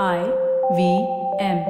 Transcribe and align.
I 0.00 0.24
V 0.74 1.06
M. 1.38 1.66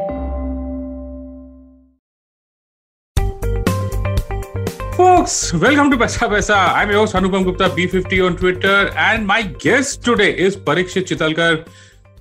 Folks, 4.95 5.53
welcome 5.55 5.91
to 5.91 5.97
Paisa 5.97 6.29
Vaisa. 6.29 6.55
I'm 6.55 6.91
your 6.91 7.01
host 7.01 7.15
Anupam 7.17 7.43
Gupta, 7.43 7.71
B50 7.71 8.25
on 8.25 8.37
Twitter, 8.37 8.93
and 8.97 9.27
my 9.27 9.43
guest 9.43 10.05
today 10.05 10.39
is 10.39 10.57
Parikshit 10.57 11.09
Chitalkar, 11.09 11.67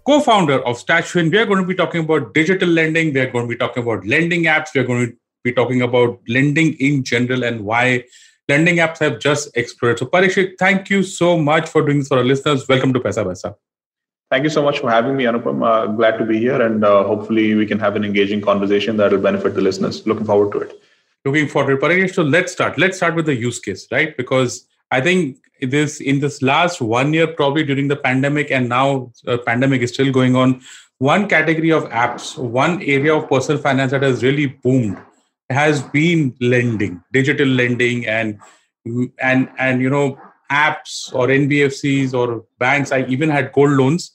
co-founder 0.04 0.66
of 0.66 0.84
StashFin. 0.84 1.30
We 1.32 1.38
are 1.38 1.46
going 1.46 1.62
to 1.62 1.68
be 1.68 1.76
talking 1.76 2.04
about 2.04 2.34
digital 2.34 2.70
lending. 2.70 3.14
We 3.14 3.20
are 3.20 3.30
going 3.30 3.46
to 3.46 3.50
be 3.50 3.58
talking 3.58 3.84
about 3.84 4.04
lending 4.04 4.46
apps. 4.46 4.70
We 4.74 4.82
are 4.82 4.86
going 4.86 5.06
to 5.06 5.16
be 5.44 5.52
talking 5.52 5.84
about 5.84 6.20
lending 6.28 6.74
in 6.80 7.04
general 7.04 7.44
and 7.44 7.64
why 7.64 8.06
lending 8.50 8.78
apps 8.78 8.98
have 9.02 9.20
just 9.20 9.56
exploded. 9.56 10.00
So, 10.00 10.08
Parikshit, 10.08 10.58
thank 10.58 10.90
you 10.90 11.04
so 11.04 11.38
much 11.38 11.70
for 11.70 11.84
doing 11.84 12.00
this 12.00 12.08
for 12.08 12.18
our 12.18 12.24
listeners. 12.24 12.68
Welcome 12.68 12.92
to 12.94 13.00
Paisa 13.00 13.24
Vaisa. 13.24 13.54
Thank 14.32 14.46
you 14.46 14.50
so 14.50 14.64
much 14.64 14.80
for 14.80 14.90
having 14.90 15.18
me, 15.18 15.26
Anupam. 15.26 15.62
Uh, 15.62 15.88
glad 15.88 16.18
to 16.18 16.24
be 16.24 16.40
here, 16.40 16.62
and 16.62 16.86
uh, 16.86 17.04
hopefully, 17.04 17.54
we 17.54 17.66
can 17.66 17.78
have 17.80 17.98
an 17.98 18.06
engaging 18.06 18.40
conversation 18.40 18.96
that 18.96 19.12
will 19.12 19.20
benefit 19.20 19.56
the 19.56 19.62
listeners. 19.62 20.08
Looking 20.08 20.26
forward 20.26 20.54
to 20.54 20.60
it. 20.60 20.82
Looking 21.26 21.50
forward 21.50 21.82
to 21.82 21.90
it. 21.90 22.16
So, 22.16 22.24
let's 22.24 22.54
start. 22.54 22.78
Let's 22.78 22.96
start 22.96 23.16
with 23.16 23.26
the 23.26 23.36
use 23.36 23.60
case, 23.60 23.90
right? 23.92 24.16
Because 24.16 24.66
I 24.90 25.02
think 25.02 25.40
this 25.60 26.00
in 26.00 26.22
this 26.22 26.42
last 26.42 26.80
one 26.80 27.14
year, 27.14 27.28
probably 27.28 27.66
during 27.66 27.90
the 27.90 27.98
pandemic, 27.98 28.52
and 28.52 28.70
now 28.70 29.12
uh, 29.28 29.38
pandemic 29.40 29.82
is 29.82 29.92
still 29.94 30.14
going 30.14 30.38
on. 30.38 30.62
One 31.00 31.28
category 31.28 31.74
of 31.74 31.90
apps, 31.90 32.38
one 32.38 32.82
area 32.84 33.14
of 33.14 33.28
personal 33.28 33.62
finance 33.62 33.92
that 33.92 34.02
has 34.02 34.24
really 34.24 34.46
boomed 34.46 34.98
has 35.50 35.82
been 35.82 36.34
lending, 36.40 37.04
digital 37.12 37.50
lending, 37.50 38.08
and 38.08 38.40
and 39.20 39.50
and 39.60 39.82
you 39.82 39.90
know 39.90 40.18
apps 40.50 41.14
or 41.14 41.28
NBFCs 41.28 42.14
or 42.14 42.46
banks. 42.60 42.94
I 42.94 43.04
even 43.08 43.30
had 43.30 43.52
gold 43.52 43.72
loans. 43.72 44.12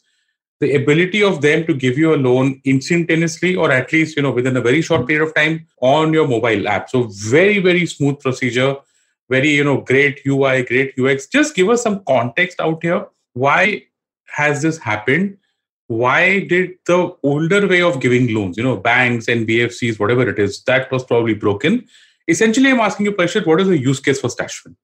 The 0.61 0.75
ability 0.75 1.23
of 1.23 1.43
them 1.43 1.67
to 1.67 1.75
give 1.75 1.99
you 1.99 2.15
a 2.15 2.17
loan 2.17 2.61
instantaneously, 2.65 3.57
or 3.57 3.71
at 3.71 3.93
least 3.93 4.17
you 4.17 4.23
know 4.23 4.31
within 4.31 4.57
a 4.57 4.61
very 4.61 4.83
short 4.83 5.07
period 5.07 5.27
of 5.27 5.35
time 5.35 5.67
on 5.81 6.13
your 6.13 6.27
mobile 6.27 6.69
app. 6.69 6.89
So 6.91 7.05
very 7.05 7.59
very 7.59 7.87
smooth 7.87 8.21
procedure, 8.21 8.77
very 9.29 9.51
you 9.51 9.65
know 9.65 9.81
great 9.83 10.21
UI, 10.27 10.63
great 10.65 10.99
UX. 10.99 11.27
Just 11.27 11.55
give 11.55 11.69
us 11.69 11.83
some 11.83 12.03
context 12.05 12.61
out 12.61 12.83
here. 12.83 13.07
Why 13.35 13.83
has 14.37 14.63
this 14.63 14.79
happened? 14.79 15.37
why 15.89 16.41
did 16.41 16.73
the 16.87 17.17
older 17.23 17.67
way 17.67 17.81
of 17.81 18.01
giving 18.01 18.35
loans, 18.35 18.57
you 18.57 18.65
know, 18.65 18.77
banks 18.77 19.29
and 19.29 19.47
NBFCs, 19.47 19.99
whatever 19.99 20.29
it 20.29 20.39
is, 20.39 20.63
that 20.65 20.91
was 20.91 21.05
probably 21.05 21.35
broken? 21.35 21.87
Essentially, 22.29 22.71
I'm 22.71 22.81
asking 22.81 23.07
you, 23.07 23.13
Parikshit, 23.13 23.47
what 23.47 23.61
is 23.61 23.69
the 23.69 23.79
use 23.79 24.01
case 24.01 24.21
for 24.21 24.29
StashFin? 24.29 24.75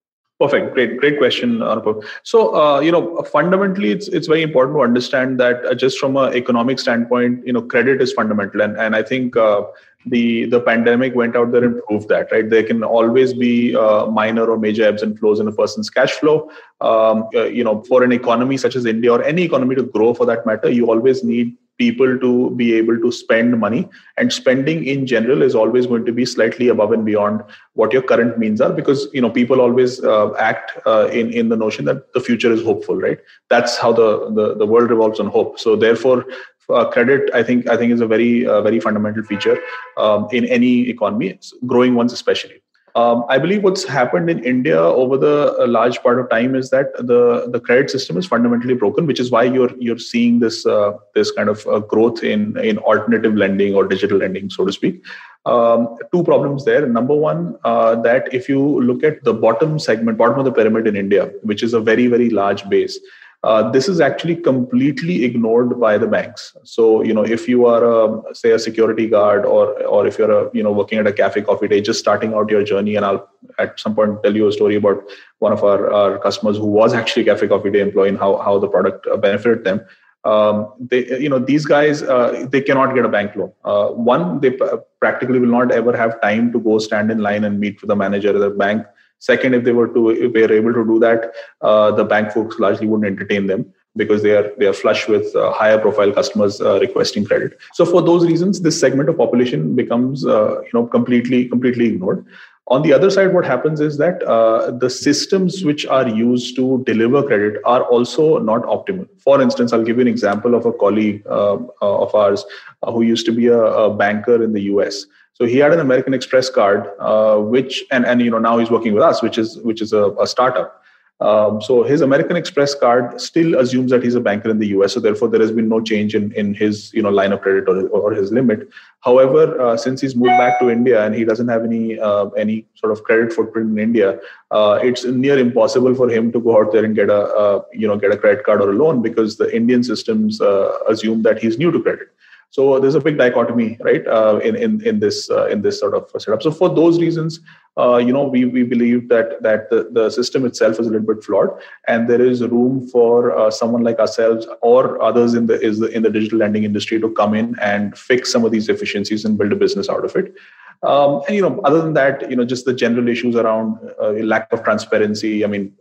Perfect. 0.42 0.74
Great, 0.74 0.96
great 0.98 1.18
question, 1.18 1.58
Anupam. 1.58 2.04
So, 2.24 2.56
uh, 2.56 2.80
you 2.80 2.90
know, 2.90 3.22
fundamentally, 3.22 3.92
it's 3.92 4.08
it's 4.08 4.26
very 4.26 4.42
important 4.42 4.76
to 4.76 4.82
understand 4.82 5.38
that 5.38 5.64
uh, 5.64 5.72
just 5.74 6.00
from 6.00 6.16
an 6.16 6.34
economic 6.34 6.80
standpoint, 6.80 7.46
you 7.46 7.52
know, 7.52 7.62
credit 7.62 8.02
is 8.02 8.12
fundamental, 8.12 8.60
and 8.60 8.76
and 8.76 8.96
I 8.96 9.04
think 9.04 9.36
uh, 9.36 9.62
the 10.06 10.46
the 10.46 10.60
pandemic 10.60 11.14
went 11.14 11.36
out 11.36 11.52
there 11.52 11.62
and 11.62 11.80
proved 11.84 12.08
that 12.08 12.32
right 12.32 12.50
there 12.50 12.64
can 12.64 12.82
always 12.82 13.32
be 13.34 13.76
uh, 13.76 14.06
minor 14.06 14.46
or 14.50 14.58
major 14.58 14.82
ebbs 14.82 15.02
and 15.02 15.16
flows 15.16 15.38
in 15.38 15.46
a 15.46 15.52
person's 15.52 15.88
cash 15.88 16.10
flow 16.14 16.50
um, 16.80 17.28
uh, 17.36 17.44
you 17.44 17.62
know 17.62 17.82
for 17.84 18.02
an 18.02 18.10
economy 18.10 18.56
such 18.56 18.74
as 18.74 18.84
india 18.84 19.12
or 19.12 19.22
any 19.22 19.42
economy 19.42 19.76
to 19.76 19.84
grow 19.84 20.12
for 20.12 20.26
that 20.26 20.44
matter 20.44 20.68
you 20.68 20.90
always 20.90 21.22
need 21.22 21.56
people 21.82 22.18
to 22.24 22.32
be 22.60 22.68
able 22.74 22.98
to 23.04 23.10
spend 23.10 23.58
money. 23.58 23.82
And 24.16 24.32
spending 24.32 24.84
in 24.84 25.06
general 25.06 25.42
is 25.42 25.54
always 25.54 25.86
going 25.86 26.04
to 26.06 26.12
be 26.12 26.26
slightly 26.26 26.68
above 26.68 26.92
and 26.92 27.04
beyond 27.04 27.42
what 27.74 27.92
your 27.92 28.02
current 28.02 28.38
means 28.38 28.60
are 28.60 28.72
because 28.80 29.08
you 29.12 29.22
know 29.24 29.30
people 29.30 29.60
always 29.66 29.98
uh, 30.14 30.32
act 30.50 30.72
uh, 30.86 31.08
in 31.20 31.32
in 31.42 31.52
the 31.54 31.60
notion 31.64 31.90
that 31.90 32.12
the 32.14 32.24
future 32.30 32.52
is 32.52 32.62
hopeful 32.70 32.96
right? 32.96 33.20
That's 33.48 33.78
how 33.84 33.92
the, 34.00 34.10
the 34.40 34.54
the 34.62 34.66
world 34.74 34.90
revolves 34.96 35.20
on 35.26 35.28
hope. 35.38 35.60
So 35.66 35.76
therefore 35.76 36.24
uh, 36.70 36.84
credit 36.90 37.30
i 37.34 37.42
think 37.42 37.68
i 37.68 37.76
think 37.76 37.92
is 37.92 38.00
a 38.00 38.06
very 38.06 38.46
uh, 38.46 38.60
very 38.66 38.80
fundamental 38.80 39.22
feature 39.30 39.58
um, 39.96 40.28
in 40.32 40.44
any 40.46 40.88
economy 40.88 41.38
growing 41.66 41.94
ones 41.94 42.12
especially 42.12 42.62
um, 42.94 43.24
I 43.28 43.38
believe 43.38 43.62
what's 43.64 43.84
happened 43.84 44.28
in 44.28 44.44
India 44.44 44.78
over 44.78 45.16
the 45.16 45.64
large 45.66 46.02
part 46.02 46.20
of 46.20 46.28
time 46.28 46.54
is 46.54 46.68
that 46.70 46.94
the, 46.96 47.48
the 47.50 47.58
credit 47.58 47.90
system 47.90 48.18
is 48.18 48.26
fundamentally 48.26 48.74
broken, 48.74 49.06
which 49.06 49.18
is 49.18 49.30
why 49.30 49.44
you're 49.44 49.74
you're 49.78 49.98
seeing 49.98 50.40
this 50.40 50.66
uh, 50.66 50.92
this 51.14 51.30
kind 51.30 51.48
of 51.48 51.66
uh, 51.66 51.78
growth 51.78 52.22
in 52.22 52.58
in 52.58 52.78
alternative 52.78 53.34
lending 53.34 53.74
or 53.74 53.86
digital 53.86 54.18
lending, 54.18 54.50
so 54.50 54.66
to 54.66 54.72
speak. 54.72 55.02
Um, 55.46 55.96
two 56.12 56.22
problems 56.22 56.64
there. 56.64 56.86
Number 56.86 57.14
one, 57.14 57.56
uh, 57.64 57.96
that 58.02 58.32
if 58.32 58.48
you 58.48 58.60
look 58.82 59.02
at 59.02 59.24
the 59.24 59.34
bottom 59.34 59.78
segment, 59.78 60.18
bottom 60.18 60.38
of 60.38 60.44
the 60.44 60.52
pyramid 60.52 60.86
in 60.86 60.94
India, 60.94 61.32
which 61.42 61.62
is 61.62 61.72
a 61.72 61.80
very 61.80 62.08
very 62.08 62.28
large 62.28 62.68
base, 62.68 63.00
uh, 63.44 63.70
this 63.70 63.88
is 63.88 64.00
actually 64.00 64.36
completely 64.36 65.24
ignored 65.24 65.80
by 65.80 65.98
the 65.98 66.06
banks. 66.06 66.56
So, 66.62 67.02
you 67.02 67.12
know, 67.12 67.24
if 67.24 67.48
you 67.48 67.66
are, 67.66 67.84
a, 67.84 68.34
say, 68.34 68.52
a 68.52 68.58
security 68.58 69.08
guard, 69.08 69.44
or 69.44 69.82
or 69.84 70.06
if 70.06 70.18
you're 70.18 70.30
a, 70.30 70.50
you 70.54 70.62
know, 70.62 70.70
working 70.70 70.98
at 70.98 71.08
a 71.08 71.12
cafe 71.12 71.42
coffee 71.42 71.66
day, 71.66 71.80
just 71.80 71.98
starting 71.98 72.34
out 72.34 72.50
your 72.50 72.62
journey, 72.62 72.94
and 72.94 73.04
I'll 73.04 73.28
at 73.58 73.80
some 73.80 73.96
point 73.96 74.22
tell 74.22 74.36
you 74.36 74.46
a 74.46 74.52
story 74.52 74.76
about 74.76 75.02
one 75.40 75.52
of 75.52 75.64
our, 75.64 75.92
our 75.92 76.18
customers 76.18 76.56
who 76.56 76.66
was 76.66 76.94
actually 76.94 77.22
a 77.22 77.34
cafe 77.34 77.48
coffee 77.48 77.72
day 77.72 77.80
employee 77.80 78.10
and 78.10 78.18
how 78.18 78.36
how 78.36 78.58
the 78.58 78.68
product 78.68 79.06
uh, 79.08 79.16
benefited 79.16 79.64
them. 79.64 79.80
Um, 80.24 80.72
they, 80.78 81.18
you 81.18 81.28
know, 81.28 81.40
these 81.40 81.64
guys, 81.66 82.00
uh, 82.00 82.46
they 82.48 82.60
cannot 82.60 82.94
get 82.94 83.04
a 83.04 83.08
bank 83.08 83.34
loan. 83.34 83.52
Uh, 83.64 83.88
one, 83.88 84.40
they 84.40 84.50
p- 84.50 84.68
practically 85.00 85.40
will 85.40 85.48
not 85.48 85.72
ever 85.72 85.96
have 85.96 86.20
time 86.20 86.52
to 86.52 86.60
go 86.60 86.78
stand 86.78 87.10
in 87.10 87.18
line 87.18 87.42
and 87.42 87.58
meet 87.58 87.80
with 87.80 87.88
the 87.88 87.96
manager 87.96 88.30
of 88.30 88.38
the 88.38 88.50
bank 88.50 88.86
Second, 89.22 89.54
if 89.54 89.62
they 89.62 89.70
were 89.70 89.86
to 89.86 90.10
if 90.10 90.32
they 90.32 90.42
able 90.42 90.74
to 90.74 90.84
do 90.84 90.98
that, 90.98 91.32
uh, 91.60 91.92
the 91.92 92.04
bank 92.04 92.32
folks 92.32 92.58
largely 92.58 92.88
wouldn't 92.88 93.06
entertain 93.06 93.46
them 93.46 93.72
because 93.96 94.22
they 94.22 94.32
are 94.38 94.50
they 94.58 94.66
are 94.66 94.72
flush 94.72 95.06
with 95.06 95.36
uh, 95.36 95.52
higher 95.52 95.78
profile 95.78 96.10
customers 96.10 96.60
uh, 96.60 96.80
requesting 96.80 97.24
credit. 97.24 97.56
So 97.74 97.86
for 97.86 98.02
those 98.02 98.26
reasons, 98.26 98.62
this 98.62 98.80
segment 98.80 99.08
of 99.08 99.16
population 99.16 99.76
becomes 99.76 100.26
uh, 100.26 100.62
you 100.62 100.70
know 100.74 100.86
completely 100.88 101.48
completely 101.48 101.86
ignored. 101.86 102.26
On 102.66 102.82
the 102.82 102.92
other 102.92 103.10
side, 103.10 103.32
what 103.32 103.44
happens 103.44 103.80
is 103.80 103.96
that 103.98 104.22
uh, 104.24 104.72
the 104.72 104.90
systems 104.90 105.64
which 105.64 105.86
are 105.86 106.08
used 106.08 106.56
to 106.56 106.82
deliver 106.84 107.22
credit 107.22 107.60
are 107.64 107.82
also 107.84 108.38
not 108.38 108.62
optimal. 108.62 109.08
For 109.18 109.40
instance, 109.40 109.72
I'll 109.72 109.84
give 109.84 109.98
you 109.98 110.02
an 110.02 110.08
example 110.08 110.56
of 110.56 110.66
a 110.66 110.72
colleague 110.72 111.24
uh, 111.26 111.58
of 111.80 112.14
ours 112.14 112.44
who 112.84 113.02
used 113.02 113.26
to 113.26 113.32
be 113.32 113.46
a, 113.46 113.62
a 113.62 113.94
banker 113.94 114.42
in 114.42 114.52
the 114.52 114.62
US 114.74 115.04
so 115.34 115.46
he 115.46 115.58
had 115.58 115.72
an 115.72 115.80
American 115.80 116.14
Express 116.14 116.50
card, 116.50 116.88
uh, 116.98 117.38
which 117.38 117.84
and 117.90 118.04
and 118.04 118.20
you 118.20 118.30
know 118.30 118.38
now 118.38 118.58
he's 118.58 118.70
working 118.70 118.92
with 118.92 119.02
us, 119.02 119.22
which 119.22 119.38
is 119.38 119.58
which 119.58 119.80
is 119.80 119.92
a, 119.92 120.10
a 120.20 120.26
startup. 120.26 120.82
Um, 121.22 121.62
so 121.62 121.84
his 121.84 122.00
American 122.00 122.36
Express 122.36 122.74
card 122.74 123.20
still 123.20 123.56
assumes 123.60 123.92
that 123.92 124.02
he's 124.02 124.16
a 124.16 124.20
banker 124.20 124.50
in 124.50 124.58
the 124.58 124.66
US. 124.78 124.92
So 124.92 124.98
therefore, 124.98 125.28
there 125.28 125.40
has 125.40 125.52
been 125.52 125.68
no 125.68 125.80
change 125.80 126.16
in, 126.16 126.32
in 126.32 126.52
his 126.52 126.92
you 126.92 127.02
know 127.02 127.10
line 127.10 127.32
of 127.32 127.40
credit 127.42 127.68
or, 127.68 127.86
or 127.88 128.12
his 128.12 128.32
limit. 128.32 128.68
However, 129.00 129.60
uh, 129.60 129.76
since 129.76 130.00
he's 130.00 130.16
moved 130.16 130.36
back 130.38 130.58
to 130.58 130.68
India 130.68 131.04
and 131.06 131.14
he 131.14 131.24
doesn't 131.24 131.48
have 131.48 131.64
any 131.64 131.98
uh, 131.98 132.26
any 132.30 132.66
sort 132.74 132.92
of 132.92 133.04
credit 133.04 133.32
footprint 133.32 133.70
in 133.70 133.78
India, 133.78 134.18
uh, 134.50 134.80
it's 134.82 135.04
near 135.04 135.38
impossible 135.38 135.94
for 135.94 136.10
him 136.10 136.32
to 136.32 136.40
go 136.40 136.58
out 136.60 136.72
there 136.72 136.84
and 136.84 136.96
get 136.96 137.08
a, 137.08 137.62
you 137.72 137.86
know 137.86 137.96
get 137.96 138.10
a 138.10 138.16
credit 138.16 138.44
card 138.44 138.60
or 138.60 138.70
a 138.70 138.74
loan 138.74 139.00
because 139.00 139.36
the 139.36 139.54
Indian 139.54 139.84
systems 139.84 140.40
uh, 140.40 140.72
assume 140.88 141.22
that 141.22 141.38
he's 141.38 141.56
new 141.56 141.70
to 141.70 141.80
credit. 141.80 142.08
So 142.52 142.78
there's 142.78 142.94
a 142.94 143.00
big 143.00 143.16
dichotomy, 143.16 143.78
right, 143.80 144.06
uh, 144.06 144.38
in 144.44 144.56
in 144.56 144.86
in 144.86 145.00
this 145.00 145.30
uh, 145.30 145.46
in 145.46 145.62
this 145.62 145.80
sort 145.80 145.94
of 145.94 146.10
setup. 146.18 146.42
So 146.42 146.50
for 146.50 146.68
those 146.68 147.00
reasons, 147.00 147.40
uh, 147.78 147.96
you 147.96 148.12
know, 148.12 148.24
we 148.24 148.44
we 148.44 148.62
believe 148.62 149.08
that 149.08 149.42
that 149.42 149.70
the, 149.70 149.88
the 149.90 150.10
system 150.10 150.44
itself 150.44 150.78
is 150.78 150.86
a 150.86 150.90
little 150.90 151.14
bit 151.14 151.24
flawed, 151.24 151.48
and 151.88 152.10
there 152.10 152.20
is 152.20 152.42
room 152.42 152.86
for 152.88 153.34
uh, 153.34 153.50
someone 153.50 153.82
like 153.82 153.98
ourselves 153.98 154.46
or 154.60 155.02
others 155.02 155.32
in 155.32 155.46
the 155.46 155.58
is 155.62 155.78
the, 155.78 155.86
in 155.86 156.02
the 156.02 156.10
digital 156.10 156.40
lending 156.40 156.64
industry 156.64 157.00
to 157.00 157.10
come 157.12 157.32
in 157.32 157.56
and 157.58 157.96
fix 157.96 158.30
some 158.30 158.44
of 158.44 158.52
these 158.52 158.68
efficiencies 158.68 159.24
and 159.24 159.38
build 159.38 159.52
a 159.52 159.56
business 159.56 159.88
out 159.88 160.04
of 160.04 160.14
it. 160.14 160.34
Um, 160.82 161.22
and 161.26 161.34
you 161.36 161.40
know, 161.40 161.58
other 161.64 161.80
than 161.80 161.94
that, 161.94 162.28
you 162.28 162.36
know, 162.36 162.44
just 162.44 162.66
the 162.66 162.74
general 162.74 163.08
issues 163.08 163.34
around 163.34 163.78
uh, 163.98 164.10
lack 164.34 164.52
of 164.52 164.62
transparency. 164.62 165.42
I 165.42 165.48
mean, 165.48 165.72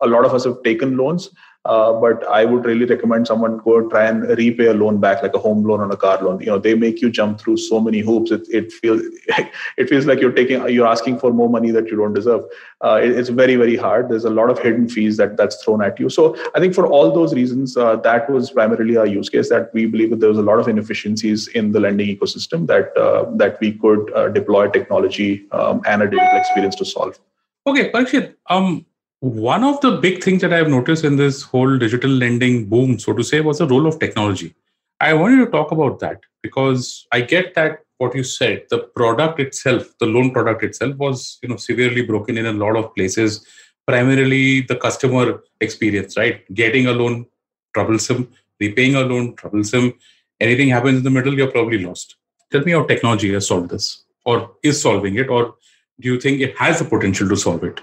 a 0.00 0.06
lot 0.06 0.24
of 0.24 0.32
us 0.32 0.44
have 0.44 0.62
taken 0.62 0.96
loans 0.96 1.30
uh, 1.64 1.92
but 1.94 2.26
I 2.28 2.44
would 2.44 2.66
really 2.66 2.84
recommend 2.84 3.26
someone 3.26 3.58
go 3.58 3.88
try 3.88 4.04
and 4.06 4.22
repay 4.36 4.66
a 4.66 4.74
loan 4.74 5.00
back, 5.00 5.22
like 5.22 5.34
a 5.34 5.38
home 5.38 5.64
loan 5.64 5.80
or 5.80 5.90
a 5.90 5.96
car 5.96 6.22
loan. 6.22 6.40
You 6.40 6.46
know, 6.46 6.58
they 6.58 6.74
make 6.74 7.00
you 7.00 7.10
jump 7.10 7.40
through 7.40 7.56
so 7.56 7.80
many 7.80 8.00
hoops. 8.00 8.30
It, 8.30 8.46
it 8.50 8.72
feels 8.72 9.00
it 9.78 9.88
feels 9.88 10.04
like 10.04 10.20
you're 10.20 10.32
taking 10.32 10.68
you're 10.68 10.86
asking 10.86 11.18
for 11.18 11.32
more 11.32 11.48
money 11.48 11.70
that 11.70 11.88
you 11.88 11.96
don't 11.96 12.12
deserve. 12.12 12.44
Uh, 12.82 13.00
it, 13.02 13.12
it's 13.12 13.30
very 13.30 13.56
very 13.56 13.76
hard. 13.76 14.10
There's 14.10 14.26
a 14.26 14.30
lot 14.30 14.50
of 14.50 14.58
hidden 14.58 14.88
fees 14.88 15.16
that 15.16 15.38
that's 15.38 15.62
thrown 15.64 15.82
at 15.82 15.98
you. 15.98 16.10
So 16.10 16.36
I 16.54 16.60
think 16.60 16.74
for 16.74 16.86
all 16.86 17.12
those 17.12 17.34
reasons, 17.34 17.76
uh, 17.76 17.96
that 17.96 18.28
was 18.28 18.50
primarily 18.50 18.98
our 18.98 19.06
use 19.06 19.30
case. 19.30 19.48
That 19.48 19.72
we 19.72 19.86
believe 19.86 20.10
that 20.10 20.20
there 20.20 20.28
was 20.28 20.38
a 20.38 20.42
lot 20.42 20.58
of 20.58 20.68
inefficiencies 20.68 21.48
in 21.48 21.72
the 21.72 21.80
lending 21.80 22.14
ecosystem 22.14 22.66
that 22.66 22.94
uh, 22.96 23.24
that 23.36 23.58
we 23.60 23.72
could 23.72 24.12
uh, 24.14 24.28
deploy 24.28 24.68
technology 24.68 25.46
um, 25.52 25.80
and 25.86 26.02
a 26.02 26.10
digital 26.10 26.36
experience 26.36 26.76
to 26.76 26.84
solve. 26.84 27.18
Okay, 27.66 27.90
Parikshit, 27.90 28.34
um, 28.50 28.84
one 29.24 29.64
of 29.64 29.80
the 29.80 29.92
big 29.92 30.22
things 30.22 30.42
that 30.42 30.52
I've 30.52 30.68
noticed 30.68 31.02
in 31.02 31.16
this 31.16 31.42
whole 31.42 31.78
digital 31.78 32.10
lending 32.10 32.66
boom, 32.66 32.98
so 32.98 33.14
to 33.14 33.22
say, 33.22 33.40
was 33.40 33.56
the 33.56 33.66
role 33.66 33.86
of 33.86 33.98
technology. 33.98 34.54
I 35.00 35.14
wanted 35.14 35.42
to 35.42 35.50
talk 35.50 35.70
about 35.72 35.98
that 36.00 36.20
because 36.42 37.06
I 37.10 37.22
get 37.22 37.54
that 37.54 37.80
what 37.96 38.14
you 38.14 38.22
said, 38.22 38.66
the 38.68 38.80
product 38.80 39.40
itself, 39.40 39.94
the 39.98 40.04
loan 40.04 40.30
product 40.30 40.62
itself 40.62 40.96
was, 40.96 41.38
you 41.42 41.48
know, 41.48 41.56
severely 41.56 42.02
broken 42.02 42.36
in 42.36 42.44
a 42.44 42.52
lot 42.52 42.76
of 42.76 42.94
places. 42.94 43.46
Primarily 43.86 44.60
the 44.60 44.76
customer 44.76 45.42
experience, 45.58 46.18
right? 46.18 46.44
Getting 46.52 46.86
a 46.86 46.92
loan 46.92 47.24
troublesome, 47.72 48.30
repaying 48.60 48.94
a 48.94 49.00
loan 49.00 49.36
troublesome, 49.36 49.94
anything 50.38 50.68
happens 50.68 50.98
in 50.98 51.04
the 51.04 51.10
middle, 51.10 51.34
you're 51.34 51.50
probably 51.50 51.78
lost. 51.78 52.16
Tell 52.50 52.60
me 52.60 52.72
how 52.72 52.84
technology 52.84 53.32
has 53.32 53.48
solved 53.48 53.70
this, 53.70 54.04
or 54.26 54.50
is 54.62 54.82
solving 54.82 55.16
it, 55.16 55.30
or 55.30 55.54
do 56.00 56.12
you 56.12 56.20
think 56.20 56.42
it 56.42 56.58
has 56.58 56.80
the 56.80 56.84
potential 56.84 57.26
to 57.28 57.36
solve 57.36 57.64
it? 57.64 57.80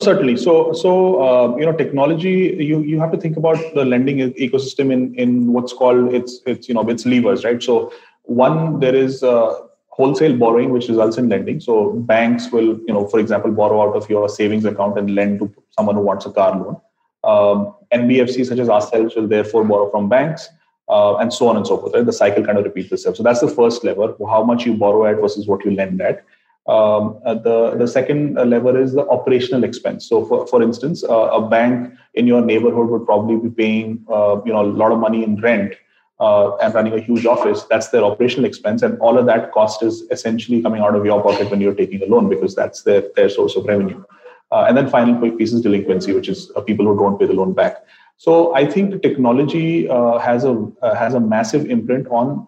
Certainly. 0.00 0.36
So, 0.36 0.72
so 0.72 1.22
uh, 1.22 1.56
you 1.56 1.66
know, 1.66 1.72
technology. 1.72 2.56
You 2.60 2.80
you 2.80 3.00
have 3.00 3.10
to 3.10 3.18
think 3.18 3.36
about 3.36 3.58
the 3.74 3.84
lending 3.84 4.18
ecosystem 4.34 4.92
in 4.92 5.14
in 5.16 5.52
what's 5.52 5.72
called 5.72 6.14
its 6.14 6.40
its 6.46 6.68
you 6.68 6.74
know 6.74 6.88
its 6.88 7.04
levers, 7.04 7.44
right? 7.44 7.60
So, 7.60 7.92
one 8.22 8.78
there 8.78 8.94
is 8.94 9.24
uh, 9.24 9.54
wholesale 9.88 10.36
borrowing, 10.36 10.70
which 10.70 10.86
results 10.88 11.18
in 11.18 11.28
lending. 11.28 11.58
So, 11.58 11.94
banks 11.94 12.52
will 12.52 12.78
you 12.86 12.94
know, 12.94 13.08
for 13.08 13.18
example, 13.18 13.50
borrow 13.50 13.82
out 13.82 13.96
of 13.96 14.08
your 14.08 14.28
savings 14.28 14.64
account 14.64 14.96
and 14.98 15.16
lend 15.16 15.40
to 15.40 15.52
someone 15.72 15.96
who 15.96 16.02
wants 16.02 16.26
a 16.26 16.30
car 16.30 16.56
loan. 16.56 16.80
Um, 17.24 17.74
such 17.90 18.58
as 18.60 18.68
ourselves 18.68 19.16
will 19.16 19.26
therefore 19.26 19.64
borrow 19.64 19.90
from 19.90 20.08
banks. 20.08 20.48
Uh, 20.88 21.16
and 21.16 21.34
so 21.34 21.48
on 21.48 21.56
and 21.56 21.66
so 21.66 21.76
forth. 21.76 21.92
Right? 21.92 22.06
The 22.06 22.14
cycle 22.14 22.42
kind 22.42 22.56
of 22.56 22.64
repeats 22.64 22.90
itself. 22.90 23.16
So 23.16 23.22
that's 23.22 23.40
the 23.40 23.48
first 23.48 23.84
lever: 23.84 24.14
how 24.26 24.42
much 24.42 24.64
you 24.64 24.74
borrow 24.74 25.04
at 25.06 25.20
versus 25.20 25.46
what 25.46 25.64
you 25.64 25.72
lend 25.72 26.00
at. 26.00 26.24
Um, 26.68 27.18
uh, 27.24 27.32
the 27.32 27.76
the 27.76 27.88
second 27.88 28.34
lever 28.34 28.78
is 28.78 28.92
the 28.92 29.08
operational 29.08 29.64
expense. 29.64 30.06
So, 30.06 30.24
for 30.26 30.46
for 30.46 30.62
instance, 30.62 31.02
uh, 31.02 31.38
a 31.38 31.48
bank 31.48 31.94
in 32.12 32.26
your 32.26 32.42
neighborhood 32.42 32.90
would 32.90 33.06
probably 33.06 33.36
be 33.36 33.48
paying 33.48 34.04
uh, 34.10 34.42
you 34.44 34.52
know 34.52 34.60
a 34.60 34.68
lot 34.82 34.92
of 34.92 34.98
money 34.98 35.24
in 35.24 35.40
rent 35.40 35.74
uh, 36.20 36.56
and 36.56 36.74
running 36.74 36.92
a 36.92 37.00
huge 37.00 37.24
office. 37.24 37.62
That's 37.70 37.88
their 37.88 38.04
operational 38.04 38.44
expense, 38.44 38.82
and 38.82 38.98
all 38.98 39.16
of 39.16 39.24
that 39.24 39.50
cost 39.52 39.82
is 39.82 40.02
essentially 40.10 40.60
coming 40.60 40.82
out 40.82 40.94
of 40.94 41.06
your 41.06 41.22
pocket 41.22 41.50
when 41.50 41.62
you're 41.62 41.74
taking 41.74 42.02
a 42.02 42.06
loan 42.06 42.28
because 42.28 42.54
that's 42.54 42.82
their 42.82 43.02
their 43.16 43.30
source 43.30 43.56
of 43.56 43.64
revenue. 43.64 44.04
Uh, 44.52 44.66
and 44.68 44.76
then 44.76 44.90
final 44.90 45.30
piece 45.38 45.54
is 45.54 45.62
delinquency, 45.62 46.12
which 46.12 46.28
is 46.28 46.52
uh, 46.54 46.60
people 46.60 46.84
who 46.84 46.98
don't 46.98 47.18
pay 47.18 47.26
the 47.26 47.32
loan 47.32 47.54
back. 47.54 47.82
So 48.18 48.54
I 48.54 48.66
think 48.66 49.00
technology 49.00 49.86
has 49.86 50.44
a 50.44 50.54
has 50.82 51.14
a 51.14 51.20
massive 51.20 51.70
imprint 51.70 52.08
on 52.08 52.46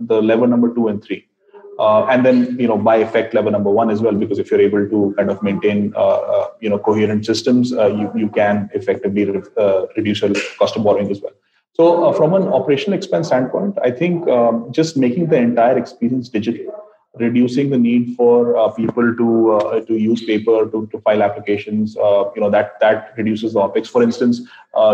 the 0.00 0.20
lever 0.20 0.48
number 0.48 0.74
two 0.74 0.88
and 0.88 1.00
three. 1.04 1.26
Uh, 1.78 2.06
and 2.06 2.24
then 2.24 2.58
you 2.58 2.66
know 2.66 2.78
by 2.78 2.96
effect 2.96 3.34
level 3.34 3.52
number 3.52 3.70
one 3.70 3.90
as 3.90 4.00
well 4.00 4.14
because 4.14 4.38
if 4.38 4.50
you're 4.50 4.60
able 4.60 4.88
to 4.88 5.14
kind 5.18 5.30
of 5.30 5.42
maintain 5.42 5.92
uh, 5.94 6.20
uh, 6.34 6.48
you 6.60 6.70
know 6.70 6.78
coherent 6.78 7.26
systems 7.26 7.72
uh, 7.74 7.88
you, 7.88 8.10
you 8.16 8.30
can 8.30 8.70
effectively 8.72 9.26
re- 9.26 9.42
uh, 9.58 9.84
reduce 9.94 10.22
your 10.22 10.32
cost 10.58 10.74
of 10.76 10.82
borrowing 10.82 11.10
as 11.10 11.20
well. 11.20 11.32
So 11.74 12.04
uh, 12.04 12.12
from 12.14 12.32
an 12.32 12.48
operational 12.48 12.96
expense 12.96 13.26
standpoint 13.26 13.76
i 13.82 13.90
think 13.90 14.26
um, 14.28 14.72
just 14.72 14.96
making 14.96 15.26
the 15.26 15.36
entire 15.36 15.76
experience 15.76 16.30
digital 16.30 16.82
reducing 17.16 17.68
the 17.68 17.78
need 17.78 18.14
for 18.16 18.74
people 18.74 19.14
to 19.16 19.84
to 19.86 19.94
use 19.96 20.24
paper 20.24 20.66
to, 20.70 20.86
to 20.92 20.98
file 21.00 21.22
applications 21.22 21.94
you 21.94 22.40
know 22.40 22.50
that 22.50 22.80
that 22.80 23.14
reduces 23.16 23.54
the 23.54 23.58
opex. 23.58 23.86
For 23.86 24.02
instance 24.02 24.40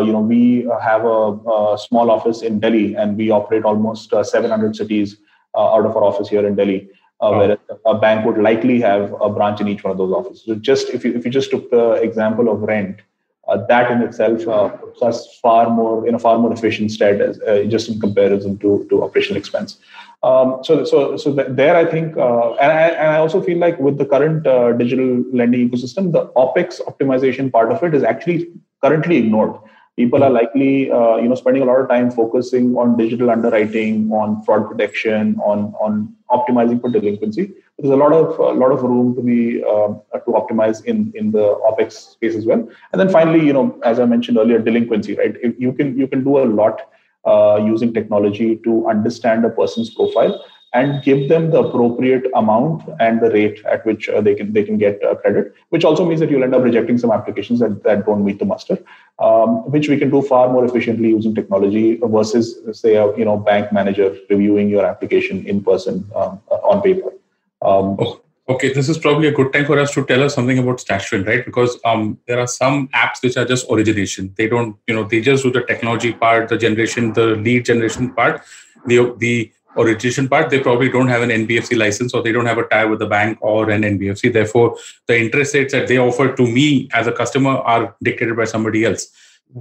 you 0.07 0.13
know 0.13 0.21
we 0.21 0.69
have 0.81 1.05
a, 1.05 1.33
a, 1.57 1.79
small 1.79 2.13
office 2.13 2.43
in 2.43 2.61
delhi 2.61 2.95
and 2.95 3.17
we 3.17 3.31
operate 3.31 3.65
almost 3.65 4.11
700 4.11 4.77
cities 4.77 5.17
out 5.57 5.87
of 5.87 5.97
our 5.97 6.05
office 6.05 6.29
here 6.29 6.47
in 6.47 6.55
Delhi. 6.55 6.89
Uh, 7.21 7.29
oh. 7.29 7.39
Where 7.39 7.59
a 7.87 7.99
bank 7.99 8.27
would 8.27 8.39
likely 8.39 8.81
have 8.81 9.15
a 9.21 9.31
branch 9.31 9.61
in 9.61 9.69
each 9.69 9.85
one 9.85 9.93
of 9.93 9.99
those 9.99 10.13
offices. 10.13 10.45
So 10.45 10.57
just 10.57 10.89
if 10.91 11.05
you 11.05 11.15
if 11.15 11.25
you 11.25 11.31
just 11.31 11.51
took 11.51 11.71
the 11.71 11.93
example 11.93 12.49
of 12.49 12.63
rent, 12.63 13.01
uh, 13.47 13.65
that 13.67 13.91
in 13.93 14.03
itself 14.03 14.49
uh, 14.49 14.69
puts 14.71 15.03
us 15.03 15.39
far 15.41 15.71
more 15.71 16.07
in 16.07 16.17
a 16.17 16.19
far 16.19 16.39
more 16.39 16.53
efficient 16.53 16.91
stead 16.91 17.21
as, 17.21 17.41
uh, 17.43 17.65
just 17.69 17.89
in 17.89 18.01
comparison 18.01 18.59
to, 18.59 18.87
to 18.91 19.05
operational 19.05 19.39
expense. 19.39 19.79
Um, 20.25 20.59
so 20.65 20.85
so 20.85 21.17
so 21.17 21.33
there 21.33 21.77
I 21.77 21.85
think 21.85 22.17
uh, 22.17 22.55
and, 22.55 22.73
I, 22.73 22.89
and 22.89 23.09
I 23.09 23.19
also 23.19 23.41
feel 23.41 23.59
like 23.59 23.79
with 23.79 23.99
the 23.99 24.07
current 24.07 24.43
digital 24.79 25.25
lending 25.33 25.71
ecosystem, 25.71 26.13
the 26.13 26.27
opex 26.35 26.81
optimization 26.81 27.53
part 27.53 27.71
of 27.71 27.83
it 27.85 27.95
is 27.95 28.03
actually 28.03 28.49
currently 28.83 29.19
ignored 29.19 29.55
people 29.97 30.25
are 30.25 30.31
likely 30.31 30.91
uh, 30.91 31.17
you 31.17 31.29
know 31.29 31.35
spending 31.35 31.63
a 31.63 31.67
lot 31.67 31.81
of 31.81 31.89
time 31.89 32.11
focusing 32.11 32.77
on 32.77 32.97
digital 32.97 33.31
underwriting 33.31 34.11
on 34.13 34.43
fraud 34.45 34.69
protection 34.69 35.37
on 35.45 35.75
on 35.81 36.15
optimizing 36.31 36.81
for 36.81 36.89
delinquency. 36.89 37.53
There's 37.79 37.93
a 37.93 37.97
lot 37.97 38.13
of 38.13 38.39
a 38.39 38.53
lot 38.53 38.73
of 38.73 38.83
room 38.83 39.15
to 39.17 39.23
be 39.23 39.63
uh, 39.63 39.89
to 40.15 40.31
optimize 40.41 40.85
in 40.85 41.13
in 41.15 41.31
the 41.31 41.45
opex 41.71 41.93
space 42.15 42.35
as 42.35 42.47
well. 42.47 42.67
And 42.93 43.01
then 43.01 43.09
finally 43.09 43.45
you 43.45 43.53
know 43.53 43.79
as 43.85 43.99
i 43.99 44.05
mentioned 44.05 44.39
earlier 44.39 44.59
delinquency 44.59 45.15
right? 45.15 45.37
You 45.59 45.73
can 45.73 45.99
you 45.99 46.07
can 46.07 46.25
do 46.25 46.39
a 46.39 46.47
lot 46.47 46.83
uh, 47.27 47.61
using 47.63 47.93
technology 47.93 48.57
to 48.65 48.89
understand 48.89 49.45
a 49.45 49.51
person's 49.51 49.91
profile 49.91 50.43
and 50.75 51.03
give 51.03 51.29
them 51.29 51.51
the 51.51 51.63
appropriate 51.63 52.25
amount 52.35 52.83
and 52.99 53.21
the 53.21 53.31
rate 53.31 53.63
at 53.67 53.85
which 53.85 54.09
uh, 54.09 54.21
they 54.21 54.35
can 54.35 54.53
they 54.53 54.63
can 54.63 54.79
get 54.79 55.03
uh, 55.05 55.15
credit 55.17 55.55
which 55.69 55.85
also 55.85 56.05
means 56.05 56.21
that 56.21 56.31
you'll 56.31 56.45
end 56.45 56.55
up 56.55 56.63
rejecting 56.63 56.97
some 56.97 57.11
applications 57.11 57.61
that, 57.61 57.83
that 57.83 58.07
don't 58.07 58.25
meet 58.25 58.39
the 58.39 58.45
muster 58.45 58.79
um, 59.19 59.71
which 59.71 59.89
we 59.89 59.99
can 59.99 60.11
do 60.11 60.23
far 60.23 60.49
more 60.49 60.65
efficiently 60.65 61.09
using 61.09 61.35
technology 61.35 61.99
versus 62.03 62.59
say 62.73 62.97
a 62.97 63.17
you 63.17 63.25
know 63.25 63.37
bank 63.37 63.73
manager 63.73 64.17
reviewing 64.31 64.69
your 64.69 64.85
application 64.85 65.47
in 65.47 65.63
person 65.63 66.09
um, 66.17 66.41
on 66.51 66.83
paper. 66.83 67.13
Um, 67.61 67.97
oh, 68.01 68.21
okay. 68.49 68.73
This 68.73 68.89
is 68.89 68.99
probably 68.99 69.29
a 69.29 69.33
good 69.33 69.53
time 69.53 69.67
for 69.67 69.79
us 69.79 69.93
to 69.95 70.05
tell 70.05 70.23
us 70.23 70.35
something 70.35 70.59
about 70.59 70.79
stashfin 70.79 71.27
right? 71.27 71.45
Because 71.45 71.79
um, 71.85 72.19
there 72.27 72.41
are 72.41 72.47
some 72.47 72.89
apps 72.89 73.23
which 73.23 73.37
are 73.37 73.45
just 73.45 73.71
origination. 73.71 74.35
They 74.37 74.49
don't 74.49 74.77
you 74.87 74.95
know 74.95 75.05
they 75.05 75.21
just 75.21 75.43
do 75.45 75.53
the 75.53 75.63
technology 75.63 76.13
part 76.13 76.49
the 76.49 76.59
generation 76.59 77.13
the 77.13 77.37
lead 77.37 77.65
generation 77.65 78.13
part. 78.15 78.43
The 78.87 79.15
the 79.19 79.53
origination 79.77 80.29
part, 80.29 80.51
they 80.51 80.61
probably 80.61 80.89
don't 80.89 81.09
have 81.09 81.23
an 81.23 81.31
NBFC 81.31 81.77
license 81.77 82.15
or 82.15 82.23
they 82.23 82.33
don't 82.33 82.47
have 82.47 82.59
a 82.59 82.65
tie 82.65 82.85
with 82.85 82.99
the 82.99 83.07
bank 83.07 83.39
or 83.41 83.71
an 83.71 83.83
NBFC. 83.83 84.33
Therefore, 84.33 84.77
the 85.07 85.19
interest 85.19 85.55
rates 85.55 85.73
that 85.73 85.89
they 85.89 85.99
offer 85.99 86.35
to 86.35 86.47
me 86.47 86.89
as 86.93 87.07
a 87.07 87.13
customer 87.13 87.51
are 87.51 87.95
dictated 88.03 88.37
by 88.37 88.45
somebody 88.45 88.85
else. 88.85 89.09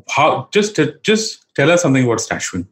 How 0.09 0.47
just 0.51 0.79
just 1.03 1.45
tell 1.55 1.69
us 1.69 1.81
something 1.81 2.05
about 2.05 2.19
Stashfin. 2.19 2.65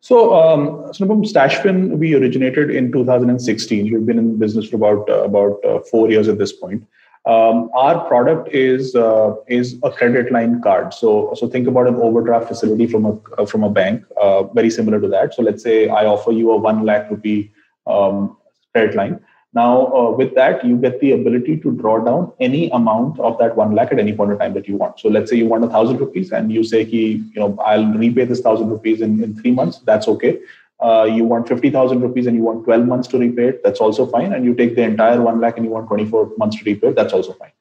So, 0.00 0.34
um, 0.34 0.90
Stashfin 0.92 1.96
we 1.96 2.14
originated 2.14 2.70
in 2.70 2.90
2016. 2.90 3.92
We've 3.92 4.04
been 4.04 4.18
in 4.18 4.36
business 4.36 4.68
for 4.68 4.76
about 4.76 5.08
uh, 5.08 5.24
about 5.24 5.64
uh, 5.64 5.78
four 5.90 6.10
years 6.10 6.28
at 6.28 6.38
this 6.38 6.52
point. 6.52 6.84
Um, 7.24 7.70
our 7.76 8.04
product 8.08 8.52
is 8.52 8.96
uh, 8.96 9.36
is 9.46 9.78
a 9.84 9.90
credit 9.90 10.32
line 10.32 10.60
card. 10.60 10.92
So 10.92 11.32
so 11.36 11.48
think 11.48 11.68
about 11.68 11.86
an 11.86 11.94
overdraft 11.96 12.48
facility 12.48 12.86
from 12.88 13.04
a 13.04 13.18
uh, 13.38 13.46
from 13.46 13.62
a 13.62 13.70
bank, 13.70 14.04
uh, 14.20 14.42
very 14.44 14.70
similar 14.70 15.00
to 15.00 15.08
that. 15.08 15.34
So 15.34 15.42
let's 15.42 15.62
say 15.62 15.88
I 15.88 16.04
offer 16.04 16.32
you 16.32 16.50
a 16.50 16.56
one 16.56 16.84
lakh 16.84 17.10
rupee 17.10 17.52
um, 17.86 18.36
credit 18.72 18.96
line. 18.96 19.20
Now 19.54 19.86
uh, 19.94 20.10
with 20.10 20.34
that, 20.34 20.64
you 20.64 20.76
get 20.76 20.98
the 20.98 21.12
ability 21.12 21.58
to 21.58 21.70
draw 21.70 22.02
down 22.04 22.32
any 22.40 22.70
amount 22.70 23.20
of 23.20 23.38
that 23.38 23.54
one 23.54 23.76
lakh 23.76 23.92
at 23.92 24.00
any 24.00 24.14
point 24.14 24.32
in 24.32 24.38
time 24.38 24.54
that 24.54 24.66
you 24.66 24.76
want. 24.76 24.98
So 24.98 25.08
let's 25.08 25.30
say 25.30 25.36
you 25.36 25.46
want 25.46 25.62
a 25.62 25.68
thousand 25.68 25.98
rupees, 25.98 26.32
and 26.32 26.50
you 26.50 26.64
say, 26.64 26.84
"Ki, 26.84 27.22
you 27.34 27.40
know, 27.40 27.56
I'll 27.64 27.86
repay 27.86 28.24
this 28.24 28.40
thousand 28.40 28.70
rupees 28.70 29.00
in, 29.00 29.22
in 29.22 29.36
three 29.36 29.52
months." 29.52 29.78
That's 29.78 30.08
okay 30.08 30.40
uh, 30.82 31.04
you 31.04 31.24
want 31.24 31.48
50,000 31.48 32.00
rupees 32.00 32.26
and 32.26 32.36
you 32.36 32.42
want 32.42 32.64
12 32.64 32.86
months 32.86 33.08
to 33.08 33.18
repay 33.18 33.48
it, 33.48 33.62
that's 33.62 33.80
also 33.80 34.06
fine. 34.06 34.32
And 34.32 34.44
you 34.44 34.54
take 34.54 34.74
the 34.74 34.82
entire 34.82 35.20
1 35.20 35.40
lakh 35.40 35.56
and 35.56 35.64
you 35.66 35.72
want 35.72 35.88
24 35.88 36.32
months 36.38 36.56
to 36.58 36.64
repay 36.64 36.88
it, 36.88 36.96
that's 36.96 37.12
also 37.12 37.32
fine. 37.34 37.52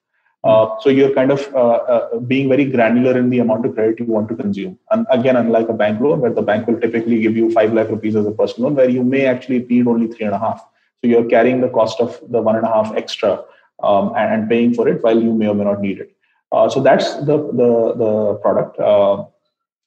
Uh, 0.43 0.75
so 0.79 0.89
you're 0.89 1.13
kind 1.13 1.31
of 1.31 1.53
uh, 1.53 1.79
uh, 1.93 2.19
being 2.19 2.49
very 2.49 2.65
granular 2.65 3.15
in 3.17 3.29
the 3.29 3.37
amount 3.37 3.63
of 3.63 3.75
credit 3.75 3.99
you 3.99 4.05
want 4.05 4.27
to 4.27 4.35
consume. 4.35 4.77
And 4.89 5.05
again, 5.11 5.35
unlike 5.35 5.69
a 5.69 5.73
bank 5.73 6.01
loan, 6.01 6.19
where 6.19 6.33
the 6.33 6.41
bank 6.41 6.67
will 6.67 6.79
typically 6.79 7.21
give 7.21 7.37
you 7.37 7.51
5 7.51 7.73
lakh 7.73 7.89
rupees 7.89 8.15
as 8.15 8.25
a 8.25 8.31
personal 8.31 8.69
loan, 8.69 8.77
where 8.77 8.89
you 8.89 9.03
may 9.03 9.25
actually 9.27 9.59
need 9.59 9.87
only 9.87 10.07
three 10.07 10.25
and 10.25 10.33
a 10.33 10.39
half. 10.39 10.65
So 11.01 11.07
you're 11.07 11.29
carrying 11.29 11.61
the 11.61 11.69
cost 11.69 11.99
of 11.99 12.19
the 12.29 12.41
one 12.41 12.55
and 12.55 12.65
a 12.65 12.69
half 12.69 12.95
extra 12.95 13.43
um, 13.83 14.13
and, 14.15 14.33
and, 14.33 14.49
paying 14.49 14.73
for 14.73 14.87
it 14.87 15.03
while 15.03 15.19
you 15.19 15.33
may 15.33 15.47
or 15.47 15.55
may 15.55 15.63
not 15.63 15.81
need 15.81 15.99
it. 15.99 16.15
Uh, 16.51 16.69
so 16.69 16.81
that's 16.81 17.15
the 17.15 17.37
the, 17.37 17.93
the 17.95 18.33
product. 18.35 18.79
Uh, 18.79 19.25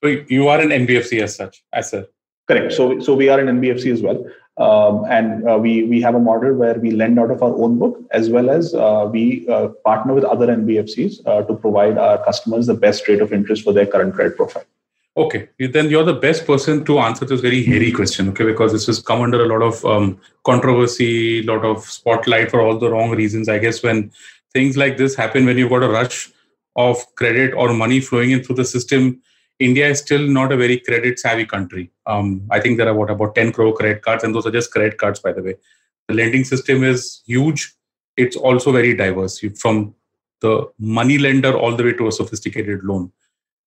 so 0.03 0.25
you 0.29 0.49
are 0.49 0.61
an 0.61 0.71
NBFC 0.71 1.23
as 1.23 1.37
such, 1.37 1.65
as 1.73 1.93
a 1.93 2.09
Correct. 2.47 2.73
So, 2.73 3.01
so 3.01 3.15
we 3.15 3.29
are 3.29 3.41
an 3.41 3.61
NBFC 3.61 3.91
as 3.91 4.03
well, 4.03 4.23
um, 4.59 5.05
and 5.11 5.49
uh, 5.49 5.57
we 5.57 5.85
we 5.85 6.03
have 6.03 6.15
a 6.15 6.21
model 6.21 6.53
where 6.53 6.75
we 6.75 6.91
lend 6.91 7.19
out 7.19 7.31
of 7.31 7.43
our 7.43 7.55
own 7.55 7.79
book 7.79 7.99
as 8.11 8.29
well 8.29 8.51
as 8.51 8.75
uh, 8.75 9.09
we 9.11 9.49
uh, 9.49 9.69
partner 9.85 10.13
with 10.13 10.25
other 10.25 10.49
NBFCs 10.49 11.27
uh, 11.27 11.43
to 11.43 11.55
provide 11.55 11.97
our 11.97 12.23
customers 12.23 12.67
the 12.67 12.75
best 12.75 13.09
rate 13.09 13.23
of 13.23 13.33
interest 13.33 13.65
for 13.65 13.73
their 13.73 13.87
current 13.87 14.15
credit 14.15 14.37
profile. 14.37 14.65
Okay, 15.17 15.49
then 15.59 15.89
you're 15.89 16.05
the 16.05 16.13
best 16.13 16.45
person 16.45 16.85
to 16.85 16.99
answer 16.99 17.25
this 17.25 17.41
very 17.41 17.63
hairy 17.63 17.93
question. 17.93 18.29
Okay, 18.31 18.45
because 18.45 18.73
this 18.73 18.87
has 18.87 19.01
come 19.01 19.23
under 19.23 19.43
a 19.43 19.47
lot 19.47 19.63
of 19.63 19.83
um, 19.87 20.21
controversy, 20.45 21.41
a 21.41 21.51
lot 21.51 21.65
of 21.65 21.83
spotlight 21.85 22.51
for 22.51 22.61
all 22.61 22.79
the 22.79 22.91
wrong 22.91 23.11
reasons. 23.11 23.49
I 23.49 23.59
guess 23.59 23.83
when 23.83 24.11
things 24.53 24.77
like 24.77 24.99
this 24.99 25.15
happen, 25.15 25.47
when 25.47 25.57
you've 25.57 25.71
got 25.71 25.83
a 25.83 25.89
rush 25.89 26.31
of 26.77 26.99
credit 27.15 27.55
or 27.55 27.73
money 27.73 28.01
flowing 28.01 28.33
in 28.33 28.43
through 28.43 28.57
the 28.57 28.65
system 28.65 29.23
India 29.59 29.89
is 29.89 30.01
still 30.01 30.27
not 30.27 30.53
a 30.53 30.57
very 30.57 30.79
credit 30.79 31.19
savvy 31.19 31.47
country. 31.47 31.91
Um, 32.07 32.47
I 32.51 32.61
think 32.61 32.79
there 32.79 32.89
are 32.89 32.95
what 32.95 33.11
about 33.11 33.35
10 33.35 33.53
crore 33.53 33.75
credit 33.75 34.03
cards, 34.03 34.25
and 34.25 34.35
those 34.35 34.47
are 34.47 34.51
just 34.51 34.73
credit 34.73 34.99
cards, 34.99 35.21
by 35.21 35.33
the 35.33 35.43
way. 35.43 35.55
The 36.09 36.15
lending 36.15 36.45
system 36.45 36.83
is 36.83 37.23
huge. 37.27 37.73
It's 38.17 38.37
also 38.37 38.73
very 38.73 38.95
diverse 38.95 39.39
from 39.59 39.95
the 40.41 40.71
money 40.79 41.19
lender 41.19 41.57
all 41.57 41.75
the 41.75 41.85
way 41.85 41.93
to 41.95 42.09
a 42.09 42.13
sophisticated 42.13 42.83
loan. 42.85 43.13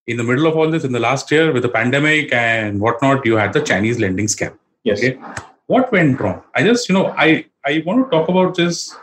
In 0.05 0.17
the 0.17 0.23
middle 0.23 0.47
of 0.47 0.55
all 0.55 0.69
this, 0.69 0.83
in 0.83 0.91
the 0.91 0.99
last 0.99 1.31
year 1.31 1.51
with 1.51 1.63
the 1.63 1.69
pandemic 1.69 2.31
and 2.33 2.79
whatnot, 2.79 3.25
you 3.25 3.35
had 3.35 3.53
the 3.53 3.61
Chinese 3.61 3.99
lending 3.99 4.27
scam. 4.27 4.57
Yes. 4.83 4.99
Okay? 4.99 5.19
What 5.67 5.91
went 5.91 6.19
wrong? 6.19 6.43
I 6.55 6.63
just, 6.63 6.87
you 6.87 6.93
know, 6.93 7.07
I, 7.17 7.45
I 7.65 7.83
want 7.85 8.05
to 8.05 8.09
talk 8.09 8.29
about 8.29 8.55
this 8.55 8.95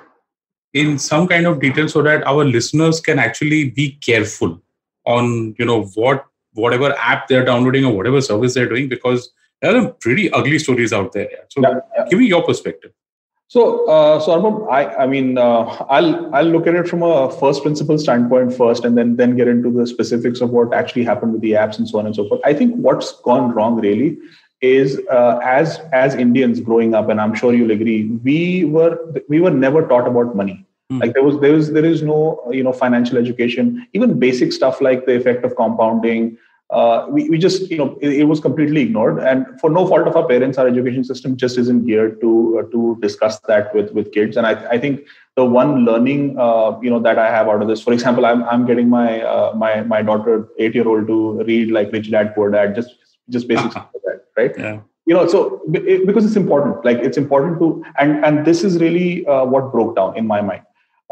in 0.72 0.98
some 0.98 1.26
kind 1.28 1.46
of 1.46 1.60
detail 1.60 1.88
so 1.88 2.02
that 2.02 2.26
our 2.26 2.44
listeners 2.44 3.00
can 3.00 3.18
actually 3.18 3.70
be 3.70 3.92
careful 3.92 4.62
on, 5.04 5.54
you 5.58 5.66
know, 5.66 5.84
what 5.94 6.26
whatever 6.54 6.94
app 6.98 7.28
they're 7.28 7.44
downloading 7.44 7.84
or 7.84 7.94
whatever 7.94 8.20
service 8.20 8.54
they're 8.54 8.68
doing 8.68 8.88
because 8.88 9.30
there 9.60 9.76
are 9.76 9.90
pretty 9.92 10.30
ugly 10.32 10.58
stories 10.58 10.92
out 10.92 11.12
there. 11.12 11.28
So, 11.50 11.60
yeah, 11.62 11.80
yeah. 11.96 12.06
give 12.08 12.18
me 12.18 12.26
your 12.26 12.42
perspective. 12.42 12.92
So, 13.48 13.88
uh, 13.88 14.20
so 14.20 14.66
I, 14.68 15.04
I 15.04 15.06
mean, 15.06 15.38
uh, 15.38 15.60
I'll 15.88 16.34
I'll 16.34 16.46
look 16.46 16.66
at 16.66 16.74
it 16.74 16.88
from 16.88 17.02
a 17.02 17.30
first 17.30 17.62
principle 17.62 17.98
standpoint 17.98 18.54
first, 18.54 18.84
and 18.84 18.98
then 18.98 19.16
then 19.16 19.36
get 19.36 19.48
into 19.48 19.70
the 19.70 19.86
specifics 19.86 20.40
of 20.40 20.50
what 20.50 20.72
actually 20.74 21.04
happened 21.04 21.34
with 21.34 21.42
the 21.42 21.52
apps 21.52 21.78
and 21.78 21.88
so 21.88 21.98
on 21.98 22.06
and 22.06 22.16
so 22.16 22.28
forth. 22.28 22.40
I 22.44 22.54
think 22.54 22.74
what's 22.74 23.12
gone 23.20 23.52
wrong 23.52 23.80
really 23.80 24.18
is 24.60 25.00
uh, 25.10 25.40
as 25.44 25.78
as 25.92 26.14
Indians 26.14 26.60
growing 26.60 26.94
up, 26.94 27.10
and 27.10 27.20
I'm 27.20 27.34
sure 27.34 27.54
you'll 27.54 27.70
agree, 27.70 28.06
we 28.24 28.64
were 28.64 28.98
we 29.28 29.40
were 29.40 29.50
never 29.50 29.86
taught 29.86 30.08
about 30.08 30.34
money. 30.34 30.66
Mm. 30.94 31.00
Like 31.00 31.14
there 31.14 31.24
was 31.24 31.40
there 31.40 31.52
was 31.52 31.72
there 31.72 31.84
is 31.84 32.02
no 32.02 32.18
you 32.52 32.62
know 32.62 32.72
financial 32.72 33.18
education, 33.18 33.86
even 33.92 34.18
basic 34.18 34.52
stuff 34.52 34.80
like 34.80 35.06
the 35.06 35.16
effect 35.16 35.44
of 35.44 35.56
compounding, 35.56 36.36
uh, 36.70 37.06
we, 37.08 37.28
we 37.28 37.38
just 37.38 37.70
you 37.70 37.78
know 37.78 37.96
it, 38.00 38.12
it, 38.20 38.24
was 38.24 38.40
completely 38.40 38.80
ignored. 38.82 39.18
And 39.18 39.46
for 39.60 39.70
no 39.70 39.86
fault 39.86 40.08
of 40.08 40.16
our 40.16 40.26
parents 40.26 40.58
our 40.58 40.66
education 40.66 41.04
system 41.04 41.36
just 41.36 41.58
isn't 41.58 41.86
geared 41.86 42.20
to 42.22 42.30
uh, 42.58 42.70
to 42.72 42.98
discuss 43.00 43.38
that 43.40 43.74
with 43.74 43.92
with 43.92 44.12
kids. 44.12 44.36
And 44.36 44.46
i, 44.46 44.52
I 44.70 44.78
think 44.78 45.06
the 45.36 45.44
one 45.44 45.84
learning 45.84 46.38
uh, 46.38 46.78
you 46.80 46.90
know 46.90 47.00
that 47.00 47.18
i 47.18 47.28
have 47.30 47.48
out 47.48 47.60
of 47.60 47.68
this 47.68 47.82
for 47.82 47.92
example 47.92 48.24
i'm, 48.24 48.44
I'm 48.44 48.66
getting 48.66 48.88
my 48.88 49.22
uh, 49.22 49.52
my 49.54 49.82
my 49.82 50.00
daughter 50.02 50.48
8 50.58 50.74
year 50.74 50.88
old 50.88 51.06
to 51.08 51.42
read 51.44 51.70
like 51.70 51.92
rich 51.92 52.10
dad 52.10 52.34
poor 52.34 52.50
dad 52.50 52.74
just 52.74 52.94
just 53.30 53.48
basic 53.48 53.72
stuff 53.72 53.88
like 53.94 54.02
that 54.04 54.24
right? 54.36 54.52
Yeah. 54.56 54.80
You 55.06 55.14
know 55.14 55.26
so 55.28 55.60
it, 55.72 56.06
because 56.06 56.24
it's 56.24 56.36
important 56.36 56.84
like 56.84 56.98
it's 56.98 57.18
important 57.18 57.58
to 57.58 57.84
and 57.98 58.24
and 58.24 58.46
this 58.46 58.64
is 58.64 58.78
really 58.78 59.26
uh, 59.26 59.44
what 59.44 59.70
broke 59.70 59.96
down 59.96 60.16
in 60.16 60.26
my 60.26 60.40
mind 60.40 60.62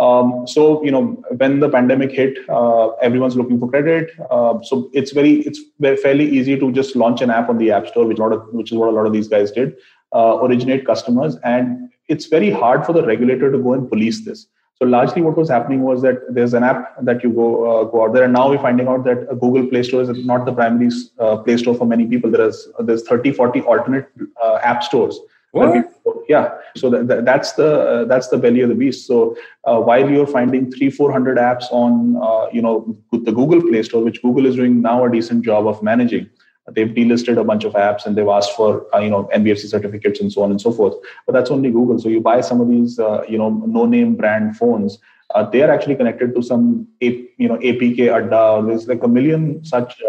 um, 0.03 0.47
so 0.49 0.83
you 0.85 0.91
know 0.91 1.03
when 1.41 1.61
the 1.61 1.69
pandemic 1.69 2.11
hit, 2.11 2.39
uh, 2.49 2.89
everyone's 3.09 3.37
looking 3.37 3.59
for 3.61 3.69
credit. 3.69 4.11
Uh, 4.31 4.61
so 4.63 4.91
it's 4.93 5.13
very 5.13 5.35
it's 5.51 5.61
very 5.79 5.97
fairly 5.97 6.29
easy 6.39 6.59
to 6.59 6.73
just 6.73 6.97
launch 6.97 7.21
an 7.21 7.31
app 7.31 7.49
on 7.49 7.59
the 7.59 7.71
app 7.71 7.87
store, 7.87 8.07
which 8.07 8.19
a 8.19 8.23
lot 8.23 8.33
of 8.33 8.43
which 8.53 8.73
is 8.73 8.79
what 8.79 8.89
a 8.89 8.97
lot 8.99 9.07
of 9.07 9.13
these 9.13 9.29
guys 9.29 9.53
did, 9.53 9.77
uh, 10.13 10.39
originate 10.43 10.87
customers, 10.87 11.37
and 11.45 11.91
it's 12.09 12.27
very 12.27 12.51
hard 12.51 12.85
for 12.85 12.93
the 12.93 13.07
regulator 13.07 13.53
to 13.53 13.59
go 13.59 13.75
and 13.75 13.89
police 13.89 14.25
this. 14.25 14.47
So 14.75 14.87
largely, 14.87 15.23
what 15.23 15.37
was 15.37 15.49
happening 15.49 15.83
was 15.83 16.03
that 16.03 16.17
there's 16.29 16.55
an 16.55 16.65
app 16.65 16.97
that 17.11 17.23
you 17.23 17.31
go 17.31 17.49
uh, 17.71 17.85
go 17.85 18.05
out 18.05 18.15
there, 18.15 18.25
and 18.25 18.33
now 18.33 18.49
we're 18.51 18.65
finding 18.67 18.89
out 18.89 19.05
that 19.05 19.29
Google 19.45 19.69
Play 19.69 19.85
Store 19.85 20.03
is 20.03 20.25
not 20.33 20.47
the 20.47 20.53
primary 20.53 20.91
uh, 21.21 21.37
Play 21.37 21.59
Store 21.59 21.77
for 21.77 21.87
many 21.87 22.07
people. 22.07 22.29
There 22.31 22.49
is 22.49 22.67
there's 22.81 23.05
30, 23.05 23.33
40 23.33 23.61
alternate 23.61 24.09
uh, 24.43 24.59
app 24.65 24.83
stores 24.83 25.21
what? 25.53 25.92
Yeah, 26.29 26.55
so 26.77 26.91
that, 26.91 27.25
that's 27.25 27.53
the 27.53 27.81
uh, 27.81 28.05
that's 28.05 28.29
the 28.29 28.39
belly 28.39 28.61
of 28.61 28.69
the 28.69 28.75
beast. 28.75 29.07
So 29.07 29.37
uh, 29.65 29.81
while 29.81 30.09
you're 30.09 30.27
finding 30.27 30.71
three 30.71 30.91
four 30.91 31.13
hundred 31.13 31.37
apps 31.39 31.65
on 31.71 32.17
uh, 32.23 32.49
you 32.53 32.63
know 32.63 32.97
the 33.13 33.33
Google 33.33 33.61
Play 33.61 33.83
Store, 33.83 34.03
which 34.03 34.23
Google 34.23 34.47
is 34.47 34.57
doing 34.57 34.83
now 34.83 35.05
a 35.05 35.11
decent 35.11 35.45
job 35.45 35.67
of 35.67 35.83
managing, 35.83 36.29
they've 36.71 36.89
delisted 36.89 37.39
a 37.39 37.45
bunch 37.45 37.65
of 37.65 37.73
apps 37.75 38.07
and 38.07 38.17
they've 38.17 38.29
asked 38.29 38.53
for 38.57 38.87
uh, 38.95 39.01
you 39.01 39.11
know 39.11 39.29
NBFC 39.35 39.69
certificates 39.69 40.21
and 40.21 40.33
so 40.33 40.43
on 40.43 40.51
and 40.51 40.61
so 40.61 40.73
forth. 40.73 40.95
But 41.27 41.33
that's 41.33 41.51
only 41.51 41.71
Google. 41.71 41.99
So 41.99 42.09
you 42.09 42.21
buy 42.21 42.41
some 42.41 42.61
of 42.61 42.69
these 42.69 42.99
uh, 42.99 43.25
you 43.29 43.39
know 43.39 43.51
no 43.51 43.87
name 43.87 44.15
brand 44.15 44.57
phones. 44.57 44.99
Uh, 45.35 45.49
they 45.49 45.63
are 45.63 45.71
actually 45.71 45.97
connected 45.97 46.35
to 46.35 46.43
some 46.43 46.87
you 47.01 47.49
know 47.49 47.57
APK 47.59 48.13
Adda. 48.13 48.67
There's 48.67 48.87
like 48.87 49.03
a 49.03 49.09
million 49.09 49.65
such 49.65 50.01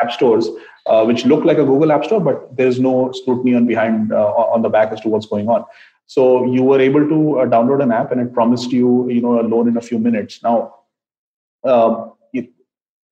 app 0.00 0.12
stores 0.12 0.48
uh, 0.86 1.04
which 1.04 1.24
look 1.24 1.44
like 1.44 1.58
a 1.58 1.64
Google 1.64 1.92
App 1.92 2.04
Store, 2.04 2.20
but 2.20 2.56
there's 2.56 2.78
no 2.78 3.10
scrutiny 3.12 3.54
on 3.54 3.66
behind 3.66 4.12
uh, 4.12 4.32
on 4.54 4.62
the 4.62 4.68
back 4.68 4.92
as 4.92 5.00
to 5.00 5.08
what's 5.08 5.26
going 5.26 5.48
on. 5.48 5.64
So 6.06 6.44
you 6.44 6.62
were 6.62 6.80
able 6.80 7.08
to 7.08 7.40
uh, 7.40 7.46
download 7.46 7.82
an 7.82 7.90
app, 7.90 8.12
and 8.12 8.20
it 8.20 8.32
promised 8.34 8.70
you, 8.70 9.08
you 9.10 9.20
know, 9.20 9.40
a 9.40 9.42
loan 9.42 9.68
in 9.68 9.76
a 9.76 9.80
few 9.80 9.98
minutes. 9.98 10.42
Now, 10.42 10.74
um, 11.64 12.12
it, 12.34 12.50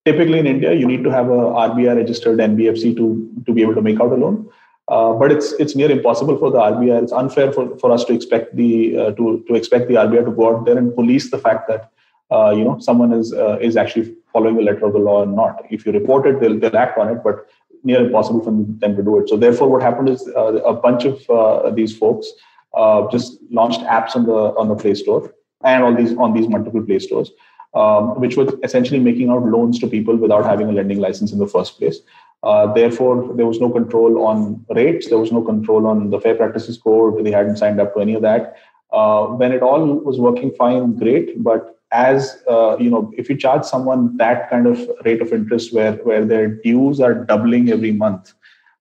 typically 0.04 0.38
in 0.38 0.46
India, 0.46 0.74
you 0.74 0.86
need 0.86 1.02
to 1.04 1.10
have 1.10 1.30
a 1.30 1.40
RBI 1.68 1.96
registered 1.96 2.38
NBFC 2.38 2.94
to 2.96 3.42
to 3.46 3.52
be 3.52 3.62
able 3.62 3.74
to 3.74 3.82
make 3.82 4.00
out 4.00 4.12
a 4.12 4.16
loan. 4.16 4.48
Uh, 4.88 5.14
but 5.14 5.32
it's 5.32 5.52
it's 5.52 5.74
near 5.74 5.90
impossible 5.90 6.36
for 6.36 6.50
the 6.50 6.58
RBI. 6.58 7.02
It's 7.02 7.12
unfair 7.12 7.52
for, 7.52 7.78
for 7.78 7.90
us 7.90 8.04
to 8.04 8.12
expect 8.12 8.54
the 8.54 8.98
uh, 8.98 9.12
to 9.12 9.42
to 9.48 9.54
expect 9.54 9.88
the 9.88 9.94
RBI 9.94 10.24
to 10.26 10.32
go 10.32 10.54
out 10.54 10.66
there 10.66 10.76
and 10.76 10.94
police 10.94 11.30
the 11.30 11.38
fact 11.38 11.68
that 11.68 11.90
uh, 12.30 12.50
you 12.50 12.64
know 12.64 12.78
someone 12.78 13.12
is 13.14 13.32
is 13.60 13.78
actually 13.78 14.14
following 14.32 14.56
the 14.56 14.62
letter 14.62 14.84
of 14.86 14.92
the 14.92 14.98
law 14.98 15.22
or 15.22 15.26
not. 15.26 15.64
If 15.70 15.86
you 15.86 15.92
report 15.92 16.26
it, 16.26 16.40
they'll 16.40 16.58
they'll 16.58 16.76
act 16.76 16.98
on 16.98 17.08
it. 17.08 17.22
But 17.24 17.46
near 17.84 18.04
impossible 18.04 18.40
for 18.40 18.50
them 18.50 18.96
to 18.96 19.02
do 19.02 19.18
it. 19.18 19.28
So 19.28 19.36
therefore, 19.36 19.68
what 19.68 19.82
happened 19.82 20.08
is 20.08 20.28
uh, 20.36 20.54
a 20.62 20.72
bunch 20.72 21.04
of 21.04 21.28
uh, 21.30 21.70
these 21.70 21.96
folks 21.96 22.28
uh, 22.74 23.08
just 23.10 23.38
launched 23.50 23.80
apps 23.80 24.16
on 24.16 24.26
the 24.26 24.54
on 24.56 24.68
the 24.68 24.76
Play 24.76 24.94
Store 24.94 25.34
and 25.64 25.84
all 25.84 25.94
these 25.94 26.16
on 26.16 26.32
these 26.32 26.48
multiple 26.48 26.82
Play 26.82 26.98
stores, 26.98 27.30
um, 27.74 28.20
which 28.20 28.36
was 28.36 28.54
essentially 28.62 29.00
making 29.00 29.30
out 29.30 29.44
loans 29.44 29.78
to 29.80 29.86
people 29.86 30.16
without 30.16 30.44
having 30.44 30.68
a 30.68 30.72
lending 30.72 30.98
license 30.98 31.32
in 31.32 31.38
the 31.38 31.46
first 31.46 31.78
place. 31.78 32.00
Uh, 32.42 32.72
therefore, 32.72 33.32
there 33.36 33.46
was 33.46 33.60
no 33.60 33.70
control 33.70 34.26
on 34.26 34.64
rates. 34.70 35.08
There 35.08 35.18
was 35.18 35.30
no 35.30 35.42
control 35.42 35.86
on 35.86 36.10
the 36.10 36.20
fair 36.20 36.34
practices 36.34 36.76
code. 36.76 37.24
They 37.24 37.30
hadn't 37.30 37.56
signed 37.56 37.80
up 37.80 37.94
to 37.94 38.00
any 38.00 38.14
of 38.14 38.22
that. 38.22 38.56
Uh, 38.92 39.26
when 39.26 39.52
it 39.52 39.62
all 39.62 39.94
was 39.94 40.18
working 40.18 40.50
fine, 40.52 40.96
great. 40.96 41.42
But 41.42 41.78
as 41.92 42.42
uh, 42.48 42.76
you 42.78 42.90
know 42.90 43.12
if 43.16 43.28
you 43.28 43.36
charge 43.36 43.64
someone 43.64 44.16
that 44.16 44.48
kind 44.50 44.66
of 44.66 44.80
rate 45.04 45.20
of 45.20 45.32
interest 45.32 45.72
where 45.72 45.92
where 46.08 46.24
their 46.24 46.48
dues 46.48 47.00
are 47.00 47.14
doubling 47.14 47.70
every 47.70 47.92
month 47.92 48.32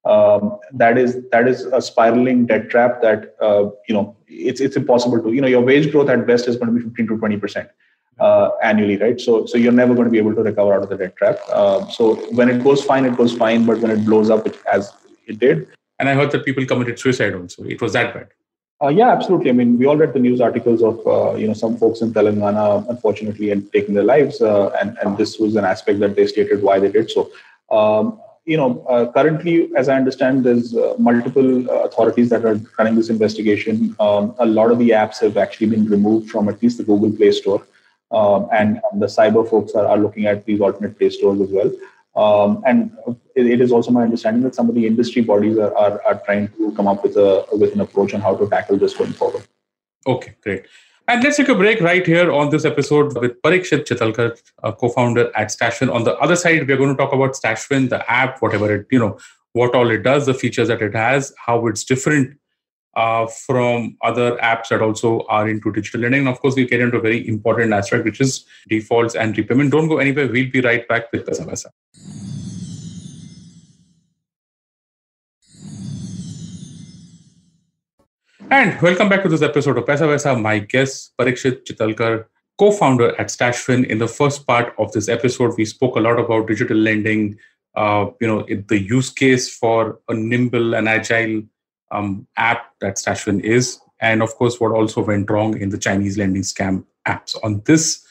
um, 0.05 0.57
that 0.73 0.97
is 0.97 1.21
that 1.31 1.47
is 1.47 1.65
a 1.65 1.81
spiraling 1.81 2.45
debt 2.45 2.69
trap 2.69 3.01
that 3.01 3.35
uh, 3.41 3.69
you 3.87 3.93
know 3.93 4.15
it's 4.27 4.61
it's 4.61 4.75
impossible 4.75 5.21
to 5.21 5.33
you 5.33 5.41
know 5.41 5.47
your 5.47 5.61
wage 5.61 5.91
growth 5.91 6.09
at 6.09 6.25
best 6.25 6.47
is 6.47 6.55
going 6.55 6.73
to 6.73 6.79
be 6.79 6.81
15 6.81 7.07
to 7.07 7.17
20 7.17 7.37
percent 7.37 7.69
uh, 8.19 8.49
annually 8.63 8.97
right? 8.97 9.19
So 9.19 9.45
so 9.45 9.57
you're 9.57 9.71
never 9.71 9.93
going 9.93 10.05
to 10.05 10.11
be 10.11 10.17
able 10.17 10.35
to 10.35 10.41
recover 10.41 10.73
out 10.73 10.83
of 10.83 10.89
the 10.89 10.97
debt 10.97 11.15
trap. 11.17 11.39
Uh, 11.51 11.87
so 11.89 12.15
when 12.31 12.49
it 12.49 12.63
goes 12.63 12.83
fine 12.83 13.05
it 13.05 13.17
goes 13.17 13.33
fine 13.33 13.65
but 13.65 13.79
when 13.79 13.91
it 13.91 14.05
blows 14.05 14.29
up 14.29 14.47
it, 14.47 14.57
as 14.71 14.93
it 15.27 15.39
did. 15.39 15.67
And 15.99 16.09
i 16.09 16.15
heard 16.15 16.31
that 16.31 16.45
people 16.45 16.65
committed 16.65 16.97
suicide 16.97 17.35
also. 17.35 17.63
It 17.63 17.79
was 17.79 17.93
that 17.93 18.13
bad 18.13 18.29
uh, 18.81 18.87
yeah, 18.87 19.09
absolutely. 19.09 19.49
I 19.49 19.53
mean, 19.53 19.77
we 19.77 19.85
all 19.85 19.97
read 19.97 20.13
the 20.13 20.19
news 20.19 20.41
articles 20.41 20.81
of 20.81 21.05
uh, 21.05 21.35
you 21.35 21.47
know 21.47 21.53
some 21.53 21.77
folks 21.77 22.01
in 22.01 22.13
Telangana, 22.13 22.87
unfortunately, 22.89 23.51
and 23.51 23.71
taking 23.71 23.93
their 23.93 24.03
lives, 24.03 24.41
uh, 24.41 24.69
and 24.81 24.97
and 25.01 25.17
this 25.17 25.37
was 25.37 25.55
an 25.55 25.65
aspect 25.65 25.99
that 25.99 26.15
they 26.15 26.25
stated 26.25 26.63
why 26.63 26.79
they 26.79 26.91
did 26.91 27.11
so. 27.11 27.29
Um, 27.69 28.19
you 28.45 28.57
know, 28.57 28.83
uh, 28.89 29.11
currently, 29.11 29.69
as 29.77 29.87
I 29.87 29.95
understand, 29.95 30.43
there's 30.43 30.75
uh, 30.75 30.95
multiple 30.97 31.69
uh, 31.69 31.83
authorities 31.83 32.29
that 32.31 32.43
are 32.43 32.59
running 32.79 32.95
this 32.95 33.09
investigation. 33.09 33.95
Um, 33.99 34.33
a 34.39 34.45
lot 34.45 34.71
of 34.71 34.79
the 34.79 34.89
apps 34.89 35.19
have 35.21 35.37
actually 35.37 35.67
been 35.67 35.85
removed 35.85 36.31
from 36.31 36.49
at 36.49 36.61
least 36.61 36.79
the 36.79 36.83
Google 36.83 37.11
Play 37.11 37.31
Store, 37.31 37.63
um, 38.11 38.49
and, 38.51 38.81
the 38.95 39.05
cyber 39.05 39.47
folks 39.47 39.73
are, 39.73 39.85
are 39.85 39.97
looking 39.97 40.25
at 40.25 40.45
these 40.45 40.59
alternate 40.59 40.97
Play 40.97 41.11
stores 41.11 41.39
as 41.39 41.49
well. 41.49 41.71
Um, 42.15 42.61
and 42.65 42.91
it, 43.35 43.47
it 43.47 43.61
is 43.61 43.71
also 43.71 43.91
my 43.91 44.03
understanding 44.03 44.43
that 44.43 44.55
some 44.55 44.67
of 44.67 44.75
the 44.75 44.85
industry 44.85 45.21
bodies 45.21 45.57
are, 45.57 45.75
are, 45.77 46.01
are 46.03 46.21
trying 46.25 46.49
to 46.57 46.71
come 46.73 46.87
up 46.87 47.03
with 47.03 47.15
a 47.15 47.45
with 47.53 47.73
an 47.73 47.81
approach 47.81 48.13
on 48.13 48.21
how 48.21 48.35
to 48.35 48.49
tackle 48.49 48.77
this 48.77 48.93
going 48.95 49.13
forward. 49.13 49.43
Okay, 50.05 50.35
great. 50.41 50.65
And 51.07 51.23
let's 51.23 51.37
take 51.37 51.49
a 51.49 51.55
break 51.55 51.81
right 51.81 52.05
here 52.05 52.31
on 52.31 52.51
this 52.51 52.63
episode 52.63 53.17
with 53.19 53.41
Parikshit 53.41 53.85
Chitalkar, 53.85 54.37
co-founder 54.77 55.31
at 55.35 55.49
StashFin. 55.49 55.93
On 55.93 56.03
the 56.03 56.15
other 56.17 56.35
side, 56.35 56.67
we're 56.67 56.77
going 56.77 56.95
to 56.95 56.95
talk 56.95 57.11
about 57.11 57.33
StashFin, 57.33 57.89
the 57.89 58.09
app, 58.09 58.41
whatever 58.41 58.73
it, 58.73 58.87
you 58.91 58.99
know, 58.99 59.17
what 59.53 59.75
all 59.75 59.89
it 59.89 60.03
does, 60.03 60.25
the 60.25 60.33
features 60.33 60.69
that 60.69 60.81
it 60.81 60.95
has, 60.95 61.33
how 61.45 61.67
it's 61.67 61.83
different 61.83 62.37
uh, 62.95 63.25
from 63.27 63.97
other 64.01 64.37
apps 64.37 64.69
that 64.69 64.81
also 64.81 65.21
are 65.29 65.47
into 65.47 65.71
digital 65.71 66.01
lending. 66.01 66.21
And 66.21 66.29
of 66.29 66.39
course, 66.39 66.55
we 66.55 66.65
get 66.65 66.81
into 66.81 66.97
a 66.97 67.01
very 67.01 67.27
important 67.27 67.73
aspect, 67.73 68.05
which 68.05 68.21
is 68.21 68.45
defaults 68.67 69.15
and 69.15 69.37
repayment. 69.37 69.71
Don't 69.71 69.87
go 69.87 69.99
anywhere. 69.99 70.27
We'll 70.27 70.51
be 70.51 70.61
right 70.61 70.87
back 70.87 71.11
with 71.11 71.25
Paisa 71.25 71.71
And 78.49 78.81
welcome 78.81 79.07
back 79.07 79.23
to 79.23 79.29
this 79.29 79.41
episode 79.41 79.77
of 79.77 79.85
Paisa. 79.85 80.41
My 80.41 80.59
guest, 80.59 81.13
Parikshit 81.17 81.63
Chitalkar, 81.65 82.25
co-founder 82.59 83.19
at 83.19 83.27
StashFin. 83.27 83.87
In 83.87 83.97
the 83.97 84.07
first 84.09 84.45
part 84.45 84.73
of 84.77 84.91
this 84.91 85.07
episode, 85.07 85.55
we 85.57 85.63
spoke 85.63 85.95
a 85.95 86.01
lot 86.01 86.19
about 86.19 86.47
digital 86.47 86.75
lending, 86.75 87.37
uh, 87.75 88.07
you 88.19 88.27
know, 88.27 88.45
the 88.67 88.77
use 88.77 89.09
case 89.09 89.55
for 89.55 89.99
a 90.09 90.13
nimble 90.13 90.75
and 90.75 90.89
agile 90.89 91.43
um, 91.91 92.27
app 92.37 92.73
that 92.81 92.97
StashFin 92.97 93.41
is, 93.41 93.79
and 93.99 94.21
of 94.21 94.33
course, 94.35 94.59
what 94.59 94.71
also 94.71 95.03
went 95.03 95.29
wrong 95.29 95.57
in 95.59 95.69
the 95.69 95.77
Chinese 95.77 96.17
lending 96.17 96.43
scam 96.43 96.85
apps. 97.07 97.35
On 97.43 97.61
this 97.65 98.05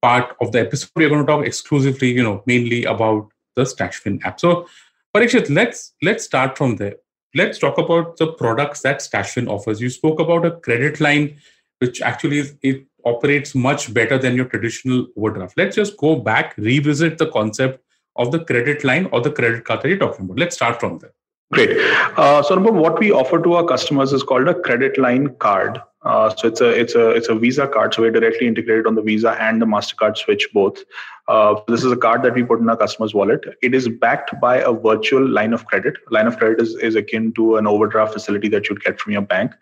part 0.00 0.36
of 0.40 0.52
the 0.52 0.60
episode, 0.60 0.90
we're 0.96 1.08
going 1.08 1.24
to 1.24 1.26
talk 1.26 1.46
exclusively, 1.46 2.10
you 2.10 2.22
know, 2.22 2.42
mainly 2.46 2.84
about 2.84 3.28
the 3.56 3.62
StashFin 3.62 4.22
app. 4.24 4.40
So, 4.40 4.66
Parikshit, 5.14 5.54
let's 5.54 5.92
let's 6.02 6.24
start 6.24 6.56
from 6.56 6.76
there 6.76 6.96
let's 7.34 7.58
talk 7.58 7.78
about 7.78 8.16
the 8.16 8.32
products 8.32 8.82
that 8.82 8.98
StashFin 8.98 9.48
offers. 9.48 9.80
You 9.80 9.90
spoke 9.90 10.20
about 10.20 10.44
a 10.44 10.52
credit 10.52 11.00
line, 11.00 11.36
which 11.78 12.02
actually 12.02 12.44
it 12.62 12.86
operates 13.04 13.54
much 13.54 13.92
better 13.92 14.18
than 14.18 14.36
your 14.36 14.44
traditional 14.44 15.06
overdraft. 15.16 15.56
Let's 15.56 15.76
just 15.76 15.96
go 15.96 16.16
back, 16.16 16.54
revisit 16.56 17.18
the 17.18 17.30
concept 17.30 17.82
of 18.16 18.30
the 18.30 18.44
credit 18.44 18.84
line 18.84 19.08
or 19.12 19.20
the 19.20 19.32
credit 19.32 19.64
card 19.64 19.82
that 19.82 19.88
you're 19.88 19.98
talking 19.98 20.26
about. 20.26 20.38
Let's 20.38 20.56
start 20.56 20.78
from 20.78 20.98
there. 20.98 21.12
Great. 21.52 21.76
Uh, 22.16 22.42
so, 22.42 22.58
what 22.58 22.98
we 22.98 23.12
offer 23.12 23.40
to 23.42 23.54
our 23.54 23.64
customers 23.64 24.12
is 24.12 24.22
called 24.22 24.48
a 24.48 24.54
credit 24.54 24.96
line 24.98 25.34
card. 25.36 25.80
Uh, 26.04 26.34
so 26.34 26.48
it's 26.48 26.60
a 26.60 26.68
it's 26.68 26.94
a 26.94 27.10
it's 27.10 27.28
a 27.28 27.34
Visa 27.34 27.68
card. 27.68 27.94
So 27.94 28.02
we're 28.02 28.10
directly 28.10 28.46
integrated 28.46 28.86
on 28.86 28.94
the 28.96 29.02
Visa 29.02 29.32
and 29.40 29.62
the 29.62 29.66
Mastercard 29.66 30.16
switch 30.16 30.48
both. 30.52 30.82
Uh, 31.28 31.60
this 31.68 31.84
is 31.84 31.92
a 31.92 31.96
card 31.96 32.22
that 32.22 32.34
we 32.34 32.42
put 32.42 32.58
in 32.58 32.68
our 32.68 32.76
customer's 32.76 33.14
wallet. 33.14 33.44
It 33.62 33.74
is 33.74 33.88
backed 33.88 34.40
by 34.40 34.56
a 34.56 34.72
virtual 34.72 35.26
line 35.26 35.52
of 35.52 35.66
credit. 35.66 35.94
Line 36.10 36.26
of 36.26 36.38
credit 36.38 36.60
is, 36.60 36.74
is 36.76 36.96
akin 36.96 37.32
to 37.34 37.56
an 37.56 37.66
overdraft 37.68 38.14
facility 38.14 38.48
that 38.48 38.68
you'd 38.68 38.82
get 38.82 38.98
from 38.98 39.12
your 39.12 39.22
bank. 39.22 39.52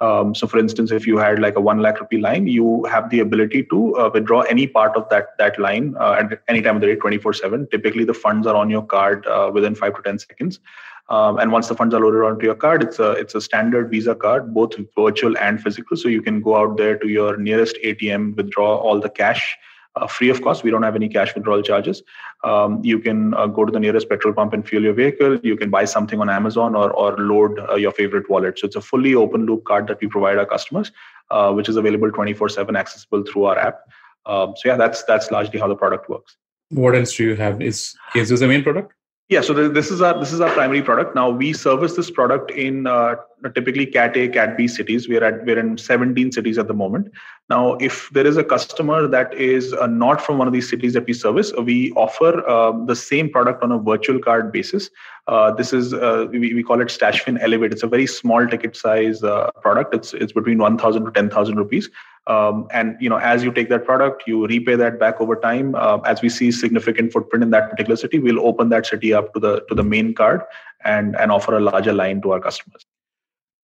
Um, 0.00 0.32
so, 0.34 0.46
for 0.46 0.58
instance, 0.58 0.92
if 0.92 1.08
you 1.08 1.18
had 1.18 1.40
like 1.40 1.56
a 1.56 1.60
one 1.60 1.80
lakh 1.80 2.00
rupee 2.00 2.18
line, 2.18 2.46
you 2.46 2.84
have 2.84 3.10
the 3.10 3.18
ability 3.18 3.64
to 3.64 3.96
uh, 3.96 4.10
withdraw 4.14 4.42
any 4.42 4.68
part 4.68 4.96
of 4.96 5.08
that 5.08 5.36
that 5.38 5.58
line 5.58 5.96
uh, 5.98 6.12
at 6.20 6.40
any 6.46 6.62
time 6.62 6.76
of 6.76 6.80
the 6.80 6.86
day, 6.86 6.94
twenty 6.94 7.18
four 7.18 7.32
seven. 7.32 7.66
Typically, 7.72 8.04
the 8.04 8.14
funds 8.14 8.46
are 8.46 8.54
on 8.54 8.70
your 8.70 8.84
card 8.84 9.26
uh, 9.26 9.50
within 9.52 9.74
five 9.74 9.96
to 9.96 10.02
ten 10.02 10.18
seconds. 10.18 10.60
Um, 11.10 11.38
and 11.38 11.52
once 11.52 11.68
the 11.68 11.74
funds 11.74 11.94
are 11.94 12.00
loaded 12.00 12.22
onto 12.22 12.44
your 12.44 12.54
card, 12.54 12.82
it's 12.82 12.98
a 12.98 13.12
it's 13.12 13.34
a 13.34 13.40
standard 13.40 13.90
Visa 13.90 14.14
card, 14.14 14.52
both 14.52 14.74
virtual 14.94 15.38
and 15.38 15.60
physical. 15.60 15.96
So 15.96 16.08
you 16.08 16.20
can 16.20 16.42
go 16.42 16.56
out 16.56 16.76
there 16.76 16.98
to 16.98 17.08
your 17.08 17.36
nearest 17.36 17.78
ATM, 17.84 18.36
withdraw 18.36 18.76
all 18.76 19.00
the 19.00 19.08
cash 19.08 19.56
uh, 19.96 20.06
free 20.06 20.28
of 20.28 20.42
cost. 20.42 20.64
We 20.64 20.70
don't 20.70 20.82
have 20.82 20.96
any 20.96 21.08
cash 21.08 21.34
withdrawal 21.34 21.62
charges. 21.62 22.02
Um, 22.44 22.80
you 22.84 22.98
can 22.98 23.34
uh, 23.34 23.46
go 23.46 23.64
to 23.64 23.72
the 23.72 23.80
nearest 23.80 24.08
petrol 24.08 24.34
pump 24.34 24.52
and 24.52 24.68
fuel 24.68 24.82
your 24.82 24.92
vehicle. 24.92 25.38
You 25.42 25.56
can 25.56 25.70
buy 25.70 25.84
something 25.86 26.20
on 26.20 26.28
Amazon 26.28 26.74
or 26.74 26.90
or 26.92 27.16
load 27.16 27.58
uh, 27.70 27.76
your 27.76 27.92
favorite 27.92 28.28
wallet. 28.28 28.58
So 28.58 28.66
it's 28.66 28.76
a 28.76 28.80
fully 28.80 29.14
open 29.14 29.46
loop 29.46 29.64
card 29.64 29.86
that 29.88 30.00
we 30.00 30.08
provide 30.08 30.36
our 30.38 30.46
customers, 30.46 30.92
uh, 31.30 31.52
which 31.52 31.68
is 31.68 31.76
available 31.76 32.10
24/7, 32.10 32.78
accessible 32.78 33.24
through 33.24 33.44
our 33.44 33.58
app. 33.58 33.80
Um, 34.26 34.54
so 34.56 34.68
yeah, 34.68 34.76
that's 34.76 35.04
that's 35.04 35.30
largely 35.30 35.58
how 35.58 35.68
the 35.68 35.76
product 35.76 36.08
works. 36.08 36.36
What 36.70 36.94
else 36.94 37.16
do 37.16 37.24
you 37.24 37.36
have? 37.36 37.62
Is 37.62 37.96
is 38.14 38.28
this 38.28 38.40
the 38.40 38.48
main 38.48 38.62
product? 38.62 38.92
Yeah, 39.28 39.42
so 39.42 39.68
this 39.68 39.90
is 39.90 40.00
our 40.00 40.18
this 40.18 40.32
is 40.32 40.40
our 40.40 40.50
primary 40.50 40.80
product. 40.80 41.14
Now 41.14 41.28
we 41.28 41.52
service 41.52 41.94
this 41.94 42.10
product 42.10 42.50
in 42.50 42.86
uh, 42.86 43.16
typically 43.54 43.86
Cat 43.86 44.16
A, 44.16 44.28
Cat 44.28 44.56
B 44.56 44.68
cities. 44.68 45.08
We're 45.08 45.24
at 45.24 45.44
we're 45.44 45.58
in 45.58 45.78
17 45.78 46.32
cities 46.32 46.58
at 46.58 46.68
the 46.68 46.74
moment. 46.74 47.10
Now, 47.48 47.74
if 47.76 48.10
there 48.10 48.26
is 48.26 48.36
a 48.36 48.44
customer 48.44 49.06
that 49.06 49.32
is 49.34 49.72
uh, 49.72 49.86
not 49.86 50.20
from 50.20 50.38
one 50.38 50.46
of 50.46 50.52
these 50.52 50.68
cities 50.68 50.92
that 50.94 51.06
we 51.06 51.12
service, 51.12 51.52
we 51.62 51.92
offer 51.92 52.46
uh, 52.46 52.72
the 52.84 52.96
same 52.96 53.30
product 53.30 53.62
on 53.62 53.72
a 53.72 53.78
virtual 53.78 54.18
card 54.18 54.52
basis. 54.52 54.90
Uh, 55.26 55.52
this 55.52 55.72
is 55.72 55.94
uh, 55.94 56.26
we, 56.30 56.54
we 56.54 56.62
call 56.62 56.80
it 56.80 56.88
StashFin 56.88 57.40
Elevate. 57.40 57.72
It's 57.72 57.82
a 57.82 57.86
very 57.86 58.06
small 58.06 58.46
ticket 58.46 58.76
size 58.76 59.22
uh, 59.22 59.50
product. 59.62 59.94
It's 59.94 60.14
it's 60.14 60.32
between 60.32 60.58
1,000 60.58 61.04
to 61.04 61.10
10,000 61.10 61.56
rupees. 61.56 61.88
Um, 62.26 62.68
and 62.70 62.96
you 63.00 63.08
know, 63.08 63.16
as 63.16 63.42
you 63.42 63.50
take 63.50 63.70
that 63.70 63.86
product, 63.86 64.24
you 64.26 64.46
repay 64.46 64.76
that 64.76 65.00
back 65.00 65.18
over 65.20 65.34
time. 65.34 65.74
Uh, 65.74 65.98
as 66.04 66.20
we 66.20 66.28
see 66.28 66.52
significant 66.52 67.10
footprint 67.10 67.42
in 67.42 67.50
that 67.50 67.70
particular 67.70 67.96
city, 67.96 68.18
we'll 68.18 68.46
open 68.46 68.68
that 68.68 68.84
city 68.84 69.14
up 69.14 69.32
to 69.32 69.40
the 69.40 69.64
to 69.68 69.74
the 69.74 69.82
main 69.82 70.14
card 70.14 70.42
and 70.84 71.16
and 71.16 71.32
offer 71.32 71.56
a 71.56 71.60
larger 71.60 71.94
line 71.94 72.20
to 72.22 72.32
our 72.32 72.40
customers. 72.40 72.84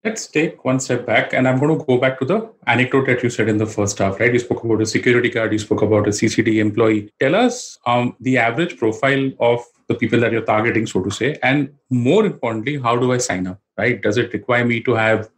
Let's 0.04 0.26
take 0.26 0.62
one 0.66 0.80
step 0.80 1.06
back, 1.06 1.32
and 1.32 1.49
I'm 1.49 1.58
going 1.58 1.78
to 1.78 1.82
go 1.82 1.96
back 1.96 2.18
to 2.18 2.26
the 2.26 2.50
anecdote 2.66 3.06
that 3.06 3.23
you 3.23 3.30
said 3.30 3.49
in 3.49 3.56
the 3.56 3.64
first 3.64 3.96
half, 3.96 4.20
right? 4.20 4.30
You 4.30 4.38
spoke 4.38 4.62
about 4.62 4.82
a 4.82 4.87
security 4.87 5.30
guard, 5.30 5.54
you 5.54 5.58
spoke 5.58 5.80
about 5.80 6.06
a 6.06 6.11
CCD 6.11 6.58
employee. 6.58 7.11
Tell 7.20 7.34
us 7.34 7.78
um, 7.87 8.14
the 8.20 8.37
average 8.37 8.76
profile 8.76 9.30
of 9.40 9.64
the 9.88 9.94
people 9.94 10.20
that 10.20 10.30
you're 10.30 10.44
targeting, 10.44 10.87
so 10.87 11.02
to 11.02 11.11
say, 11.11 11.38
and 11.42 11.73
more 11.88 12.26
importantly, 12.26 12.78
how 12.78 12.96
do 12.96 13.12
I 13.12 13.16
sign 13.16 13.46
up, 13.46 13.62
right? 13.78 14.02
Does 14.02 14.18
it 14.18 14.30
require 14.34 14.66
me 14.66 14.82
to 14.82 14.92
have 14.92 15.30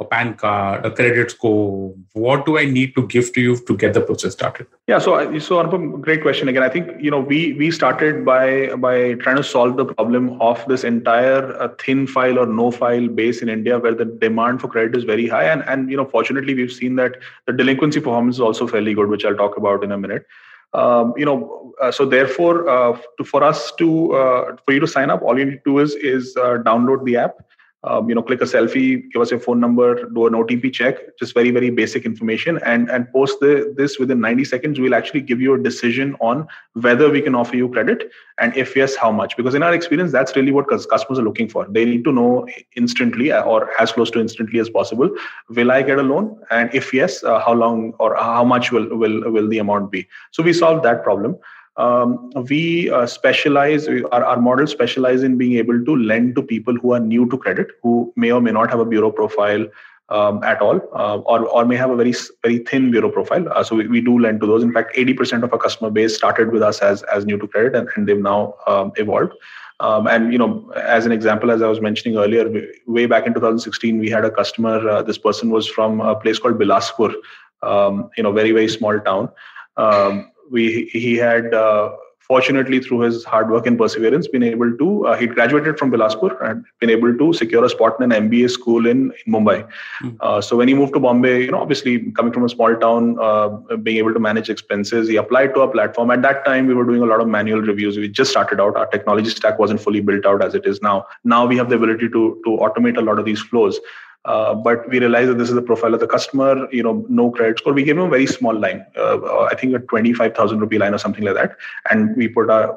a 0.00 0.04
PAN 0.04 0.34
card, 0.34 0.84
a 0.84 0.90
credit 0.90 1.30
score? 1.30 1.94
What 2.14 2.46
do 2.46 2.58
I 2.58 2.64
need 2.64 2.94
to 2.96 3.06
give 3.06 3.32
to 3.34 3.40
you 3.40 3.56
to 3.66 3.76
get 3.76 3.94
the 3.94 4.00
process 4.00 4.32
started? 4.32 4.66
Yeah, 4.88 4.98
so 4.98 5.38
so 5.38 5.62
Anupam, 5.62 6.00
great 6.00 6.22
question 6.22 6.48
again. 6.48 6.62
I 6.62 6.68
think 6.68 6.90
you 7.00 7.10
know 7.10 7.20
we 7.20 7.52
we 7.52 7.70
started 7.70 8.24
by 8.24 8.74
by 8.74 9.14
trying 9.14 9.36
to 9.36 9.44
solve 9.44 9.76
the 9.76 9.84
problem 9.84 10.40
of 10.40 10.64
this 10.66 10.84
entire 10.84 11.54
uh, 11.60 11.68
thin 11.78 12.06
file 12.06 12.38
or 12.38 12.46
no 12.46 12.70
file 12.70 13.08
base 13.08 13.42
in 13.42 13.48
India, 13.48 13.78
where 13.78 13.94
the 13.94 14.06
demand 14.06 14.60
for 14.60 14.68
credit 14.68 14.96
is 14.96 15.04
very 15.04 15.28
high, 15.28 15.44
and 15.44 15.62
and 15.68 15.90
you 15.90 15.96
know 15.96 16.06
fortunately 16.06 16.54
we've 16.54 16.72
seen 16.72 16.96
that 16.96 17.16
the 17.46 17.52
delinquency 17.52 18.00
performance 18.00 18.36
is 18.36 18.40
also 18.40 18.66
fairly 18.66 18.94
good, 18.94 19.08
which 19.08 19.24
I'll 19.24 19.36
talk 19.36 19.56
about 19.56 19.84
in 19.84 19.92
a 19.92 19.98
minute. 19.98 20.26
Um, 20.72 21.14
you 21.16 21.24
know, 21.24 21.74
uh, 21.82 21.90
so 21.90 22.06
therefore, 22.06 22.68
uh, 22.68 22.96
to, 23.18 23.24
for 23.24 23.42
us 23.42 23.72
to 23.78 24.14
uh, 24.14 24.56
for 24.64 24.72
you 24.72 24.80
to 24.80 24.86
sign 24.86 25.10
up, 25.10 25.22
all 25.22 25.38
you 25.38 25.44
need 25.44 25.64
to 25.64 25.70
do 25.70 25.78
is 25.80 25.94
is 25.94 26.36
uh, 26.36 26.58
download 26.64 27.04
the 27.04 27.16
app 27.16 27.44
um, 27.84 28.10
you 28.10 28.14
know, 28.14 28.22
click 28.22 28.42
a 28.42 28.44
selfie, 28.44 29.10
give 29.10 29.22
us 29.22 29.30
your 29.30 29.40
phone 29.40 29.58
number, 29.58 30.04
do 30.10 30.26
an 30.26 30.34
OTP 30.34 30.70
check, 30.70 31.16
just 31.18 31.32
very, 31.32 31.50
very 31.50 31.70
basic 31.70 32.04
information, 32.04 32.58
and 32.64 32.90
and 32.90 33.10
post 33.10 33.40
the, 33.40 33.72
this 33.76 33.98
within 33.98 34.20
90 34.20 34.44
seconds. 34.44 34.78
We'll 34.78 34.94
actually 34.94 35.22
give 35.22 35.40
you 35.40 35.54
a 35.54 35.58
decision 35.58 36.14
on 36.20 36.46
whether 36.74 37.08
we 37.08 37.22
can 37.22 37.34
offer 37.34 37.56
you 37.56 37.70
credit, 37.70 38.10
and 38.38 38.54
if 38.54 38.76
yes, 38.76 38.96
how 38.96 39.10
much. 39.10 39.34
Because 39.36 39.54
in 39.54 39.62
our 39.62 39.72
experience, 39.72 40.12
that's 40.12 40.36
really 40.36 40.52
what 40.52 40.68
customers 40.68 41.18
are 41.18 41.22
looking 41.22 41.48
for. 41.48 41.66
They 41.68 41.86
need 41.86 42.04
to 42.04 42.12
know 42.12 42.46
instantly 42.76 43.32
uh, 43.32 43.42
or 43.44 43.70
as 43.80 43.92
close 43.92 44.10
to 44.10 44.20
instantly 44.20 44.60
as 44.60 44.68
possible. 44.68 45.08
Will 45.48 45.72
I 45.72 45.80
get 45.80 45.98
a 45.98 46.02
loan? 46.02 46.38
And 46.50 46.68
if 46.74 46.92
yes, 46.92 47.24
uh, 47.24 47.40
how 47.40 47.54
long 47.54 47.94
or 47.98 48.14
how 48.16 48.44
much 48.44 48.72
will 48.72 48.94
will 48.94 49.32
will 49.32 49.48
the 49.48 49.58
amount 49.58 49.90
be? 49.90 50.06
So 50.32 50.42
we 50.42 50.52
solved 50.52 50.84
that 50.84 51.02
problem 51.02 51.38
um, 51.76 52.30
we 52.48 52.90
uh, 52.90 53.06
specialize 53.06 53.88
our, 53.88 54.24
our 54.24 54.40
model 54.40 54.66
specialize 54.66 55.22
in 55.22 55.38
being 55.38 55.56
able 55.56 55.84
to 55.84 55.96
lend 55.96 56.34
to 56.34 56.42
people 56.42 56.74
who 56.74 56.92
are 56.92 57.00
new 57.00 57.28
to 57.30 57.38
credit 57.38 57.68
who 57.82 58.12
may 58.16 58.30
or 58.30 58.40
may 58.40 58.50
not 58.50 58.70
have 58.70 58.80
a 58.80 58.84
bureau 58.84 59.10
profile 59.10 59.66
um, 60.08 60.42
at 60.42 60.60
all 60.60 60.80
uh, 60.94 61.18
or, 61.18 61.46
or 61.46 61.64
may 61.64 61.76
have 61.76 61.90
a 61.90 61.96
very 61.96 62.14
very 62.42 62.58
thin 62.58 62.90
bureau 62.90 63.10
profile. 63.10 63.48
Uh, 63.52 63.62
so 63.62 63.76
we, 63.76 63.86
we 63.86 64.00
do 64.00 64.18
lend 64.18 64.40
to 64.40 64.46
those. 64.46 64.62
In 64.62 64.72
fact 64.72 64.96
80% 64.96 65.44
of 65.44 65.52
our 65.52 65.58
customer 65.58 65.90
base 65.90 66.16
started 66.16 66.50
with 66.50 66.62
us 66.62 66.80
as 66.80 67.02
as 67.04 67.24
new 67.24 67.38
to 67.38 67.46
credit 67.46 67.76
and, 67.76 67.88
and 67.96 68.08
they've 68.08 68.18
now 68.18 68.54
um, 68.66 68.92
evolved. 68.96 69.32
Um, 69.78 70.06
and 70.06 70.30
you 70.30 70.38
know 70.38 70.70
as 70.76 71.06
an 71.06 71.12
example 71.12 71.50
as 71.50 71.62
i 71.62 71.66
was 71.66 71.80
mentioning 71.80 72.18
earlier 72.18 72.68
way 72.86 73.06
back 73.06 73.26
in 73.26 73.32
2016 73.32 73.98
we 73.98 74.10
had 74.10 74.26
a 74.26 74.30
customer 74.30 74.86
uh, 74.86 75.00
this 75.02 75.16
person 75.16 75.48
was 75.48 75.66
from 75.66 76.02
a 76.02 76.14
place 76.14 76.38
called 76.38 76.58
bilaspur 76.58 77.14
um, 77.62 78.10
you 78.16 78.22
know 78.22 78.32
very 78.32 78.52
very 78.52 78.68
small 78.68 78.98
town. 79.00 79.30
Um, 79.76 80.29
we 80.50 80.90
he 80.92 81.16
had 81.16 81.54
uh, 81.54 81.90
fortunately 82.30 82.78
through 82.80 83.00
his 83.00 83.24
hard 83.24 83.50
work 83.50 83.66
and 83.66 83.76
perseverance 83.78 84.28
been 84.34 84.44
able 84.48 84.72
to 84.80 84.88
uh, 85.06 85.16
he 85.20 85.26
graduated 85.26 85.78
from 85.78 85.90
bilaspur 85.94 86.30
and 86.48 86.64
been 86.78 86.92
able 86.96 87.16
to 87.22 87.32
secure 87.38 87.64
a 87.68 87.70
spot 87.74 87.96
in 88.00 88.12
an 88.12 88.28
mba 88.28 88.50
school 88.56 88.86
in, 88.92 89.00
in 89.20 89.32
mumbai. 89.34 89.56
Mm. 90.02 90.16
uh, 90.20 90.40
so 90.40 90.56
when 90.60 90.68
he 90.72 90.74
moved 90.80 90.92
to 90.98 91.00
bombay 91.06 91.36
you 91.44 91.50
know 91.54 91.60
obviously 91.60 91.94
coming 92.18 92.32
from 92.36 92.44
a 92.44 92.48
small 92.48 92.76
town 92.84 93.16
uh, 93.28 93.48
being 93.88 93.96
able 94.02 94.14
to 94.18 94.22
manage 94.28 94.50
expenses 94.54 95.08
he 95.08 95.16
applied 95.16 95.54
to 95.54 95.62
our 95.62 95.68
platform. 95.68 96.10
At 96.10 96.22
that 96.22 96.44
time 96.44 96.66
we 96.66 96.74
were 96.74 96.84
doing 96.84 97.02
a 97.02 97.06
lot 97.06 97.20
of 97.20 97.28
manual 97.28 97.62
reviews. 97.62 97.96
We 97.96 98.08
just 98.08 98.30
started 98.30 98.60
out. 98.60 98.76
Our 98.76 98.86
technology 98.86 99.30
stack 99.30 99.58
wasn't 99.58 99.80
fully 99.80 100.00
built 100.00 100.26
out 100.26 100.44
as 100.44 100.54
it 100.54 100.66
is 100.66 100.80
now. 100.82 101.06
Now 101.24 101.46
we 101.46 101.56
have 101.56 101.68
the 101.70 101.76
ability 101.76 102.08
to 102.10 102.22
to 102.44 102.50
automate 102.68 102.96
a 103.02 103.04
lot 103.08 103.18
of 103.18 103.24
these 103.24 103.40
flows 103.40 103.80
uh, 104.26 104.54
but 104.54 104.88
we 104.90 104.98
realized 104.98 105.30
that 105.30 105.38
this 105.38 105.48
is 105.48 105.54
the 105.54 105.62
profile 105.62 105.94
of 105.94 106.00
the 106.00 106.06
customer, 106.06 106.68
you 106.70 106.82
know, 106.82 107.06
no 107.08 107.30
credit 107.30 107.58
score. 107.58 107.72
We 107.72 107.84
gave 107.84 107.96
him 107.96 108.04
a 108.04 108.08
very 108.08 108.26
small 108.26 108.54
line, 108.54 108.84
uh, 108.96 109.18
uh 109.18 109.48
I 109.50 109.54
think 109.54 109.74
a 109.74 109.78
25,000 109.78 110.60
rupee 110.60 110.78
line 110.78 110.92
or 110.92 110.98
something 110.98 111.24
like 111.24 111.34
that. 111.34 111.56
And 111.90 112.14
we 112.16 112.28
put 112.28 112.50
a, 112.50 112.74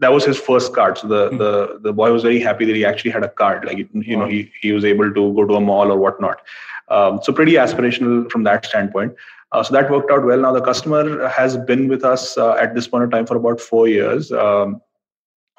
that 0.00 0.12
was 0.12 0.24
his 0.24 0.38
first 0.38 0.74
card. 0.74 0.98
So 0.98 1.06
the, 1.06 1.28
mm-hmm. 1.28 1.38
the, 1.38 1.78
the 1.80 1.92
boy 1.92 2.12
was 2.12 2.24
very 2.24 2.40
happy 2.40 2.64
that 2.64 2.74
he 2.74 2.84
actually 2.84 3.12
had 3.12 3.22
a 3.22 3.28
card. 3.28 3.64
Like, 3.64 3.78
you 3.78 4.16
know, 4.16 4.26
he, 4.26 4.50
he 4.60 4.72
was 4.72 4.84
able 4.84 5.12
to 5.14 5.32
go 5.34 5.46
to 5.46 5.54
a 5.54 5.60
mall 5.60 5.92
or 5.92 5.96
whatnot. 5.96 6.40
Um, 6.88 7.20
so 7.22 7.32
pretty 7.32 7.52
aspirational 7.52 8.28
from 8.28 8.42
that 8.44 8.66
standpoint. 8.66 9.14
Uh, 9.52 9.62
so 9.62 9.72
that 9.72 9.90
worked 9.90 10.10
out 10.10 10.24
well. 10.24 10.38
Now 10.38 10.52
the 10.52 10.60
customer 10.60 11.28
has 11.28 11.56
been 11.56 11.86
with 11.86 12.04
us 12.04 12.36
uh, 12.36 12.54
at 12.54 12.74
this 12.74 12.88
point 12.88 13.04
of 13.04 13.10
time 13.10 13.26
for 13.26 13.36
about 13.36 13.60
four 13.60 13.88
years. 13.88 14.32
Um, 14.32 14.80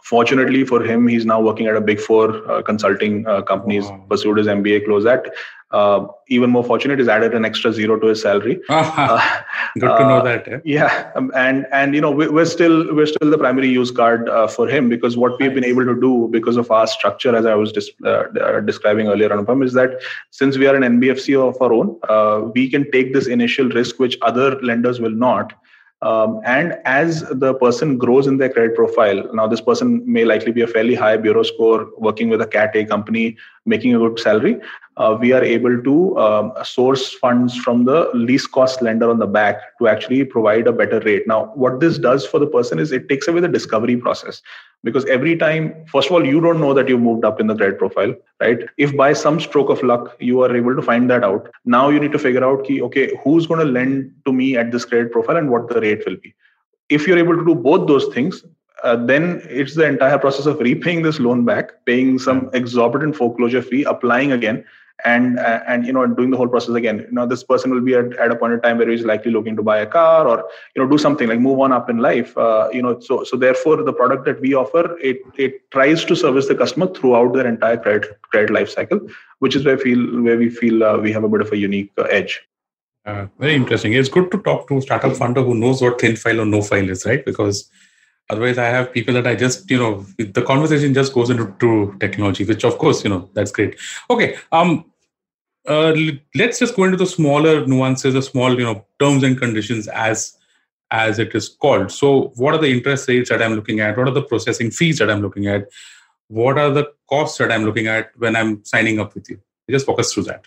Fortunately 0.04 0.66
for 0.66 0.84
him, 0.84 1.08
he's 1.08 1.26
now 1.26 1.40
working 1.40 1.68
at 1.68 1.76
a 1.76 1.82
big 1.82 2.00
four 2.00 2.50
uh, 2.50 2.62
consulting 2.64 3.28
uh, 3.28 3.42
companies, 3.44 3.86
wow. 3.86 4.04
pursued 4.10 4.38
his 4.38 4.48
MBA, 4.48 4.86
close 4.86 5.04
that. 5.04 5.32
Uh, 5.72 6.06
even 6.28 6.50
more 6.50 6.64
fortunate, 6.64 7.00
he's 7.00 7.08
added 7.08 7.34
an 7.34 7.46
extra 7.46 7.72
zero 7.72 7.98
to 7.98 8.08
his 8.08 8.22
salary. 8.22 8.60
Uh, 8.68 9.32
Good 9.80 9.98
to 9.98 10.04
know 10.04 10.22
that. 10.22 10.48
Yeah, 10.48 10.60
yeah. 10.66 11.12
Um, 11.16 11.32
and 11.34 11.66
and 11.72 11.96
you 11.96 12.02
know 12.02 12.12
we, 12.12 12.26
are 12.28 12.46
still 12.46 12.94
we're 12.94 13.06
still 13.06 13.30
the 13.30 13.38
primary 13.38 13.70
use 13.70 13.90
card 13.90 14.28
uh, 14.28 14.48
for 14.48 14.68
him 14.68 14.90
because 14.90 15.16
what 15.16 15.40
we've 15.40 15.54
been 15.54 15.64
able 15.64 15.86
to 15.86 15.98
do 16.00 16.28
because 16.30 16.58
of 16.58 16.70
our 16.72 16.88
structure, 16.88 17.34
as 17.34 17.46
I 17.46 17.56
was 17.56 17.72
dis- 17.72 17.92
uh, 18.06 18.60
describing 18.62 19.08
earlier, 19.08 19.30
Anupam, 19.30 19.64
is 19.64 19.72
that 19.74 20.02
since 20.32 20.58
we 20.58 20.68
are 20.68 20.76
an 20.76 20.84
NBFC 21.00 21.40
of 21.40 21.62
our 21.62 21.72
own, 21.72 22.52
we 22.54 22.70
can 22.70 22.92
take 22.92 23.14
this 23.14 23.28
initial 23.28 23.70
risk 23.70 23.98
which 23.98 24.18
other 24.24 24.60
lenders 24.62 25.00
will 25.00 25.12
not 25.12 25.54
um, 26.02 26.42
and 26.46 26.74
as 26.86 27.22
the 27.30 27.54
person 27.54 27.98
grows 27.98 28.26
in 28.26 28.38
their 28.38 28.50
credit 28.50 28.76
profile, 28.76 29.24
now 29.34 29.46
this 29.46 29.62
person 29.62 30.02
may 30.12 30.26
likely 30.26 30.52
be 30.52 30.62
a 30.62 30.68
fairly 30.68 30.96
high 30.96 31.18
bureau 31.18 31.44
score, 31.44 31.90
working 31.98 32.30
with 32.30 32.42
a 32.42 32.48
Cat 32.48 32.76
A 32.76 32.86
company, 32.86 33.38
making 33.66 33.96
a 33.96 34.00
good 34.00 34.20
salary. 34.20 34.60
Uh, 34.98 35.18
we 35.20 35.32
are 35.32 35.44
able 35.44 35.82
to 35.82 36.18
um, 36.18 36.52
source 36.64 37.14
funds 37.14 37.56
from 37.56 37.86
the 37.86 38.10
least 38.14 38.52
cost 38.52 38.82
lender 38.82 39.10
on 39.10 39.20
the 39.20 39.28
back 39.28 39.78
to 39.80 39.88
actually 39.88 40.24
provide 40.26 40.68
a 40.68 40.74
better 40.74 41.00
rate. 41.02 41.26
Now, 41.28 41.46
what 41.56 41.80
this 41.80 41.98
does 41.98 42.26
for 42.26 42.40
the 42.40 42.48
person 42.48 42.78
is 42.78 42.92
it 42.92 43.08
takes 43.08 43.28
away 43.28 43.40
the 43.40 43.48
discovery 43.48 43.96
process 43.96 44.42
because 44.84 45.06
every 45.06 45.38
time, 45.38 45.86
first 45.86 46.10
of 46.10 46.14
all, 46.14 46.26
you 46.26 46.42
don't 46.42 46.60
know 46.60 46.74
that 46.74 46.90
you 46.90 46.98
moved 46.98 47.24
up 47.24 47.40
in 47.40 47.48
the 47.48 47.56
credit 47.56 47.78
profile, 47.78 48.14
right? 48.40 48.60
If 48.78 48.96
by 48.96 49.14
some 49.14 49.40
stroke 49.40 49.70
of 49.70 49.82
luck 49.84 50.18
you 50.20 50.42
are 50.42 50.56
able 50.56 50.76
to 50.76 50.82
find 50.82 51.10
that 51.10 51.24
out, 51.24 51.50
now 51.66 51.90
you 51.90 52.00
need 52.00 52.12
to 52.12 52.20
figure 52.20 52.44
out, 52.44 52.66
key, 52.66 52.82
okay, 52.82 53.16
who's 53.24 53.48
going 53.48 53.66
to 53.66 53.72
lend 53.72 54.14
to 54.26 54.34
me 54.34 54.58
at 54.58 54.72
this 54.72 54.86
credit 54.86 55.12
profile 55.12 55.38
and 55.38 55.50
what 55.50 55.70
the 55.70 55.80
rate 55.80 56.04
will 56.06 56.18
be. 56.18 56.34
If 56.90 57.08
you're 57.08 57.18
able 57.18 57.38
to 57.38 57.46
do 57.46 57.56
both 57.56 57.88
those 57.88 58.08
things, 58.14 58.44
uh, 58.84 58.96
then 58.96 59.42
it's 59.46 59.76
the 59.76 59.86
entire 59.86 60.18
process 60.18 60.46
of 60.46 60.60
repaying 60.60 61.02
this 61.02 61.20
loan 61.20 61.46
back, 61.46 61.86
paying 61.86 62.20
some 62.20 62.50
exorbitant 62.54 63.16
foreclosure 63.16 63.62
fee, 63.62 63.84
applying 63.84 64.32
again, 64.32 64.64
and 65.06 65.40
uh, 65.40 65.62
and 65.68 65.86
you 65.86 65.94
know 65.94 66.06
doing 66.06 66.32
the 66.32 66.38
whole 66.38 66.48
process 66.48 66.76
again. 66.76 67.00
You 67.00 67.12
know 67.12 67.26
this 67.26 67.44
person 67.44 67.72
will 67.72 67.82
be 67.82 67.96
at, 67.96 68.14
at 68.18 68.32
a 68.32 68.36
point 68.36 68.54
in 68.54 68.62
time 68.62 68.78
where 68.78 68.90
he's 68.90 69.04
likely 69.04 69.32
looking 69.32 69.56
to 69.56 69.64
buy 69.64 69.80
a 69.80 69.86
car 69.86 70.28
or 70.28 70.44
you 70.76 70.84
know 70.84 70.90
do 70.90 70.98
something 70.98 71.28
like 71.28 71.40
move 71.40 71.60
on 71.60 71.72
up 71.72 71.90
in 71.90 71.98
life 71.98 72.38
uh, 72.38 72.70
you 72.72 72.82
know. 72.82 73.00
So 73.00 73.24
so 73.24 73.38
therefore 73.38 73.84
the 73.84 73.94
product 73.94 74.26
that 74.26 74.42
we 74.42 74.54
offer 74.54 74.98
it 75.00 75.22
it 75.38 75.70
tries 75.72 76.06
to 76.06 76.16
service 76.16 76.48
the 76.48 76.56
customer 76.56 76.88
throughout 76.88 77.34
their 77.34 77.48
entire 77.48 77.78
credit 77.78 78.20
credit 78.30 78.52
life 78.52 78.70
cycle 78.70 79.00
which 79.40 79.56
is 79.56 79.66
where 79.66 79.78
we 79.78 79.84
feel 79.84 80.22
where 80.22 80.38
we 80.38 80.50
feel 80.50 80.84
uh, 80.84 80.98
we 80.98 81.12
have 81.12 81.24
a 81.24 81.30
bit 81.30 81.42
of 81.42 81.52
a 81.52 81.58
unique 81.58 81.92
uh, 81.98 82.04
edge. 82.04 82.42
Uh, 83.04 83.26
very 83.40 83.56
interesting. 83.56 83.94
It's 83.94 84.10
good 84.10 84.30
to 84.32 84.38
talk 84.38 84.68
to 84.68 84.78
a 84.78 84.82
startup 84.82 85.14
funder 85.14 85.44
who 85.44 85.56
knows 85.56 85.82
what 85.82 86.00
thin 86.00 86.16
file 86.16 86.42
or 86.42 86.46
no 86.46 86.62
file 86.62 86.88
is 86.88 87.04
right? 87.06 87.26
Because 87.26 87.70
otherwise 88.32 88.58
i 88.58 88.70
have 88.76 88.92
people 88.92 89.14
that 89.14 89.28
i 89.28 89.36
just 89.36 89.70
you 89.70 89.78
know 89.78 90.06
the 90.18 90.44
conversation 90.52 90.94
just 90.94 91.14
goes 91.14 91.30
into 91.30 91.48
to 91.60 91.96
technology 92.00 92.46
which 92.46 92.64
of 92.64 92.78
course 92.78 93.04
you 93.04 93.10
know 93.10 93.30
that's 93.34 93.52
great 93.52 93.78
okay 94.10 94.36
um 94.52 94.86
uh, 95.68 95.94
let's 96.36 96.60
just 96.60 96.76
go 96.76 96.86
into 96.86 96.98
the 96.98 97.06
smaller 97.06 97.66
nuances, 97.66 98.14
the 98.14 98.22
small, 98.22 98.58
you 98.58 98.66
know, 98.66 98.86
terms 99.00 99.24
and 99.24 99.38
conditions 99.38 99.88
as 99.88 100.38
as 100.92 101.20
it 101.20 101.34
is 101.34 101.48
called. 101.48 101.92
So, 101.92 102.34
what 102.36 102.54
are 102.54 102.58
the 102.58 102.72
interest 102.72 103.08
rates 103.08 103.30
that 103.30 103.42
I'm 103.42 103.54
looking 103.54 103.80
at? 103.80 103.98
What 103.98 104.08
are 104.08 104.14
the 104.14 104.24
processing 104.24 104.72
fees 104.72 104.98
that 104.98 105.10
I'm 105.10 105.22
looking 105.22 105.48
at? 105.48 105.70
What 106.28 106.58
are 106.58 106.70
the 106.70 106.92
costs 107.10 107.38
that 107.38 107.52
I'm 107.52 107.66
looking 107.66 107.88
at 107.88 108.12
when 108.18 108.36
I'm 108.36 108.64
signing 108.66 109.00
up 109.00 109.14
with 109.14 109.30
you? 109.30 109.40
Just 109.70 109.86
focus 109.86 110.14
through 110.14 110.24
that. 110.24 110.46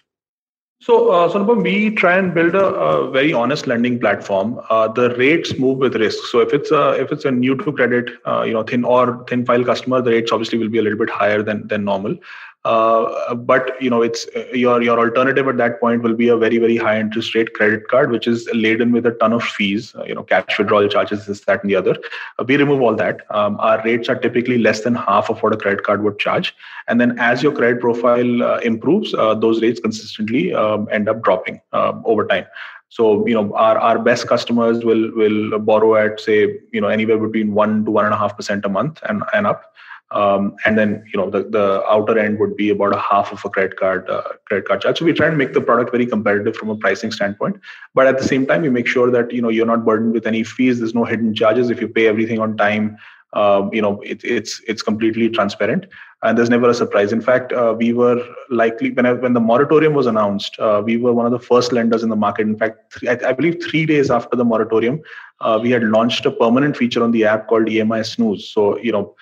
So, 0.85 1.11
uh, 1.13 1.55
we 1.55 1.93
try 1.93 2.19
and 2.19 2.35
build 2.35 2.55
a, 2.55 2.67
a 2.67 3.11
very 3.11 3.33
honest 3.33 3.67
lending 3.67 3.99
platform. 3.99 4.61
Uh, 4.69 4.87
the 4.87 5.15
rates 5.17 5.59
move 5.59 5.79
with 5.79 5.95
risk. 5.97 6.25
So, 6.27 6.41
if 6.41 6.53
it's 6.53 6.71
a 6.71 6.91
if 7.01 7.11
it's 7.11 7.25
a 7.25 7.31
new 7.31 7.57
to 7.57 7.73
credit, 7.73 8.11
uh, 8.27 8.43
you 8.43 8.53
know, 8.53 8.63
thin 8.65 8.85
or 8.85 9.25
thin 9.27 9.47
file 9.47 9.65
customer, 9.65 10.03
the 10.03 10.11
rates 10.11 10.31
obviously 10.31 10.59
will 10.59 10.69
be 10.69 10.77
a 10.77 10.83
little 10.83 10.99
bit 10.99 11.09
higher 11.09 11.43
than 11.43 11.67
than 11.69 11.85
normal. 11.85 12.19
Uh, 12.65 13.35
but 13.35 13.71
you 13.79 13.91
know 13.91 14.01
it's 14.01 14.27
uh, 14.35 14.43
your 14.55 14.81
your 14.81 14.99
alternative 14.99 15.47
at 15.49 15.59
that 15.59 15.79
point 15.81 16.03
will 16.03 16.15
be 16.15 16.29
a 16.29 16.37
very 16.37 16.57
very 16.57 16.79
high 16.79 16.99
interest 16.99 17.35
rate 17.35 17.53
credit 17.53 17.87
card 17.89 18.11
which 18.11 18.27
is 18.27 18.49
laden 18.55 18.91
with 18.91 19.05
a 19.05 19.11
ton 19.11 19.35
of 19.35 19.45
fees 19.45 19.95
uh, 19.97 20.05
you 20.05 20.15
know 20.15 20.23
cash 20.23 20.59
withdrawal 20.59 20.89
charges 20.89 21.27
this 21.27 21.41
that 21.41 21.63
and 21.63 21.71
the 21.71 21.77
other. 21.77 21.95
Uh, 22.39 22.45
we 22.49 22.57
remove 22.57 22.81
all 22.81 22.95
that. 22.95 23.21
Um, 23.29 23.59
our 23.61 23.83
rates 23.85 24.09
are 24.09 24.15
typically 24.15 24.57
less 24.57 24.81
than 24.81 24.95
half 24.95 25.29
of 25.29 25.43
what 25.43 25.53
a 25.53 25.59
credit 25.59 25.85
card 25.85 26.03
would 26.05 26.19
charge. 26.19 26.55
And 26.89 26.99
then 26.99 27.19
as 27.19 27.43
your 27.43 27.53
credit 27.53 27.83
profile 27.83 28.43
uh, 28.43 28.59
improves 28.61 29.13
those 29.13 29.61
rates 29.61 29.81
consistently 29.81 30.55
um, 30.55 30.89
end 30.91 31.07
up 31.07 31.23
dropping 31.23 31.61
um, 31.75 32.03
over 32.07 32.27
time. 32.27 32.47
So 32.89 33.27
you 33.27 33.35
know 33.35 33.53
our, 33.57 33.77
our 33.77 33.99
best 33.99 34.27
customers 34.27 34.85
will 34.87 35.11
will 35.15 35.59
borrow 35.59 35.97
at 35.97 36.19
say 36.19 36.61
you 36.73 36.81
know 36.81 36.89
anywhere 36.89 37.19
between 37.19 37.53
one 37.53 37.85
to 37.85 37.91
one 37.91 38.07
and 38.07 38.15
a 38.15 38.17
half 38.17 38.37
percent 38.39 38.65
a 38.65 38.71
month 38.71 39.01
and, 39.07 39.23
and 39.35 39.47
up 39.47 39.75
um, 40.15 40.57
and 40.65 40.79
then 40.79 41.05
you 41.13 41.19
know 41.19 41.29
the, 41.29 41.43
the 41.43 41.85
outer 41.91 42.19
end 42.19 42.39
would 42.39 42.57
be 42.57 42.71
about 42.71 42.95
a 42.95 42.99
half 42.99 43.33
of 43.33 43.45
a 43.45 43.51
credit 43.51 43.77
card 43.77 44.09
uh, 44.09 44.23
credit 44.47 44.67
card 44.67 44.81
charge. 44.81 44.99
So 44.99 45.05
we 45.05 45.13
try 45.13 45.27
and 45.27 45.37
make 45.37 45.53
the 45.53 45.61
product 45.61 45.91
very 45.91 46.07
competitive 46.07 46.57
from 46.57 46.71
a 46.71 46.77
pricing 46.77 47.11
standpoint, 47.11 47.61
but 47.95 48.07
at 48.07 48.19
the 48.19 48.25
same 48.25 48.47
time 48.47 48.63
we 48.63 48.71
make 48.71 48.87
sure 48.87 49.11
that 49.11 49.33
you 49.33 49.43
know 49.43 49.49
you're 49.49 49.67
not 49.67 49.85
burdened 49.85 50.13
with 50.13 50.27
any 50.27 50.45
fees. 50.45 50.79
There's 50.79 50.95
no 50.95 51.05
hidden 51.05 51.35
charges 51.35 51.69
if 51.69 51.81
you 51.81 51.89
pay 51.89 52.07
everything 52.07 52.39
on 52.39 52.57
time. 52.57 52.97
Um, 53.33 53.71
you 53.75 53.83
know 53.83 54.01
it, 54.03 54.23
it's 54.23 54.63
it's 54.69 54.83
completely 54.83 55.29
transparent 55.29 55.87
and 56.25 56.39
there's 56.39 56.51
never 56.51 56.69
a 56.71 56.75
surprise. 56.75 57.13
In 57.13 57.21
fact, 57.21 57.53
uh, 57.53 57.75
we 57.77 57.93
were 57.93 58.25
likely 58.49 58.91
when 58.93 59.07
I, 59.07 59.13
when 59.13 59.35
the 59.35 59.41
moratorium 59.41 59.93
was 59.95 60.07
announced, 60.07 60.59
uh, 60.59 60.83
we 60.85 60.97
were 60.97 61.13
one 61.13 61.27
of 61.27 61.33
the 61.33 61.39
first 61.39 61.73
lenders 61.73 62.03
in 62.03 62.09
the 62.09 62.17
market. 62.17 62.47
In 62.47 62.57
fact, 62.57 62.99
I, 63.07 63.19
I, 63.27 63.33
believe 63.33 63.63
three 63.63 63.85
days 63.85 64.11
after 64.11 64.35
the 64.35 64.45
moratorium, 64.45 65.03
uh, 65.41 65.59
we 65.61 65.71
had 65.71 65.83
launched 65.83 66.25
a 66.25 66.31
permanent 66.31 66.77
feature 66.77 67.03
on 67.03 67.11
the 67.11 67.25
app 67.25 67.49
called 67.49 67.67
EMI 67.67 68.07
Snooze. 68.07 68.49
So 68.49 68.79
you 68.79 68.93
know 68.93 69.15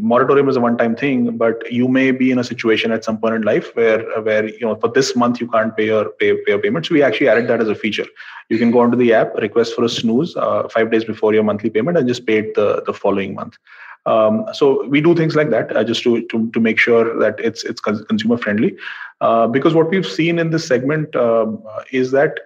moratorium 0.00 0.48
is 0.48 0.56
a 0.56 0.60
one 0.60 0.76
time 0.76 0.94
thing 0.96 1.36
but 1.36 1.70
you 1.70 1.88
may 1.88 2.10
be 2.10 2.30
in 2.30 2.38
a 2.38 2.44
situation 2.44 2.92
at 2.92 3.04
some 3.04 3.18
point 3.18 3.34
in 3.34 3.42
life 3.42 3.74
where 3.76 4.02
where 4.22 4.48
you 4.48 4.60
know 4.60 4.74
for 4.76 4.88
this 4.88 5.14
month 5.14 5.40
you 5.40 5.48
can't 5.48 5.76
pay 5.76 5.86
your 5.86 6.10
pay, 6.10 6.34
pay 6.34 6.52
your 6.52 6.58
payments. 6.58 6.90
We 6.90 7.02
actually 7.02 7.28
added 7.28 7.48
that 7.48 7.60
as 7.60 7.68
a 7.68 7.74
feature. 7.74 8.06
You 8.48 8.58
can 8.58 8.70
go 8.70 8.80
onto 8.80 8.96
the 8.96 9.12
app 9.14 9.34
request 9.36 9.74
for 9.74 9.84
a 9.84 9.88
snooze 9.88 10.36
uh, 10.36 10.68
five 10.68 10.90
days 10.90 11.04
before 11.04 11.34
your 11.34 11.42
monthly 11.42 11.70
payment 11.70 11.96
and 11.96 12.08
just 12.08 12.26
pay 12.26 12.38
it 12.38 12.54
the, 12.54 12.82
the 12.86 12.92
following 12.92 13.34
month. 13.34 13.56
Um, 14.04 14.46
so 14.52 14.86
we 14.88 15.00
do 15.00 15.14
things 15.14 15.36
like 15.36 15.50
that 15.50 15.74
uh, 15.76 15.84
just 15.84 16.02
to, 16.02 16.26
to 16.26 16.50
to 16.50 16.60
make 16.60 16.78
sure 16.78 17.18
that 17.18 17.38
it's 17.38 17.62
it's 17.64 17.80
consumer 17.80 18.36
friendly 18.36 18.76
uh, 19.20 19.46
because 19.46 19.74
what 19.74 19.90
we've 19.90 20.06
seen 20.06 20.38
in 20.38 20.50
this 20.50 20.66
segment 20.66 21.14
um, 21.14 21.62
is 21.92 22.10
that 22.10 22.40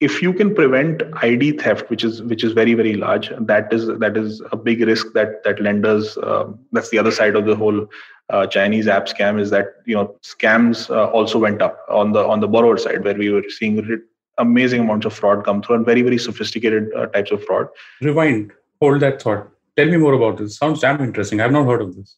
if 0.00 0.20
you 0.20 0.32
can 0.32 0.54
prevent 0.54 1.02
id 1.22 1.52
theft 1.52 1.88
which 1.90 2.04
is 2.04 2.22
which 2.22 2.44
is 2.44 2.52
very 2.52 2.74
very 2.74 2.94
large 2.94 3.30
that 3.40 3.72
is 3.72 3.86
that 3.86 4.16
is 4.16 4.42
a 4.52 4.56
big 4.56 4.80
risk 4.80 5.12
that 5.14 5.42
that 5.44 5.60
lenders 5.60 6.18
uh, 6.18 6.44
that's 6.72 6.90
the 6.90 6.98
other 6.98 7.10
side 7.10 7.34
of 7.34 7.46
the 7.46 7.56
whole 7.56 7.86
uh, 8.30 8.46
chinese 8.46 8.88
app 8.88 9.06
scam 9.06 9.40
is 9.40 9.50
that 9.50 9.76
you 9.86 9.94
know 9.94 10.14
scams 10.22 10.90
uh, 10.90 11.06
also 11.10 11.38
went 11.38 11.62
up 11.62 11.78
on 11.88 12.12
the 12.12 12.26
on 12.26 12.40
the 12.40 12.48
borrower 12.48 12.76
side 12.76 13.02
where 13.04 13.14
we 13.14 13.30
were 13.30 13.44
seeing 13.48 14.02
amazing 14.38 14.80
amounts 14.80 15.06
of 15.06 15.14
fraud 15.14 15.44
come 15.44 15.62
through 15.62 15.76
and 15.76 15.86
very 15.86 16.02
very 16.02 16.18
sophisticated 16.18 16.92
uh, 16.94 17.06
types 17.06 17.30
of 17.30 17.42
fraud. 17.44 17.68
Rewind. 18.02 18.52
Hold 18.80 19.00
that 19.00 19.22
thought. 19.22 19.48
Tell 19.76 19.86
me 19.86 19.96
more 19.96 20.12
about 20.12 20.36
this. 20.38 20.58
Sounds 20.58 20.80
damn 20.80 21.00
interesting. 21.02 21.40
I've 21.40 21.52
not 21.52 21.66
heard 21.66 21.80
of 21.80 21.96
this 21.96 22.16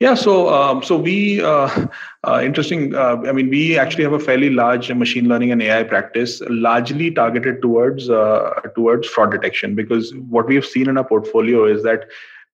yeah, 0.00 0.14
so 0.14 0.48
um, 0.54 0.82
so 0.82 0.96
we 0.96 1.42
uh, 1.42 1.86
uh, 2.22 2.40
interesting. 2.42 2.94
Uh, 2.94 3.16
I 3.26 3.32
mean, 3.32 3.50
we 3.50 3.76
actually 3.76 4.04
have 4.04 4.12
a 4.12 4.20
fairly 4.20 4.50
large 4.50 4.92
machine 4.92 5.28
learning 5.28 5.50
and 5.50 5.60
AI 5.60 5.82
practice, 5.82 6.40
largely 6.48 7.10
targeted 7.10 7.60
towards 7.60 8.08
uh, 8.08 8.60
towards 8.76 9.08
fraud 9.08 9.32
detection. 9.32 9.74
Because 9.74 10.14
what 10.14 10.46
we 10.46 10.54
have 10.54 10.64
seen 10.64 10.88
in 10.88 10.98
our 10.98 11.04
portfolio 11.04 11.64
is 11.64 11.82
that 11.82 12.04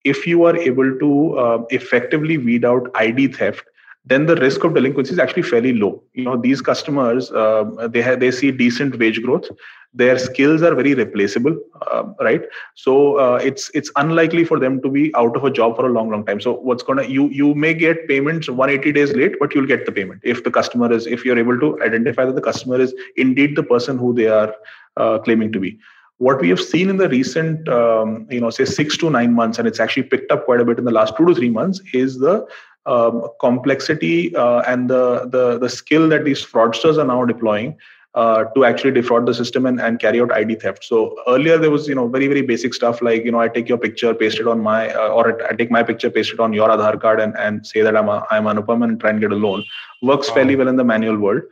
if 0.04 0.26
you 0.26 0.44
are 0.44 0.56
able 0.56 0.98
to 0.98 1.38
uh, 1.38 1.64
effectively 1.68 2.38
weed 2.38 2.64
out 2.64 2.90
ID 2.94 3.28
theft, 3.28 3.64
then 4.06 4.24
the 4.24 4.36
risk 4.36 4.64
of 4.64 4.74
delinquency 4.74 5.12
is 5.12 5.18
actually 5.18 5.42
fairly 5.42 5.74
low. 5.74 6.02
You 6.14 6.24
know, 6.24 6.38
these 6.38 6.62
customers 6.62 7.30
uh, 7.30 7.88
they 7.90 8.00
have 8.00 8.20
they 8.20 8.30
see 8.30 8.52
decent 8.52 8.98
wage 8.98 9.22
growth. 9.22 9.50
Their 9.94 10.18
skills 10.18 10.62
are 10.62 10.74
very 10.74 10.94
replaceable, 10.94 11.56
uh, 11.92 12.04
right? 12.20 12.42
So 12.74 13.16
uh, 13.18 13.36
it's 13.36 13.70
it's 13.74 13.90
unlikely 13.96 14.44
for 14.44 14.58
them 14.58 14.82
to 14.82 14.88
be 14.88 15.14
out 15.14 15.36
of 15.36 15.44
a 15.44 15.50
job 15.50 15.76
for 15.76 15.86
a 15.86 15.92
long, 15.92 16.10
long 16.10 16.26
time. 16.26 16.40
So 16.40 16.54
what's 16.54 16.82
gonna 16.82 17.04
you 17.04 17.28
you 17.28 17.54
may 17.54 17.74
get 17.74 18.08
payments 18.08 18.48
180 18.48 18.92
days 18.92 19.12
late, 19.12 19.36
but 19.38 19.54
you'll 19.54 19.66
get 19.66 19.86
the 19.86 19.92
payment 19.92 20.20
if 20.24 20.44
the 20.44 20.50
customer 20.50 20.92
is 20.92 21.06
if 21.06 21.24
you're 21.24 21.38
able 21.38 21.58
to 21.60 21.80
identify 21.82 22.24
that 22.24 22.34
the 22.34 22.40
customer 22.40 22.80
is 22.80 22.94
indeed 23.16 23.56
the 23.56 23.62
person 23.62 23.96
who 23.96 24.12
they 24.14 24.26
are 24.26 24.54
uh, 24.96 25.18
claiming 25.18 25.52
to 25.52 25.60
be 25.60 25.78
what 26.18 26.40
we 26.40 26.48
have 26.48 26.60
seen 26.60 26.88
in 26.88 26.96
the 26.96 27.08
recent 27.08 27.68
um, 27.68 28.26
you 28.30 28.40
know 28.40 28.50
say 28.50 28.64
six 28.64 28.96
to 28.96 29.10
nine 29.10 29.32
months 29.34 29.58
and 29.58 29.66
it's 29.66 29.80
actually 29.80 30.02
picked 30.02 30.30
up 30.30 30.44
quite 30.44 30.60
a 30.60 30.64
bit 30.64 30.78
in 30.78 30.84
the 30.84 30.92
last 30.92 31.16
two 31.16 31.26
to 31.26 31.34
three 31.34 31.50
months 31.50 31.80
is 31.92 32.18
the 32.18 32.46
um, 32.86 33.26
complexity 33.40 34.34
uh, 34.36 34.60
and 34.60 34.88
the, 34.90 35.28
the 35.30 35.58
the 35.58 35.68
skill 35.68 36.08
that 36.08 36.24
these 36.24 36.44
fraudsters 36.44 36.98
are 36.98 37.06
now 37.06 37.24
deploying 37.24 37.76
uh, 38.14 38.44
to 38.54 38.64
actually 38.64 38.92
defraud 38.92 39.26
the 39.26 39.34
system 39.34 39.66
and, 39.66 39.80
and 39.80 39.98
carry 39.98 40.20
out 40.20 40.32
ID 40.32 40.56
theft. 40.56 40.84
So 40.84 41.16
earlier 41.26 41.58
there 41.58 41.70
was 41.70 41.88
you 41.88 41.94
know 41.94 42.06
very 42.08 42.28
very 42.28 42.42
basic 42.42 42.74
stuff 42.74 43.02
like 43.02 43.24
you 43.24 43.32
know 43.32 43.40
I 43.40 43.48
take 43.48 43.68
your 43.68 43.78
picture, 43.78 44.14
paste 44.14 44.38
it 44.38 44.46
on 44.46 44.60
my 44.60 44.92
uh, 44.94 45.08
or 45.08 45.42
I 45.50 45.54
take 45.54 45.70
my 45.70 45.82
picture, 45.82 46.10
paste 46.10 46.32
it 46.32 46.40
on 46.40 46.52
your 46.52 46.68
Aadhaar 46.68 47.00
card, 47.00 47.20
and, 47.20 47.36
and 47.36 47.66
say 47.66 47.82
that 47.82 47.96
I'm 47.96 48.08
a, 48.08 48.26
I'm 48.30 48.44
Anupam 48.44 48.84
and 48.84 49.00
try 49.00 49.10
and 49.10 49.20
get 49.20 49.32
a 49.32 49.36
loan. 49.36 49.64
Works 50.02 50.28
wow. 50.28 50.34
fairly 50.36 50.56
well 50.56 50.68
in 50.68 50.76
the 50.76 50.84
manual 50.84 51.18
world 51.18 51.42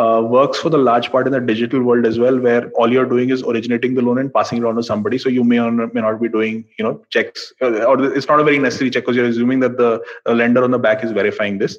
uh, 0.00 0.22
works 0.22 0.58
for 0.58 0.70
the 0.70 0.78
large 0.78 1.10
part 1.12 1.26
in 1.26 1.32
the 1.32 1.40
digital 1.40 1.82
world 1.82 2.06
as 2.06 2.18
well, 2.18 2.38
where 2.38 2.70
all 2.70 2.90
you're 2.90 3.10
doing 3.14 3.30
is 3.30 3.42
originating 3.42 3.94
the 3.94 4.02
loan 4.02 4.18
and 4.18 4.32
passing 4.32 4.58
it 4.58 4.64
on 4.64 4.76
to 4.76 4.82
somebody. 4.82 5.18
So 5.18 5.28
you 5.28 5.44
may 5.44 5.60
or 5.60 5.70
may 5.70 6.00
not 6.00 6.20
be 6.20 6.28
doing, 6.28 6.64
you 6.78 6.84
know, 6.84 7.02
checks, 7.10 7.52
uh, 7.60 7.84
or 7.84 8.02
it's 8.14 8.28
not 8.28 8.40
a 8.40 8.44
very 8.44 8.58
necessary 8.58 8.90
check 8.90 9.02
because 9.02 9.16
you're 9.16 9.26
assuming 9.26 9.60
that 9.60 9.76
the, 9.76 10.02
the 10.24 10.34
lender 10.34 10.64
on 10.64 10.70
the 10.70 10.78
back 10.78 11.04
is 11.04 11.12
verifying 11.12 11.58
this. 11.58 11.78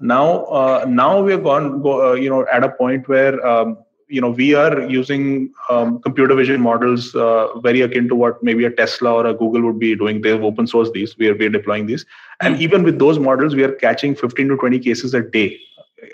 Now, 0.00 0.44
uh, 0.46 0.84
now 0.88 1.22
we 1.22 1.32
have 1.32 1.44
gone, 1.44 1.80
go, 1.82 2.10
uh, 2.10 2.14
you 2.14 2.28
know, 2.28 2.46
at 2.52 2.64
a 2.64 2.68
point 2.68 3.08
where 3.08 3.44
um, 3.46 3.78
you 4.08 4.20
know 4.20 4.30
we 4.30 4.54
are 4.54 4.82
using 4.88 5.52
um, 5.70 6.00
computer 6.00 6.34
vision 6.34 6.60
models 6.60 7.14
uh, 7.14 7.58
very 7.60 7.80
akin 7.80 8.06
to 8.08 8.14
what 8.14 8.42
maybe 8.42 8.66
a 8.66 8.70
tesla 8.70 9.14
or 9.14 9.26
a 9.26 9.32
google 9.32 9.62
would 9.62 9.78
be 9.78 9.96
doing 9.96 10.20
they've 10.20 10.44
open 10.44 10.66
sourced 10.66 10.92
these 10.92 11.16
we 11.16 11.28
are, 11.28 11.34
we 11.34 11.46
are 11.46 11.48
deploying 11.48 11.86
these 11.86 12.04
and 12.42 12.54
mm-hmm. 12.54 12.64
even 12.64 12.82
with 12.82 12.98
those 12.98 13.18
models 13.18 13.54
we 13.54 13.64
are 13.64 13.72
catching 13.72 14.14
15 14.14 14.48
to 14.48 14.56
20 14.58 14.78
cases 14.78 15.14
a 15.14 15.22
day 15.22 15.58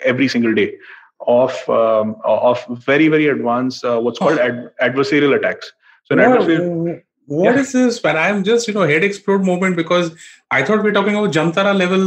every 0.03 0.29
single 0.29 0.53
day 0.53 0.73
of 1.27 1.69
um, 1.69 2.15
of 2.23 2.65
very 2.67 3.07
very 3.07 3.27
advanced 3.27 3.83
uh, 3.85 3.99
what's 3.99 4.19
called 4.19 4.39
ad- 4.39 4.71
adversarial 4.81 5.35
attacks. 5.35 5.71
So 6.05 6.15
what, 6.15 6.25
adversarial, 6.25 7.01
what 7.25 7.55
yeah. 7.55 7.61
is 7.61 7.71
this? 7.71 8.03
When 8.03 8.17
I'm 8.17 8.43
just 8.43 8.67
you 8.67 8.73
know 8.73 8.87
head 8.87 9.03
explode 9.03 9.43
moment 9.43 9.75
because 9.75 10.11
I 10.53 10.63
thought 10.63 10.83
we 10.83 10.89
are 10.89 10.93
talking 10.93 11.15
about 11.15 11.31
Jamtara 11.31 11.73
level 11.73 11.99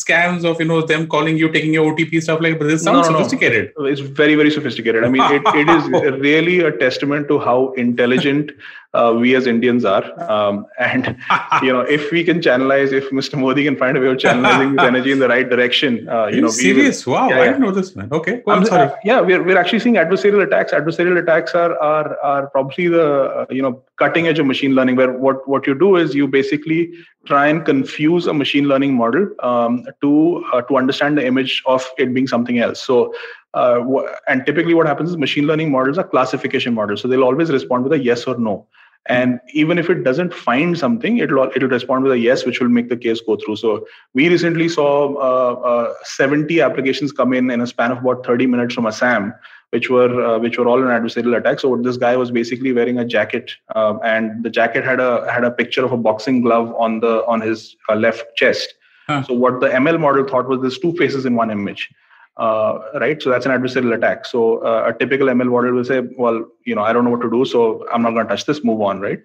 scams 0.00 0.44
of 0.44 0.60
you 0.60 0.66
know 0.66 0.82
them 0.82 1.06
calling 1.06 1.38
you, 1.38 1.50
taking 1.50 1.72
your 1.72 1.94
OTP 1.94 2.22
stuff 2.22 2.38
like. 2.42 2.58
But 2.58 2.68
this 2.68 2.82
sounds 2.82 3.08
no, 3.08 3.12
no, 3.12 3.18
sophisticated. 3.18 3.72
No. 3.78 3.86
It's 3.86 4.02
very 4.02 4.34
very 4.34 4.50
sophisticated. 4.50 5.02
I 5.02 5.08
mean, 5.08 5.22
it, 5.32 5.42
it 5.54 5.68
is 5.70 5.88
really 6.20 6.60
a 6.60 6.72
testament 6.72 7.28
to 7.28 7.38
how 7.38 7.72
intelligent 7.84 8.52
uh, 8.92 9.16
we 9.18 9.34
as 9.34 9.46
Indians 9.46 9.86
are. 9.86 10.04
Um, 10.30 10.66
and 10.78 11.16
you 11.62 11.72
know, 11.72 11.80
if 11.80 12.10
we 12.10 12.22
can 12.22 12.40
channelize, 12.40 12.92
if 12.92 13.08
Mr. 13.10 13.38
Modi 13.38 13.64
can 13.64 13.76
find 13.76 13.96
a 13.96 14.00
way 14.00 14.08
of 14.08 14.18
channelizing 14.18 14.78
his 14.78 14.86
energy 14.86 15.12
in 15.12 15.18
the 15.18 15.28
right 15.28 15.48
direction, 15.48 16.06
uh, 16.06 16.26
you 16.26 16.42
know, 16.42 16.48
serious. 16.48 17.06
Will, 17.06 17.14
wow, 17.14 17.28
yeah, 17.30 17.40
I 17.40 17.44
didn't 17.46 17.62
know 17.62 17.70
this, 17.70 17.96
man. 17.96 18.10
Okay, 18.12 18.42
well, 18.44 18.58
I'm 18.58 18.66
sorry. 18.66 18.88
Uh, 18.88 18.96
yeah, 19.04 19.20
we're 19.22 19.42
we're 19.42 19.58
actually 19.58 19.80
seeing 19.80 19.94
adversarial 19.94 20.44
attacks. 20.44 20.72
Adversarial 20.72 21.18
attacks 21.18 21.54
are 21.54 21.78
are 21.78 22.18
are 22.20 22.48
probably 22.48 22.88
the 22.88 23.06
uh, 23.06 23.46
you 23.48 23.62
know 23.62 23.82
cutting 23.96 24.26
edge 24.26 24.38
of 24.38 24.46
machine 24.46 24.74
learning 24.74 24.96
where 24.96 25.12
what, 25.12 25.46
what 25.46 25.66
you 25.66 25.78
do 25.78 25.96
is 25.96 26.14
you 26.14 26.26
basically 26.26 26.90
try 27.26 27.48
and 27.48 27.64
confuse 27.64 28.26
a 28.26 28.34
machine 28.34 28.66
learning 28.66 28.94
model 28.94 29.28
um, 29.40 29.86
to 30.00 30.44
uh, 30.52 30.62
to 30.62 30.76
understand 30.76 31.18
the 31.18 31.26
image 31.26 31.62
of 31.66 31.86
it 31.98 32.14
being 32.14 32.26
something 32.26 32.58
else. 32.58 32.82
So 32.82 33.14
uh, 33.54 33.80
and 34.28 34.46
typically 34.46 34.74
what 34.74 34.86
happens 34.86 35.10
is 35.10 35.16
machine 35.16 35.46
learning 35.46 35.70
models 35.70 35.98
are 35.98 36.04
classification 36.04 36.72
models 36.72 37.02
so 37.02 37.08
they'll 37.08 37.24
always 37.24 37.50
respond 37.50 37.84
with 37.84 37.92
a 37.92 37.98
yes 37.98 38.24
or 38.24 38.38
no. 38.38 38.66
And 39.06 39.40
even 39.54 39.78
if 39.78 39.88
it 39.88 40.04
doesn't 40.04 40.34
find 40.34 40.78
something 40.78 41.18
it'll 41.18 41.50
it'll 41.56 41.68
respond 41.68 42.04
with 42.04 42.12
a 42.12 42.18
yes 42.18 42.44
which 42.44 42.60
will 42.60 42.68
make 42.68 42.88
the 42.88 42.96
case 42.96 43.20
go 43.20 43.36
through. 43.36 43.56
So 43.56 43.86
we 44.14 44.28
recently 44.28 44.68
saw 44.68 45.14
uh, 45.14 45.60
uh, 45.60 45.94
70 46.04 46.60
applications 46.60 47.12
come 47.12 47.32
in 47.32 47.50
in 47.50 47.60
a 47.60 47.66
span 47.66 47.92
of 47.92 47.98
about 47.98 48.24
30 48.24 48.46
minutes 48.46 48.74
from 48.74 48.86
assam 48.86 49.34
which 49.70 49.88
were 49.88 50.12
uh, 50.24 50.38
which 50.38 50.58
were 50.58 50.66
all 50.66 50.82
an 50.82 50.88
adversarial 50.88 51.36
attack 51.36 51.60
so 51.60 51.76
this 51.76 51.96
guy 51.96 52.16
was 52.16 52.30
basically 52.30 52.72
wearing 52.72 52.98
a 52.98 53.04
jacket 53.04 53.52
uh, 53.74 53.98
and 54.04 54.42
the 54.42 54.50
jacket 54.50 54.84
had 54.84 55.00
a 55.00 55.30
had 55.32 55.44
a 55.44 55.50
picture 55.50 55.84
of 55.84 55.92
a 55.92 55.96
boxing 55.96 56.42
glove 56.42 56.74
on 56.76 57.00
the 57.00 57.24
on 57.26 57.40
his 57.40 57.76
uh, 57.88 57.94
left 57.94 58.24
chest 58.36 58.74
huh. 59.06 59.22
so 59.22 59.34
what 59.34 59.60
the 59.60 59.68
ml 59.68 60.00
model 60.00 60.26
thought 60.26 60.48
was 60.48 60.60
there's 60.60 60.78
two 60.78 60.92
faces 60.96 61.24
in 61.24 61.34
one 61.34 61.50
image 61.50 61.88
uh, 62.36 62.78
right? 62.94 63.20
So 63.22 63.28
that's 63.28 63.44
an 63.44 63.52
adversarial 63.52 63.94
attack. 63.94 64.24
So 64.24 64.64
uh, 64.64 64.90
a 64.94 64.98
typical 64.98 65.26
ML 65.26 65.50
model 65.50 65.72
will 65.72 65.84
say, 65.84 66.00
well, 66.16 66.46
you 66.64 66.74
know, 66.74 66.82
I 66.82 66.92
don't 66.92 67.04
know 67.04 67.10
what 67.10 67.20
to 67.20 67.30
do, 67.30 67.44
so 67.44 67.86
I'm 67.92 68.02
not 68.02 68.12
going 68.12 68.26
to 68.26 68.30
touch 68.30 68.46
this. 68.46 68.64
Move 68.64 68.80
on, 68.80 69.00
right? 69.00 69.20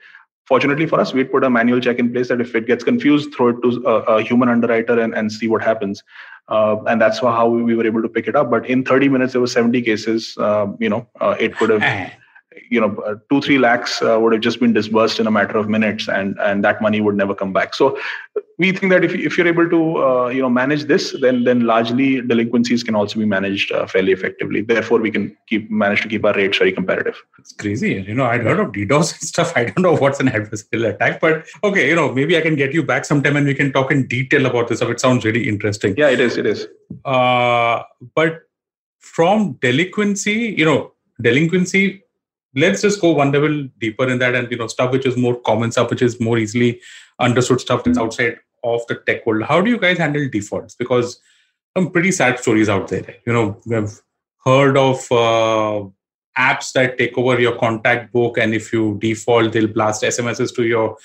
Fortunately 0.46 0.86
for 0.86 1.00
us, 1.00 1.14
we'd 1.14 1.32
put 1.32 1.44
a 1.44 1.50
manual 1.50 1.80
check 1.80 1.98
in 1.98 2.12
place 2.12 2.28
that 2.28 2.42
if 2.42 2.54
it 2.56 2.68
gets 2.68 2.84
confused, 2.84 3.34
throw 3.34 3.50
it 3.50 3.62
to 3.64 3.84
a, 3.88 4.18
a 4.18 4.22
human 4.22 4.50
underwriter 4.50 5.00
and, 5.00 5.16
and 5.16 5.32
see 5.32 5.48
what 5.48 5.64
happens. 5.64 6.04
Uh, 6.48 6.78
and 6.86 7.02
that's 7.02 7.20
how 7.20 7.48
we 7.50 7.76
were 7.76 7.86
able 7.86 8.02
to 8.02 8.10
pick 8.10 8.28
it 8.28 8.36
up. 8.36 8.52
But 8.52 8.68
in 8.68 8.84
30 8.84 9.10
minutes, 9.10 9.34
there 9.34 9.42
were 9.42 9.48
70 9.48 9.82
cases. 9.82 10.38
Uh, 10.38 10.68
you 10.80 10.90
know, 10.90 11.08
uh, 11.20 11.36
it 11.40 11.56
could 11.58 11.70
have 11.70 11.82
eh 11.82 12.10
you 12.70 12.82
know 12.82 12.96
uh, 13.06 13.16
two 13.30 13.42
three 13.42 13.58
lakhs 13.58 14.02
uh, 14.02 14.18
would 14.20 14.34
have 14.34 14.42
just 14.42 14.60
been 14.60 14.74
disbursed 14.74 15.20
in 15.20 15.28
a 15.28 15.32
matter 15.32 15.58
of 15.58 15.70
minutes 15.70 16.08
and 16.08 16.38
and 16.40 16.64
that 16.64 16.82
money 16.82 17.02
would 17.02 17.16
never 17.16 17.36
come 17.36 17.54
back. 17.54 17.74
So 17.74 17.98
we 18.58 18.72
think 18.72 18.92
that 18.92 19.04
if, 19.04 19.14
if 19.14 19.38
you're 19.38 19.48
able 19.48 19.70
to 19.70 19.98
uh, 20.04 20.28
you 20.30 20.42
know 20.42 20.50
manage 20.50 20.86
this 20.86 21.16
then 21.22 21.44
then 21.44 21.62
largely 21.62 22.22
delinquencies 22.22 22.84
can 22.84 22.96
also 22.96 23.20
be 23.20 23.26
managed 23.26 23.72
uh, 23.72 23.86
fairly 23.88 24.12
effectively. 24.12 24.62
Therefore 24.62 25.00
we 25.00 25.12
can 25.12 25.36
keep 25.48 25.70
manage 25.70 26.02
to 26.02 26.08
keep 26.08 26.26
our 26.26 26.34
rates 26.34 26.58
very 26.58 26.72
competitive. 26.72 27.22
It's 27.40 27.54
crazy. 27.54 28.04
You 28.08 28.16
know 28.16 28.26
i'd 28.26 28.42
heard 28.42 28.60
of 28.60 28.72
ddos 28.72 29.14
and 29.14 29.30
stuff. 29.34 29.54
I 29.56 29.66
don't 29.66 29.82
know 29.82 29.96
what's 29.96 30.20
an 30.20 30.28
adversarial 30.28 30.94
attack 30.94 31.20
but 31.20 31.46
okay 31.64 31.88
you 31.90 31.96
know 31.96 32.12
maybe 32.14 32.38
i 32.38 32.42
can 32.42 32.56
get 32.56 32.74
you 32.74 32.84
back 32.84 33.06
sometime 33.06 33.36
and 33.36 33.46
we 33.46 33.54
can 33.54 33.72
talk 33.72 33.92
in 33.92 34.08
detail 34.08 34.46
about 34.46 34.68
this 34.70 34.82
it 34.82 35.00
sounds 35.00 35.26
really 35.26 35.48
interesting. 35.48 35.96
Yeah 35.98 36.10
it 36.10 36.20
is 36.20 36.38
it 36.38 36.46
is. 36.46 36.68
Uh, 37.04 37.84
but 38.16 38.42
from 39.00 39.54
delinquency 39.62 40.56
you 40.58 40.66
know 40.66 40.92
delinquency 41.22 42.02
let's 42.56 42.82
just 42.82 43.02
go 43.02 43.12
one 43.12 43.32
level 43.32 43.68
deeper 43.80 44.08
in 44.08 44.20
that 44.20 44.36
and 44.36 44.50
you 44.52 44.58
know 44.58 44.68
stuff 44.68 44.92
which 44.92 45.06
is 45.06 45.18
more 45.18 45.40
common 45.42 45.72
stuff 45.72 45.90
which 45.90 46.02
is 46.02 46.20
more 46.20 46.38
easily 46.38 46.82
understood 47.20 47.60
stuff 47.60 47.84
that's 47.84 47.98
outside 47.98 48.38
of 48.64 48.86
the 48.88 48.96
tech 48.96 49.26
world. 49.26 49.44
How 49.44 49.62
do 49.62 49.70
you 49.70 49.78
guys 49.78 49.98
handle 50.00 50.28
defaults? 50.30 50.76
Because 50.76 51.20
some 51.78 51.92
pretty 51.92 52.12
sad 52.12 52.40
stories 52.40 52.70
out 52.70 52.88
there. 52.88 53.16
You 53.26 53.34
know 53.34 53.62
we've 53.66 54.02
heard 54.46 54.78
of 54.78 55.12
uh, 55.12 55.88
apps 56.38 56.72
that 56.74 56.98
take 56.98 57.18
over 57.18 57.40
your 57.40 57.58
contact 57.58 58.12
book 58.12 58.38
and 58.38 58.54
if 58.54 58.72
you 58.72 58.98
default 59.00 59.54
they'll 59.54 59.68
blast 59.68 60.04
smss 60.04 60.54
to 60.56 60.64
your 60.64 60.98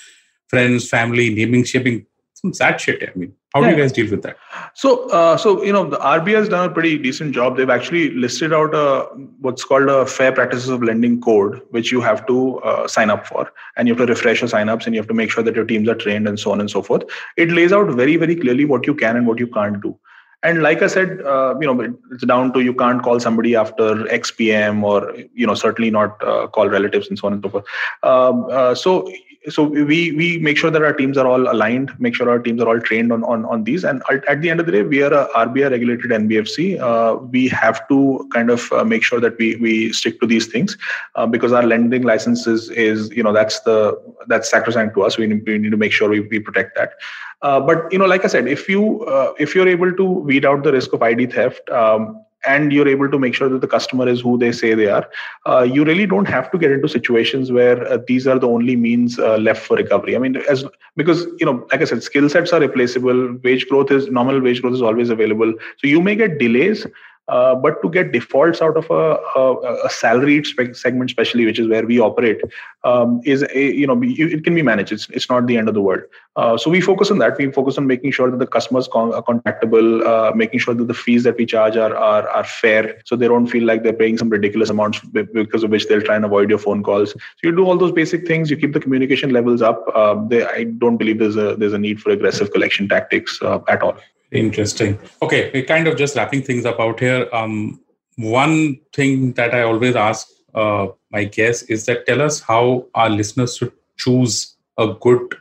friends 0.47 0.87
family 0.89 1.33
naming 1.33 1.63
shipping 1.63 2.05
some 2.41 2.53
sad 2.53 2.79
shit 2.81 3.03
i 3.07 3.17
mean 3.17 3.33
how 3.53 3.59
yeah. 3.59 3.71
do 3.71 3.75
you 3.75 3.81
guys 3.81 3.91
deal 3.91 4.09
with 4.09 4.21
that? 4.21 4.37
So, 4.75 5.09
uh, 5.09 5.35
so 5.35 5.61
you 5.61 5.73
know, 5.73 5.89
the 5.89 5.97
RBI 5.97 6.35
has 6.35 6.47
done 6.47 6.69
a 6.69 6.73
pretty 6.73 6.97
decent 6.97 7.35
job. 7.35 7.57
They've 7.57 7.69
actually 7.69 8.11
listed 8.11 8.53
out 8.53 8.73
a 8.73 9.09
what's 9.41 9.65
called 9.65 9.89
a 9.89 10.05
fair 10.05 10.31
practices 10.31 10.69
of 10.69 10.81
lending 10.81 11.19
code, 11.19 11.61
which 11.71 11.91
you 11.91 11.99
have 11.99 12.25
to 12.27 12.59
uh, 12.59 12.87
sign 12.87 13.09
up 13.09 13.27
for, 13.27 13.51
and 13.75 13.89
you 13.89 13.93
have 13.93 14.05
to 14.05 14.11
refresh 14.13 14.39
your 14.39 14.49
signups, 14.49 14.85
and 14.85 14.95
you 14.95 15.01
have 15.01 15.07
to 15.09 15.13
make 15.13 15.31
sure 15.31 15.43
that 15.43 15.55
your 15.55 15.65
teams 15.65 15.89
are 15.89 15.95
trained, 15.95 16.29
and 16.29 16.39
so 16.39 16.53
on 16.53 16.61
and 16.61 16.71
so 16.71 16.81
forth. 16.81 17.03
It 17.35 17.51
lays 17.51 17.73
out 17.73 17.89
very, 17.89 18.15
very 18.15 18.37
clearly 18.37 18.63
what 18.63 18.87
you 18.87 18.95
can 18.95 19.17
and 19.17 19.27
what 19.27 19.39
you 19.39 19.47
can't 19.47 19.81
do. 19.81 19.99
And 20.43 20.63
like 20.63 20.81
I 20.81 20.87
said, 20.87 21.21
uh, 21.21 21.55
you 21.59 21.71
know, 21.71 21.95
it's 22.11 22.25
down 22.25 22.51
to 22.53 22.61
you 22.61 22.73
can't 22.73 23.03
call 23.03 23.19
somebody 23.19 23.55
after 23.55 24.09
X 24.09 24.31
PM 24.31 24.83
or 24.83 25.15
you 25.33 25.45
know 25.45 25.53
certainly 25.53 25.91
not 25.91 26.21
uh, 26.23 26.47
call 26.47 26.67
relatives 26.67 27.09
and 27.09 27.19
so 27.19 27.27
on 27.27 27.33
and 27.33 27.43
so 27.43 27.49
forth. 27.49 27.65
Um, 28.01 28.47
uh, 28.49 28.73
so 28.73 29.11
so 29.49 29.63
we 29.63 30.11
we 30.11 30.37
make 30.37 30.55
sure 30.55 30.69
that 30.69 30.83
our 30.83 30.93
teams 30.93 31.17
are 31.17 31.25
all 31.25 31.51
aligned 31.51 31.91
make 31.99 32.13
sure 32.13 32.29
our 32.29 32.37
teams 32.37 32.61
are 32.61 32.67
all 32.67 32.79
trained 32.79 33.11
on 33.11 33.23
on, 33.23 33.43
on 33.45 33.63
these. 33.63 33.83
And 33.83 34.03
at 34.27 34.41
the 34.41 34.51
end 34.51 34.59
of 34.59 34.67
the 34.67 34.71
day 34.71 34.83
we 34.83 35.01
are 35.01 35.11
a 35.11 35.27
rbi 35.47 35.69
regulated 35.71 36.11
nbfc 36.11 36.79
uh, 36.79 37.15
we 37.17 37.47
have 37.47 37.87
to 37.87 38.29
kind 38.31 38.51
of 38.51 38.71
uh, 38.71 38.83
make 38.83 39.03
sure 39.03 39.19
that 39.19 39.37
we 39.39 39.55
we 39.55 39.93
stick 39.93 40.19
to 40.19 40.27
these 40.27 40.45
things 40.45 40.77
uh, 41.15 41.25
because 41.25 41.53
our 41.53 41.63
lending 41.63 42.03
licenses 42.03 42.69
is 42.69 43.09
you 43.09 43.23
know 43.23 43.33
that's 43.33 43.59
the 43.61 43.99
that's 44.27 44.49
sacrosanct 44.49 44.93
to 44.95 45.03
us. 45.03 45.17
We 45.17 45.25
need, 45.27 45.43
we 45.47 45.57
need 45.57 45.71
to 45.71 45.77
make 45.77 45.91
sure 45.91 46.09
we, 46.09 46.19
we 46.19 46.39
protect 46.39 46.75
that 46.75 46.93
uh, 47.41 47.59
but 47.59 47.91
you 47.91 47.99
know 47.99 48.05
like 48.05 48.23
i 48.23 48.27
said 48.27 48.47
if 48.47 48.67
you 48.69 49.03
uh, 49.05 49.33
if 49.39 49.55
you're 49.55 49.67
able 49.67 49.93
to 49.93 50.03
weed 50.03 50.45
out 50.45 50.63
the 50.63 50.71
risk 50.71 50.93
of 50.93 51.01
id 51.01 51.25
theft 51.27 51.69
um, 51.69 52.23
and 52.45 52.73
you're 52.73 52.87
able 52.87 53.09
to 53.09 53.19
make 53.19 53.35
sure 53.35 53.49
that 53.49 53.61
the 53.61 53.67
customer 53.67 54.07
is 54.07 54.21
who 54.21 54.37
they 54.37 54.51
say 54.51 54.73
they 54.73 54.87
are, 54.87 55.07
uh, 55.45 55.61
you 55.61 55.83
really 55.83 56.05
don't 56.07 56.27
have 56.27 56.51
to 56.51 56.57
get 56.57 56.71
into 56.71 56.87
situations 56.87 57.51
where 57.51 57.87
uh, 57.87 57.99
these 58.07 58.27
are 58.27 58.39
the 58.39 58.47
only 58.47 58.75
means 58.75 59.19
uh, 59.19 59.37
left 59.37 59.61
for 59.63 59.77
recovery. 59.77 60.15
I 60.15 60.19
mean, 60.19 60.37
as 60.49 60.65
because 60.95 61.25
you 61.39 61.45
know, 61.45 61.65
like 61.71 61.81
I 61.81 61.85
said, 61.85 62.03
skill 62.03 62.29
sets 62.29 62.51
are 62.51 62.59
replaceable. 62.59 63.37
Wage 63.43 63.67
growth 63.67 63.91
is 63.91 64.07
nominal 64.07 64.41
wage 64.41 64.61
growth 64.61 64.73
is 64.73 64.81
always 64.81 65.09
available. 65.09 65.53
So 65.77 65.87
you 65.87 66.01
may 66.01 66.15
get 66.15 66.39
delays, 66.39 66.87
uh, 67.27 67.55
but 67.55 67.81
to 67.81 67.89
get 67.89 68.11
defaults 68.11 68.61
out 68.61 68.75
of 68.75 68.89
a, 68.89 69.17
a, 69.39 69.85
a 69.85 69.89
salaried 69.89 70.45
segment, 70.73 71.09
especially 71.09 71.45
which 71.45 71.59
is 71.59 71.67
where 71.67 71.85
we 71.85 71.99
operate, 71.99 72.41
um, 72.83 73.21
is 73.23 73.43
a, 73.53 73.71
you 73.71 73.85
know 73.87 73.99
it 74.03 74.43
can 74.43 74.55
be 74.55 74.61
managed. 74.61 74.91
It's 74.91 75.07
it's 75.09 75.29
not 75.29 75.47
the 75.47 75.57
end 75.57 75.69
of 75.69 75.73
the 75.73 75.81
world. 75.81 76.01
Uh, 76.35 76.57
so 76.57 76.69
we 76.69 76.81
focus 76.81 77.11
on 77.11 77.19
that. 77.19 77.37
We 77.37 77.51
focus 77.51 77.77
on 77.77 77.87
making 77.87 78.11
sure 78.11 78.29
that 78.31 78.39
the 78.39 78.47
customers 78.47 78.87
con- 78.91 79.13
are 79.13 79.23
contactable, 79.23 80.05
uh, 80.05 80.35
making 80.35 80.59
sure 80.59 80.73
that 80.73 80.87
the 80.87 80.93
fees 80.93 81.23
that 81.23 81.37
we 81.37 81.45
charge 81.45 81.77
are, 81.77 81.95
are 81.95 82.27
are 82.29 82.43
fair, 82.43 83.01
so 83.05 83.15
they 83.15 83.27
don't 83.27 83.47
feel 83.47 83.65
like 83.65 83.83
they're 83.83 83.93
paying 83.93 84.17
some 84.17 84.29
ridiculous 84.29 84.69
amounts 84.69 84.99
because 84.99 85.63
of 85.63 85.69
which 85.69 85.87
they'll 85.87 86.01
try 86.01 86.15
and 86.15 86.25
avoid 86.25 86.49
your 86.49 86.59
phone 86.59 86.83
calls. 86.83 87.11
So 87.11 87.43
you 87.43 87.55
do 87.55 87.65
all 87.65 87.77
those 87.77 87.91
basic 87.91 88.27
things. 88.27 88.49
You 88.49 88.57
keep 88.57 88.73
the 88.73 88.79
communication 88.79 89.29
levels 89.29 89.61
up. 89.61 89.85
Uh, 89.93 90.15
they, 90.27 90.45
I 90.45 90.63
don't 90.63 90.97
believe 90.97 91.19
there's 91.19 91.37
a 91.37 91.55
there's 91.55 91.73
a 91.73 91.79
need 91.79 92.01
for 92.01 92.09
aggressive 92.09 92.51
collection 92.51 92.89
tactics 92.89 93.39
uh, 93.41 93.59
at 93.67 93.83
all. 93.83 93.97
Interesting. 94.31 94.97
Okay, 95.21 95.51
we're 95.53 95.65
kind 95.65 95.87
of 95.87 95.97
just 95.97 96.15
wrapping 96.15 96.41
things 96.41 96.65
up 96.65 96.79
out 96.79 96.99
here. 96.99 97.27
Um, 97.33 97.81
one 98.15 98.79
thing 98.93 99.33
that 99.33 99.53
I 99.53 99.63
always 99.63 99.95
ask 99.95 100.29
uh, 100.55 100.87
my 101.11 101.25
guests 101.25 101.63
is 101.63 101.85
that 101.85 102.05
tell 102.05 102.21
us 102.21 102.39
how 102.39 102.87
our 102.95 103.09
listeners 103.09 103.57
should 103.57 103.73
choose 103.97 104.55
a 104.77 104.93
good, 104.99 105.35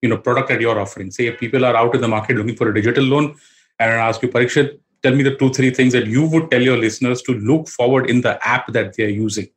you 0.00 0.08
know, 0.08 0.16
product 0.16 0.48
that 0.48 0.60
you're 0.60 0.78
offering. 0.78 1.10
Say 1.10 1.26
if 1.26 1.40
people 1.40 1.64
are 1.64 1.74
out 1.76 1.94
in 1.94 2.00
the 2.00 2.08
market 2.08 2.36
looking 2.36 2.54
for 2.54 2.68
a 2.68 2.74
digital 2.74 3.04
loan, 3.04 3.34
and 3.80 3.90
I 3.90 3.94
ask 3.96 4.22
you, 4.22 4.28
Parikshit, 4.28 4.78
tell 5.02 5.14
me 5.14 5.24
the 5.24 5.34
two, 5.34 5.52
three 5.52 5.70
things 5.70 5.92
that 5.92 6.06
you 6.06 6.26
would 6.28 6.50
tell 6.50 6.62
your 6.62 6.76
listeners 6.76 7.22
to 7.22 7.32
look 7.32 7.68
forward 7.68 8.08
in 8.08 8.20
the 8.20 8.38
app 8.46 8.72
that 8.72 8.96
they're 8.96 9.08
using. 9.08 9.48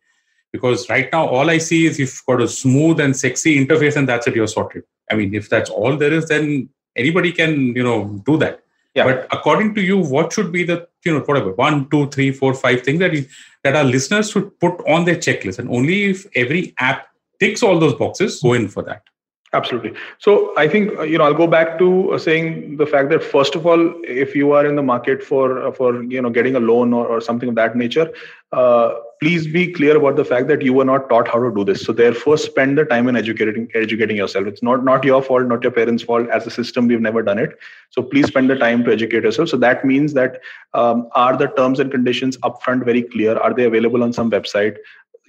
Because 0.51 0.89
right 0.89 1.09
now, 1.13 1.27
all 1.27 1.47
I 1.51 1.59
see 1.59 1.85
is 1.85 1.99
you've 1.99 2.21
got 2.27 2.41
a 2.41 2.47
smooth 2.47 2.99
and 2.99 3.15
sexy 3.15 3.63
interface, 3.63 3.95
and 3.95 4.09
that's 4.09 4.25
it, 4.25 4.35
you're 4.35 4.47
sorted. 4.47 4.83
I 5.11 5.15
mean, 5.15 5.35
if 5.35 5.47
that's 5.47 5.69
all 5.69 5.95
there 5.95 6.11
is, 6.11 6.27
then 6.27 6.69
anybody 6.95 7.31
can, 7.31 7.75
you 7.75 7.83
know, 7.83 8.19
do 8.25 8.37
that 8.37 8.63
yeah. 8.95 9.03
But 9.03 9.27
according 9.31 9.75
to 9.75 9.81
you, 9.81 9.97
what 9.97 10.33
should 10.33 10.51
be 10.51 10.63
the 10.63 10.87
you 11.05 11.13
know 11.13 11.19
whatever 11.21 11.53
one, 11.53 11.89
two, 11.89 12.07
three, 12.09 12.31
four, 12.31 12.53
five 12.53 12.81
things 12.81 12.99
that 12.99 13.13
you, 13.13 13.25
that 13.63 13.75
our 13.75 13.83
listeners 13.83 14.31
should 14.31 14.59
put 14.59 14.81
on 14.87 15.05
their 15.05 15.15
checklist, 15.15 15.59
and 15.59 15.69
only 15.69 16.05
if 16.05 16.25
every 16.35 16.73
app 16.79 17.07
ticks 17.39 17.63
all 17.63 17.79
those 17.79 17.93
boxes, 17.95 18.41
go 18.41 18.53
in 18.53 18.67
for 18.67 18.83
that. 18.83 19.03
Absolutely. 19.51 19.93
So 20.19 20.53
I 20.57 20.67
think 20.67 20.95
uh, 20.99 21.01
you 21.01 21.17
know 21.17 21.23
I'll 21.23 21.33
go 21.33 21.47
back 21.47 21.79
to 21.79 22.11
uh, 22.11 22.19
saying 22.19 22.77
the 22.77 22.85
fact 22.85 23.09
that 23.09 23.23
first 23.23 23.55
of 23.55 23.65
all, 23.65 23.93
if 24.03 24.35
you 24.35 24.51
are 24.51 24.63
in 24.63 24.75
the 24.75 24.83
market 24.83 25.23
for 25.23 25.65
uh, 25.65 25.71
for 25.71 26.03
you 26.03 26.21
know 26.21 26.29
getting 26.29 26.55
a 26.55 26.59
loan 26.59 26.93
or, 26.93 27.07
or 27.07 27.19
something 27.19 27.49
of 27.49 27.55
that 27.55 27.75
nature, 27.75 28.11
uh, 28.51 28.93
please 29.19 29.47
be 29.47 29.71
clear 29.73 29.97
about 29.97 30.17
the 30.17 30.23
fact 30.23 30.49
that 30.49 30.61
you 30.61 30.71
were 30.71 30.85
not 30.85 31.09
taught 31.09 31.27
how 31.27 31.39
to 31.41 31.51
do 31.55 31.65
this. 31.65 31.81
So 31.81 31.91
therefore, 31.93 32.37
spend 32.37 32.77
the 32.77 32.85
time 32.85 33.07
in 33.07 33.15
educating 33.15 33.67
educating 33.73 34.17
yourself. 34.17 34.45
It's 34.45 34.61
not 34.61 34.83
not 34.83 35.03
your 35.03 35.23
fault, 35.23 35.47
not 35.47 35.63
your 35.63 35.71
parents' 35.71 36.03
fault. 36.03 36.29
As 36.29 36.45
a 36.45 36.51
system, 36.51 36.87
we've 36.87 37.01
never 37.01 37.23
done 37.23 37.39
it. 37.39 37.57
So 37.89 38.03
please 38.03 38.27
spend 38.27 38.51
the 38.51 38.55
time 38.55 38.83
to 38.83 38.91
educate 38.91 39.23
yourself. 39.23 39.49
So 39.49 39.57
that 39.57 39.83
means 39.83 40.13
that 40.13 40.41
um, 40.75 41.09
are 41.15 41.35
the 41.35 41.47
terms 41.47 41.79
and 41.79 41.89
conditions 41.89 42.37
upfront 42.37 42.85
very 42.85 43.01
clear? 43.01 43.35
Are 43.35 43.51
they 43.51 43.65
available 43.65 44.03
on 44.03 44.13
some 44.13 44.29
website? 44.29 44.77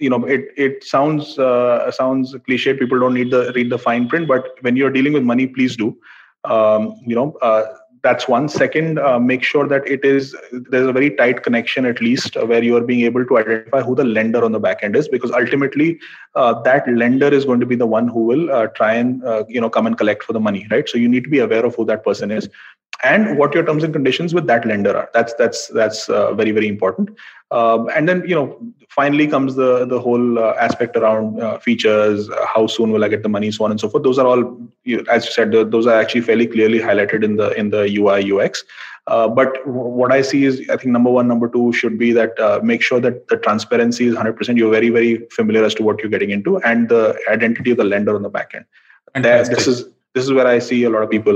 You 0.01 0.09
know 0.09 0.23
it 0.25 0.47
it 0.57 0.83
sounds 0.83 1.37
uh, 1.39 1.91
sounds 1.91 2.35
cliche. 2.45 2.73
People 2.73 2.99
don't 2.99 3.13
need 3.13 3.31
the 3.31 3.51
read 3.55 3.69
the 3.69 3.77
fine 3.77 4.07
print 4.09 4.27
but 4.27 4.57
when 4.61 4.75
you're 4.75 4.95
dealing 4.97 5.13
with 5.13 5.23
money 5.23 5.47
please 5.47 5.77
do. 5.77 5.95
Um, 6.43 6.95
you 7.05 7.15
know 7.15 7.37
uh, 7.41 7.63
that's 8.03 8.27
one. 8.27 8.49
Second 8.49 8.99
uh, 8.99 9.19
make 9.19 9.43
sure 9.43 9.67
that 9.67 9.87
it 9.87 10.03
is 10.03 10.35
there's 10.71 10.87
a 10.87 10.91
very 10.91 11.11
tight 11.11 11.43
connection 11.43 11.85
at 11.85 12.01
least 12.01 12.35
uh, 12.35 12.45
where 12.45 12.63
you 12.63 12.75
are 12.77 12.81
being 12.81 13.01
able 13.01 13.25
to 13.25 13.37
identify 13.37 13.81
who 13.81 13.95
the 13.95 14.03
lender 14.03 14.43
on 14.43 14.51
the 14.51 14.59
back 14.59 14.79
end 14.81 14.95
is 14.95 15.07
because 15.07 15.31
ultimately 15.31 15.99
uh, 16.35 16.59
that 16.63 16.87
lender 16.87 17.27
is 17.27 17.45
going 17.45 17.59
to 17.59 17.65
be 17.65 17.75
the 17.75 17.85
one 17.85 18.07
who 18.07 18.23
will 18.23 18.51
uh, 18.51 18.67
try 18.67 18.93
and 18.93 19.23
uh, 19.23 19.43
you 19.47 19.61
know 19.61 19.69
come 19.69 19.85
and 19.85 19.97
collect 19.97 20.23
for 20.23 20.33
the 20.33 20.39
money 20.39 20.65
right? 20.71 20.89
So 20.89 20.97
you 20.97 21.07
need 21.07 21.23
to 21.23 21.29
be 21.29 21.39
aware 21.39 21.65
of 21.65 21.75
who 21.75 21.85
that 21.85 22.03
person 22.03 22.31
is 22.31 22.49
and 23.03 23.37
what 23.37 23.53
your 23.53 23.65
terms 23.65 23.83
and 23.83 23.93
conditions 23.93 24.33
with 24.33 24.47
that 24.47 24.65
lender 24.65 24.95
are. 24.95 25.09
That's 25.13 25.33
that's 25.35 25.67
that's 25.67 26.09
uh, 26.09 26.33
very 26.33 26.51
very 26.51 26.67
important. 26.67 27.09
Uh, 27.49 27.85
and 27.87 28.07
then 28.07 28.23
you 28.27 28.35
know 28.35 28.59
finally 28.89 29.27
comes 29.27 29.55
the 29.55 29.85
the 29.85 29.99
whole 29.99 30.39
uh, 30.39 30.53
aspect 30.59 30.95
around 30.95 31.41
uh, 31.41 31.57
features, 31.59 32.29
uh, 32.29 32.45
how 32.45 32.67
soon 32.67 32.91
will 32.91 33.03
I 33.03 33.09
get 33.09 33.23
the 33.23 33.29
money, 33.29 33.51
so 33.51 33.65
on 33.65 33.71
and 33.71 33.79
so 33.79 33.89
forth. 33.89 34.03
Those 34.03 34.19
are 34.19 34.27
all, 34.27 34.57
you, 34.83 35.03
as 35.09 35.25
you 35.25 35.31
said, 35.31 35.51
those 35.51 35.87
are 35.87 35.99
actually 35.99 36.21
fairly 36.21 36.47
clearly 36.47 36.79
highlighted 36.79 37.23
in 37.23 37.35
the 37.37 37.51
in 37.51 37.69
the 37.69 37.83
UI 37.97 38.31
UX. 38.31 38.63
Uh, 39.07 39.27
but 39.27 39.53
w- 39.65 39.89
what 40.01 40.11
I 40.11 40.21
see 40.21 40.45
is, 40.45 40.61
I 40.69 40.77
think 40.77 40.91
number 40.91 41.09
one, 41.09 41.27
number 41.27 41.49
two 41.49 41.73
should 41.73 41.97
be 41.97 42.13
that 42.13 42.63
make 42.63 42.81
sure 42.81 42.99
that 42.99 43.27
the 43.29 43.37
transparency 43.37 44.05
is 44.05 44.15
100%. 44.15 44.57
You're 44.57 44.71
very 44.71 44.89
very 44.89 45.27
familiar 45.31 45.65
as 45.65 45.73
to 45.75 45.83
what 45.83 45.99
you're 45.99 46.09
getting 46.09 46.29
into, 46.29 46.59
and 46.59 46.87
the 46.87 47.19
identity 47.29 47.71
of 47.71 47.77
the 47.77 47.83
lender 47.83 48.15
on 48.15 48.21
the 48.21 48.29
back 48.29 48.53
end. 48.53 48.65
That, 49.25 49.49
this 49.49 49.67
is 49.67 49.85
this 50.13 50.23
is 50.23 50.31
where 50.31 50.47
I 50.47 50.59
see 50.59 50.83
a 50.83 50.89
lot 50.89 51.03
of 51.03 51.09
people 51.09 51.33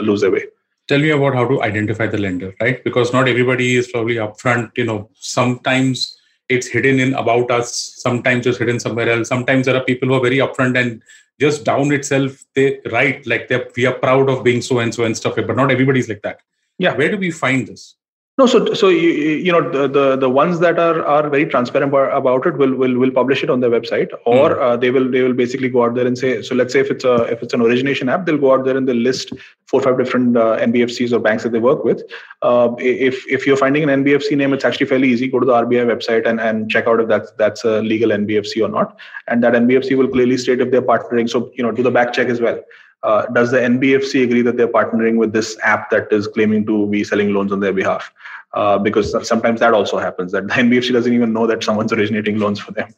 lose 0.00 0.20
their 0.20 0.30
way 0.30 0.44
tell 0.88 0.98
me 0.98 1.10
about 1.10 1.34
how 1.34 1.46
to 1.46 1.62
identify 1.62 2.06
the 2.06 2.18
lender 2.18 2.54
right? 2.60 2.82
Because 2.84 3.12
not 3.12 3.28
everybody 3.28 3.76
is 3.76 3.90
probably 3.90 4.16
upfront 4.16 4.70
you 4.76 4.84
know 4.84 5.10
sometimes 5.14 6.16
it's 6.48 6.66
hidden 6.66 7.00
in 7.00 7.14
about 7.14 7.50
us 7.50 7.94
sometimes 7.96 8.46
it's 8.46 8.58
hidden 8.58 8.78
somewhere 8.78 9.10
else. 9.10 9.28
Sometimes 9.28 9.66
there 9.66 9.76
are 9.76 9.84
people 9.84 10.08
who 10.08 10.14
are 10.14 10.20
very 10.20 10.36
upfront 10.36 10.78
and 10.78 11.02
just 11.40 11.64
down 11.64 11.92
itself 11.92 12.44
they 12.54 12.80
write 12.92 13.26
like 13.26 13.48
they 13.48 13.64
we 13.76 13.86
are 13.86 13.94
proud 13.94 14.28
of 14.28 14.44
being 14.44 14.60
so 14.60 14.78
and 14.80 14.94
so 14.94 15.04
and 15.04 15.16
stuff 15.16 15.34
but 15.36 15.56
not 15.56 15.70
everybody's 15.70 16.08
like 16.08 16.22
that. 16.22 16.40
Yeah. 16.78 16.94
Where 16.94 17.10
do 17.10 17.16
we 17.16 17.30
find 17.30 17.66
this 17.66 17.96
no, 18.38 18.46
so 18.46 18.72
so 18.72 18.88
you, 18.88 19.10
you 19.10 19.52
know 19.52 19.60
the, 19.70 19.86
the 19.86 20.16
the 20.16 20.30
ones 20.30 20.58
that 20.60 20.78
are 20.78 21.04
are 21.04 21.28
very 21.28 21.44
transparent 21.44 21.92
about 21.92 22.46
it 22.46 22.56
will 22.56 22.74
will 22.74 22.96
will 22.96 23.10
publish 23.10 23.42
it 23.42 23.50
on 23.50 23.60
their 23.60 23.68
website, 23.68 24.08
or 24.24 24.54
mm. 24.54 24.62
uh, 24.62 24.74
they 24.74 24.90
will 24.90 25.10
they 25.10 25.20
will 25.20 25.34
basically 25.34 25.68
go 25.68 25.84
out 25.84 25.94
there 25.94 26.06
and 26.06 26.16
say. 26.16 26.40
So 26.40 26.54
let's 26.54 26.72
say 26.72 26.80
if 26.80 26.90
it's 26.90 27.04
a 27.04 27.24
if 27.24 27.42
it's 27.42 27.52
an 27.52 27.60
origination 27.60 28.08
app, 28.08 28.24
they'll 28.24 28.38
go 28.38 28.54
out 28.54 28.64
there 28.64 28.74
and 28.74 28.88
they'll 28.88 28.96
list 28.96 29.34
four 29.66 29.80
or 29.80 29.82
five 29.82 29.98
different 29.98 30.38
uh, 30.38 30.56
NBFCs 30.60 31.12
or 31.12 31.18
banks 31.18 31.42
that 31.42 31.52
they 31.52 31.58
work 31.58 31.84
with. 31.84 32.02
Uh, 32.40 32.70
if 32.78 33.22
if 33.28 33.46
you're 33.46 33.58
finding 33.58 33.82
an 33.82 34.02
NBFC 34.02 34.34
name, 34.34 34.54
it's 34.54 34.64
actually 34.64 34.86
fairly 34.86 35.10
easy. 35.10 35.28
Go 35.28 35.38
to 35.38 35.44
the 35.44 35.52
RBI 35.52 35.84
website 35.94 36.26
and 36.26 36.40
and 36.40 36.70
check 36.70 36.86
out 36.86 37.00
if 37.00 37.08
that's 37.08 37.32
that's 37.32 37.64
a 37.64 37.82
legal 37.82 38.08
NBFC 38.08 38.64
or 38.64 38.70
not, 38.70 38.98
and 39.28 39.44
that 39.44 39.52
NBFC 39.52 39.94
will 39.94 40.08
clearly 40.08 40.38
state 40.38 40.62
if 40.62 40.70
they're 40.70 40.80
partnering. 40.80 41.28
So 41.28 41.50
you 41.54 41.62
know 41.62 41.70
do 41.70 41.82
the 41.82 41.90
back 41.90 42.14
check 42.14 42.28
as 42.28 42.40
well 42.40 42.64
uh, 43.02 43.26
does 43.26 43.50
the 43.50 43.58
NBFC 43.58 44.24
agree 44.24 44.42
that 44.42 44.56
they're 44.56 44.68
partnering 44.68 45.16
with 45.16 45.32
this 45.32 45.58
app 45.62 45.90
that 45.90 46.12
is 46.12 46.26
claiming 46.26 46.64
to 46.66 46.86
be 46.86 47.04
selling 47.04 47.34
loans 47.34 47.52
on 47.52 47.60
their 47.60 47.72
behalf? 47.72 48.12
Uh, 48.54 48.78
because 48.78 49.26
sometimes 49.26 49.60
that 49.60 49.72
also 49.72 49.98
happens 49.98 50.32
that 50.32 50.46
the 50.46 50.52
NBFC 50.64 50.92
doesn't 50.92 51.12
even 51.12 51.32
know 51.32 51.46
that 51.46 51.64
someone's 51.64 51.92
originating 51.92 52.38
loans 52.38 52.60
for 52.60 52.72
them. 52.72 52.88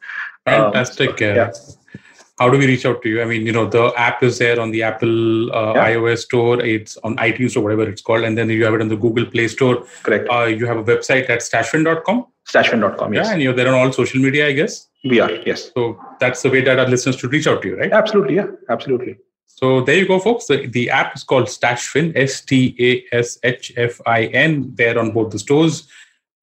Fantastic. 0.45 1.09
Um, 1.09 1.17
so, 1.17 1.33
yeah. 1.33 1.51
How 2.37 2.49
do 2.49 2.57
we 2.57 2.67
reach 2.67 2.85
out 2.85 3.01
to 3.01 3.07
you? 3.07 3.21
I 3.21 3.25
mean, 3.25 3.45
you 3.45 3.53
know, 3.53 3.65
the 3.65 3.93
app 3.95 4.21
is 4.21 4.39
there 4.39 4.59
on 4.59 4.71
the 4.71 4.83
Apple 4.83 5.55
uh, 5.55 5.73
yeah. 5.73 5.91
iOS 5.91 6.17
store. 6.19 6.61
It's 6.61 6.97
on 6.97 7.15
iTunes 7.15 7.55
or 7.55 7.61
whatever 7.61 7.87
it's 7.87 8.01
called, 8.01 8.23
and 8.25 8.37
then 8.37 8.49
you 8.49 8.65
have 8.65 8.73
it 8.73 8.81
on 8.81 8.89
the 8.89 8.97
Google 8.97 9.25
Play 9.25 9.47
Store. 9.47 9.85
Correct. 10.03 10.27
Uh, 10.29 10.43
you 10.43 10.65
have 10.65 10.77
a 10.77 10.83
website 10.83 11.29
at 11.29 11.39
stashfin.com. 11.39 12.25
Stashfin.com. 12.45 13.13
Yes. 13.13 13.27
Yeah, 13.27 13.33
and 13.33 13.41
you're 13.41 13.53
there 13.53 13.69
on 13.69 13.75
all 13.75 13.91
social 13.93 14.19
media, 14.19 14.47
I 14.47 14.51
guess. 14.51 14.87
We 15.05 15.21
are. 15.21 15.31
Yes. 15.31 15.71
So 15.73 15.97
that's 16.19 16.41
the 16.41 16.49
way 16.49 16.59
that 16.61 16.77
our 16.77 16.87
listeners 16.87 17.15
should 17.15 17.31
reach 17.31 17.47
out 17.47 17.61
to 17.61 17.69
you, 17.69 17.77
right? 17.77 17.91
Absolutely. 17.93 18.35
Yeah. 18.35 18.47
Absolutely. 18.67 19.17
So 19.47 19.81
there 19.81 19.95
you 19.95 20.07
go, 20.07 20.19
folks. 20.19 20.47
The, 20.47 20.67
the 20.67 20.89
app 20.89 21.15
is 21.15 21.23
called 21.23 21.45
Stashfin, 21.45 22.11
S 22.15 22.41
T 22.41 22.75
A 22.79 23.15
S 23.15 23.39
H 23.43 23.71
F 23.77 24.01
I 24.05 24.25
N. 24.25 24.71
There 24.75 24.99
on 24.99 25.11
both 25.11 25.31
the 25.31 25.39
stores. 25.39 25.87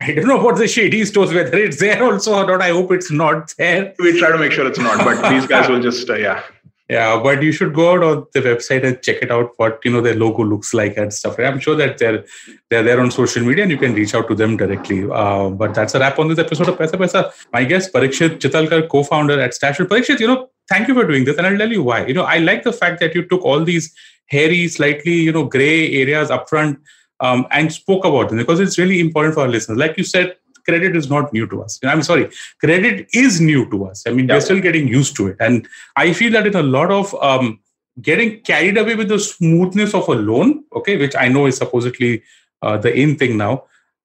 I 0.01 0.12
don't 0.12 0.27
know 0.27 0.41
about 0.41 0.59
the 0.59 0.67
shady 0.67 1.05
stores, 1.05 1.33
whether 1.33 1.57
it's 1.57 1.79
there 1.79 2.03
also 2.03 2.35
or 2.35 2.47
not. 2.47 2.61
I 2.61 2.71
hope 2.71 2.91
it's 2.91 3.11
not 3.11 3.53
there. 3.57 3.95
We 3.99 4.19
try 4.19 4.33
to 4.33 4.38
make 4.38 4.51
sure 4.51 4.67
it's 4.67 4.79
not, 4.79 5.05
but 5.05 5.31
these 5.31 5.47
guys 5.47 5.69
will 5.69 5.81
just, 5.81 6.11
uh, 6.11 6.15
yeah. 6.15 6.43
Yeah, 6.91 7.21
but 7.23 7.43
you 7.43 7.53
should 7.53 7.73
go 7.73 7.93
out 7.93 8.03
on 8.03 8.27
the 8.35 8.41
website 8.41 8.85
and 8.85 9.01
check 9.01 9.23
it 9.23 9.31
out. 9.31 9.53
What 9.57 9.81
you 9.83 9.91
know 9.93 10.03
their 10.03 10.15
logo 10.15 10.43
looks 10.43 10.75
like 10.75 10.97
and 10.99 11.15
stuff. 11.15 11.38
I'm 11.38 11.59
sure 11.59 11.77
that 11.77 11.97
they're 11.97 12.25
they're 12.69 12.83
there 12.83 13.01
on 13.01 13.11
social 13.11 13.43
media 13.43 13.62
and 13.62 13.71
you 13.71 13.79
can 13.79 13.95
reach 13.95 14.15
out 14.15 14.29
to 14.29 14.35
them 14.35 14.59
directly. 14.59 15.09
Uh, 15.11 15.49
but 15.51 15.75
that's 15.75 15.95
a 15.95 16.01
wrap 16.01 16.19
on 16.19 16.29
this 16.29 16.38
episode 16.38 16.69
of 16.69 16.77
Paisa 16.77 16.99
Vaisa. 16.99 17.33
My 17.53 17.65
guest 17.65 17.95
Parikshit 17.95 18.41
Chitalkar, 18.41 18.88
co-founder 18.91 19.41
at 19.41 19.53
Stashfin. 19.53 19.87
Parikshit, 19.87 20.21
you 20.21 20.27
know, 20.27 20.51
thank 20.68 20.88
you 20.88 20.94
for 20.94 21.07
doing 21.07 21.25
this 21.25 21.37
and 21.37 21.46
i'll 21.46 21.59
tell 21.59 21.72
you 21.72 21.83
why. 21.83 22.07
You 22.07 22.14
know 22.14 22.25
i 22.25 22.38
like 22.38 22.62
the 22.62 22.72
fact 22.72 23.01
that 23.01 23.14
you 23.14 23.27
took 23.27 23.42
all 23.42 23.64
these 23.64 23.92
hairy 24.27 24.68
slightly 24.68 25.14
you 25.14 25.33
know 25.33 25.44
gray 25.44 25.92
areas 26.03 26.31
upfront 26.31 26.79
um, 27.20 27.46
and 27.51 27.72
spoke 27.72 28.05
about 28.05 28.29
them 28.29 28.38
because 28.38 28.61
it's 28.61 28.79
really 28.79 28.98
important 28.98 29.35
for 29.35 29.42
our 29.42 29.48
listeners. 29.48 29.79
Like 29.79 29.96
you 29.96 30.05
said 30.05 30.37
credit 30.64 30.96
is 30.96 31.09
not 31.09 31.33
new 31.33 31.46
to 31.48 31.62
us. 31.62 31.79
I'm 31.85 32.03
sorry 32.03 32.31
credit 32.61 33.09
is 33.12 33.40
new 33.40 33.68
to 33.70 33.87
us. 33.87 34.05
I 34.07 34.11
mean 34.11 34.29
yeah. 34.29 34.35
we're 34.35 34.40
still 34.40 34.61
getting 34.61 34.88
used 34.88 35.16
to 35.16 35.29
it. 35.29 35.37
And 35.40 35.68
i 35.96 36.12
feel 36.12 36.33
that 36.33 36.46
in 36.46 36.57
a 36.57 36.62
lot 36.62 36.90
of 36.90 37.14
um, 37.22 37.61
getting 38.01 38.40
carried 38.40 38.79
away 38.79 38.94
with 38.94 39.09
the 39.09 39.18
smoothness 39.18 39.94
of 39.94 40.09
a 40.09 40.14
loan 40.14 40.64
okay 40.75 40.96
which 40.96 41.14
i 41.14 41.29
know 41.29 41.46
is 41.46 41.57
supposedly 41.57 42.22
uh, 42.62 42.79
the 42.79 42.94
in 42.94 43.16
thing 43.16 43.37
now 43.37 43.64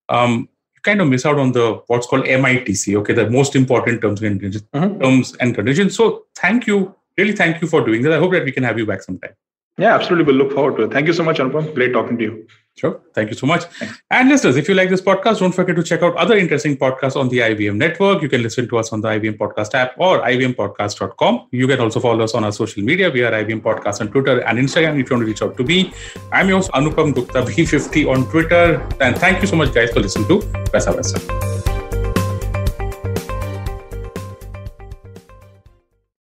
um, 0.09 0.49
kind 0.87 1.01
of 1.01 1.07
miss 1.13 1.25
out 1.25 1.39
on 1.43 1.51
the 1.57 1.65
what's 1.87 2.07
called 2.07 2.25
MITC, 2.25 2.95
okay, 2.99 3.13
the 3.13 3.29
most 3.29 3.55
important 3.55 4.01
terms 4.01 4.21
and 4.21 4.39
conditions, 4.39 4.69
mm-hmm. 4.73 5.01
terms 5.01 5.35
and 5.41 5.55
conditions. 5.59 5.95
So 5.95 6.25
thank 6.43 6.67
you, 6.67 6.77
really 7.17 7.35
thank 7.41 7.61
you 7.61 7.67
for 7.73 7.85
doing 7.89 8.01
that. 8.03 8.13
I 8.13 8.19
hope 8.23 8.31
that 8.37 8.45
we 8.45 8.51
can 8.51 8.63
have 8.63 8.77
you 8.83 8.85
back 8.85 9.03
sometime. 9.03 9.35
Yeah, 9.77 9.93
absolutely. 9.95 10.25
We'll 10.25 10.43
look 10.43 10.53
forward 10.53 10.77
to 10.77 10.83
it. 10.83 10.91
Thank 10.91 11.07
you 11.07 11.13
so 11.13 11.23
much, 11.23 11.37
Anupam. 11.37 11.73
Great 11.75 11.93
talking 11.93 12.17
to 12.17 12.23
you. 12.23 12.47
Sure. 12.77 13.01
Thank 13.15 13.31
you 13.31 13.35
so 13.35 13.47
much. 13.47 13.63
And 14.11 14.29
listeners, 14.29 14.55
if 14.55 14.69
you 14.69 14.75
like 14.75 14.89
this 14.89 15.01
podcast, 15.01 15.39
don't 15.39 15.51
forget 15.51 15.75
to 15.75 15.81
check 15.81 16.03
out 16.03 16.15
other 16.15 16.37
interesting 16.37 16.77
podcasts 16.77 17.15
on 17.15 17.27
the 17.27 17.39
IVM 17.39 17.75
network. 17.75 18.21
You 18.21 18.29
can 18.29 18.43
listen 18.43 18.69
to 18.69 18.77
us 18.77 18.93
on 18.93 19.01
the 19.01 19.07
IVM 19.07 19.37
Podcast 19.37 19.73
app 19.73 19.95
or 19.97 20.19
ivmpodcast.com. 20.19 21.47
You 21.51 21.67
can 21.67 21.79
also 21.79 21.99
follow 21.99 22.23
us 22.23 22.35
on 22.35 22.43
our 22.43 22.51
social 22.51 22.83
media. 22.83 23.09
We 23.09 23.23
are 23.23 23.31
IVM 23.31 23.61
Podcast 23.61 24.01
on 24.01 24.09
Twitter 24.09 24.41
and 24.41 24.59
Instagram 24.59 25.01
if 25.01 25.09
you 25.09 25.15
want 25.15 25.23
to 25.23 25.25
reach 25.25 25.41
out 25.41 25.57
to 25.57 25.63
me. 25.63 25.91
I'm 26.31 26.49
your 26.49 26.59
host, 26.59 26.71
Anupam 26.71 27.15
Gupta, 27.15 27.41
B50 27.41 28.07
on 28.11 28.29
Twitter. 28.29 28.87
And 29.01 29.17
thank 29.17 29.41
you 29.41 29.47
so 29.47 29.55
much, 29.55 29.73
guys, 29.73 29.89
for 29.89 29.99
listening 29.99 30.27
to 30.27 30.45
Paisa 30.69 30.93
Vaisa. 30.93 31.66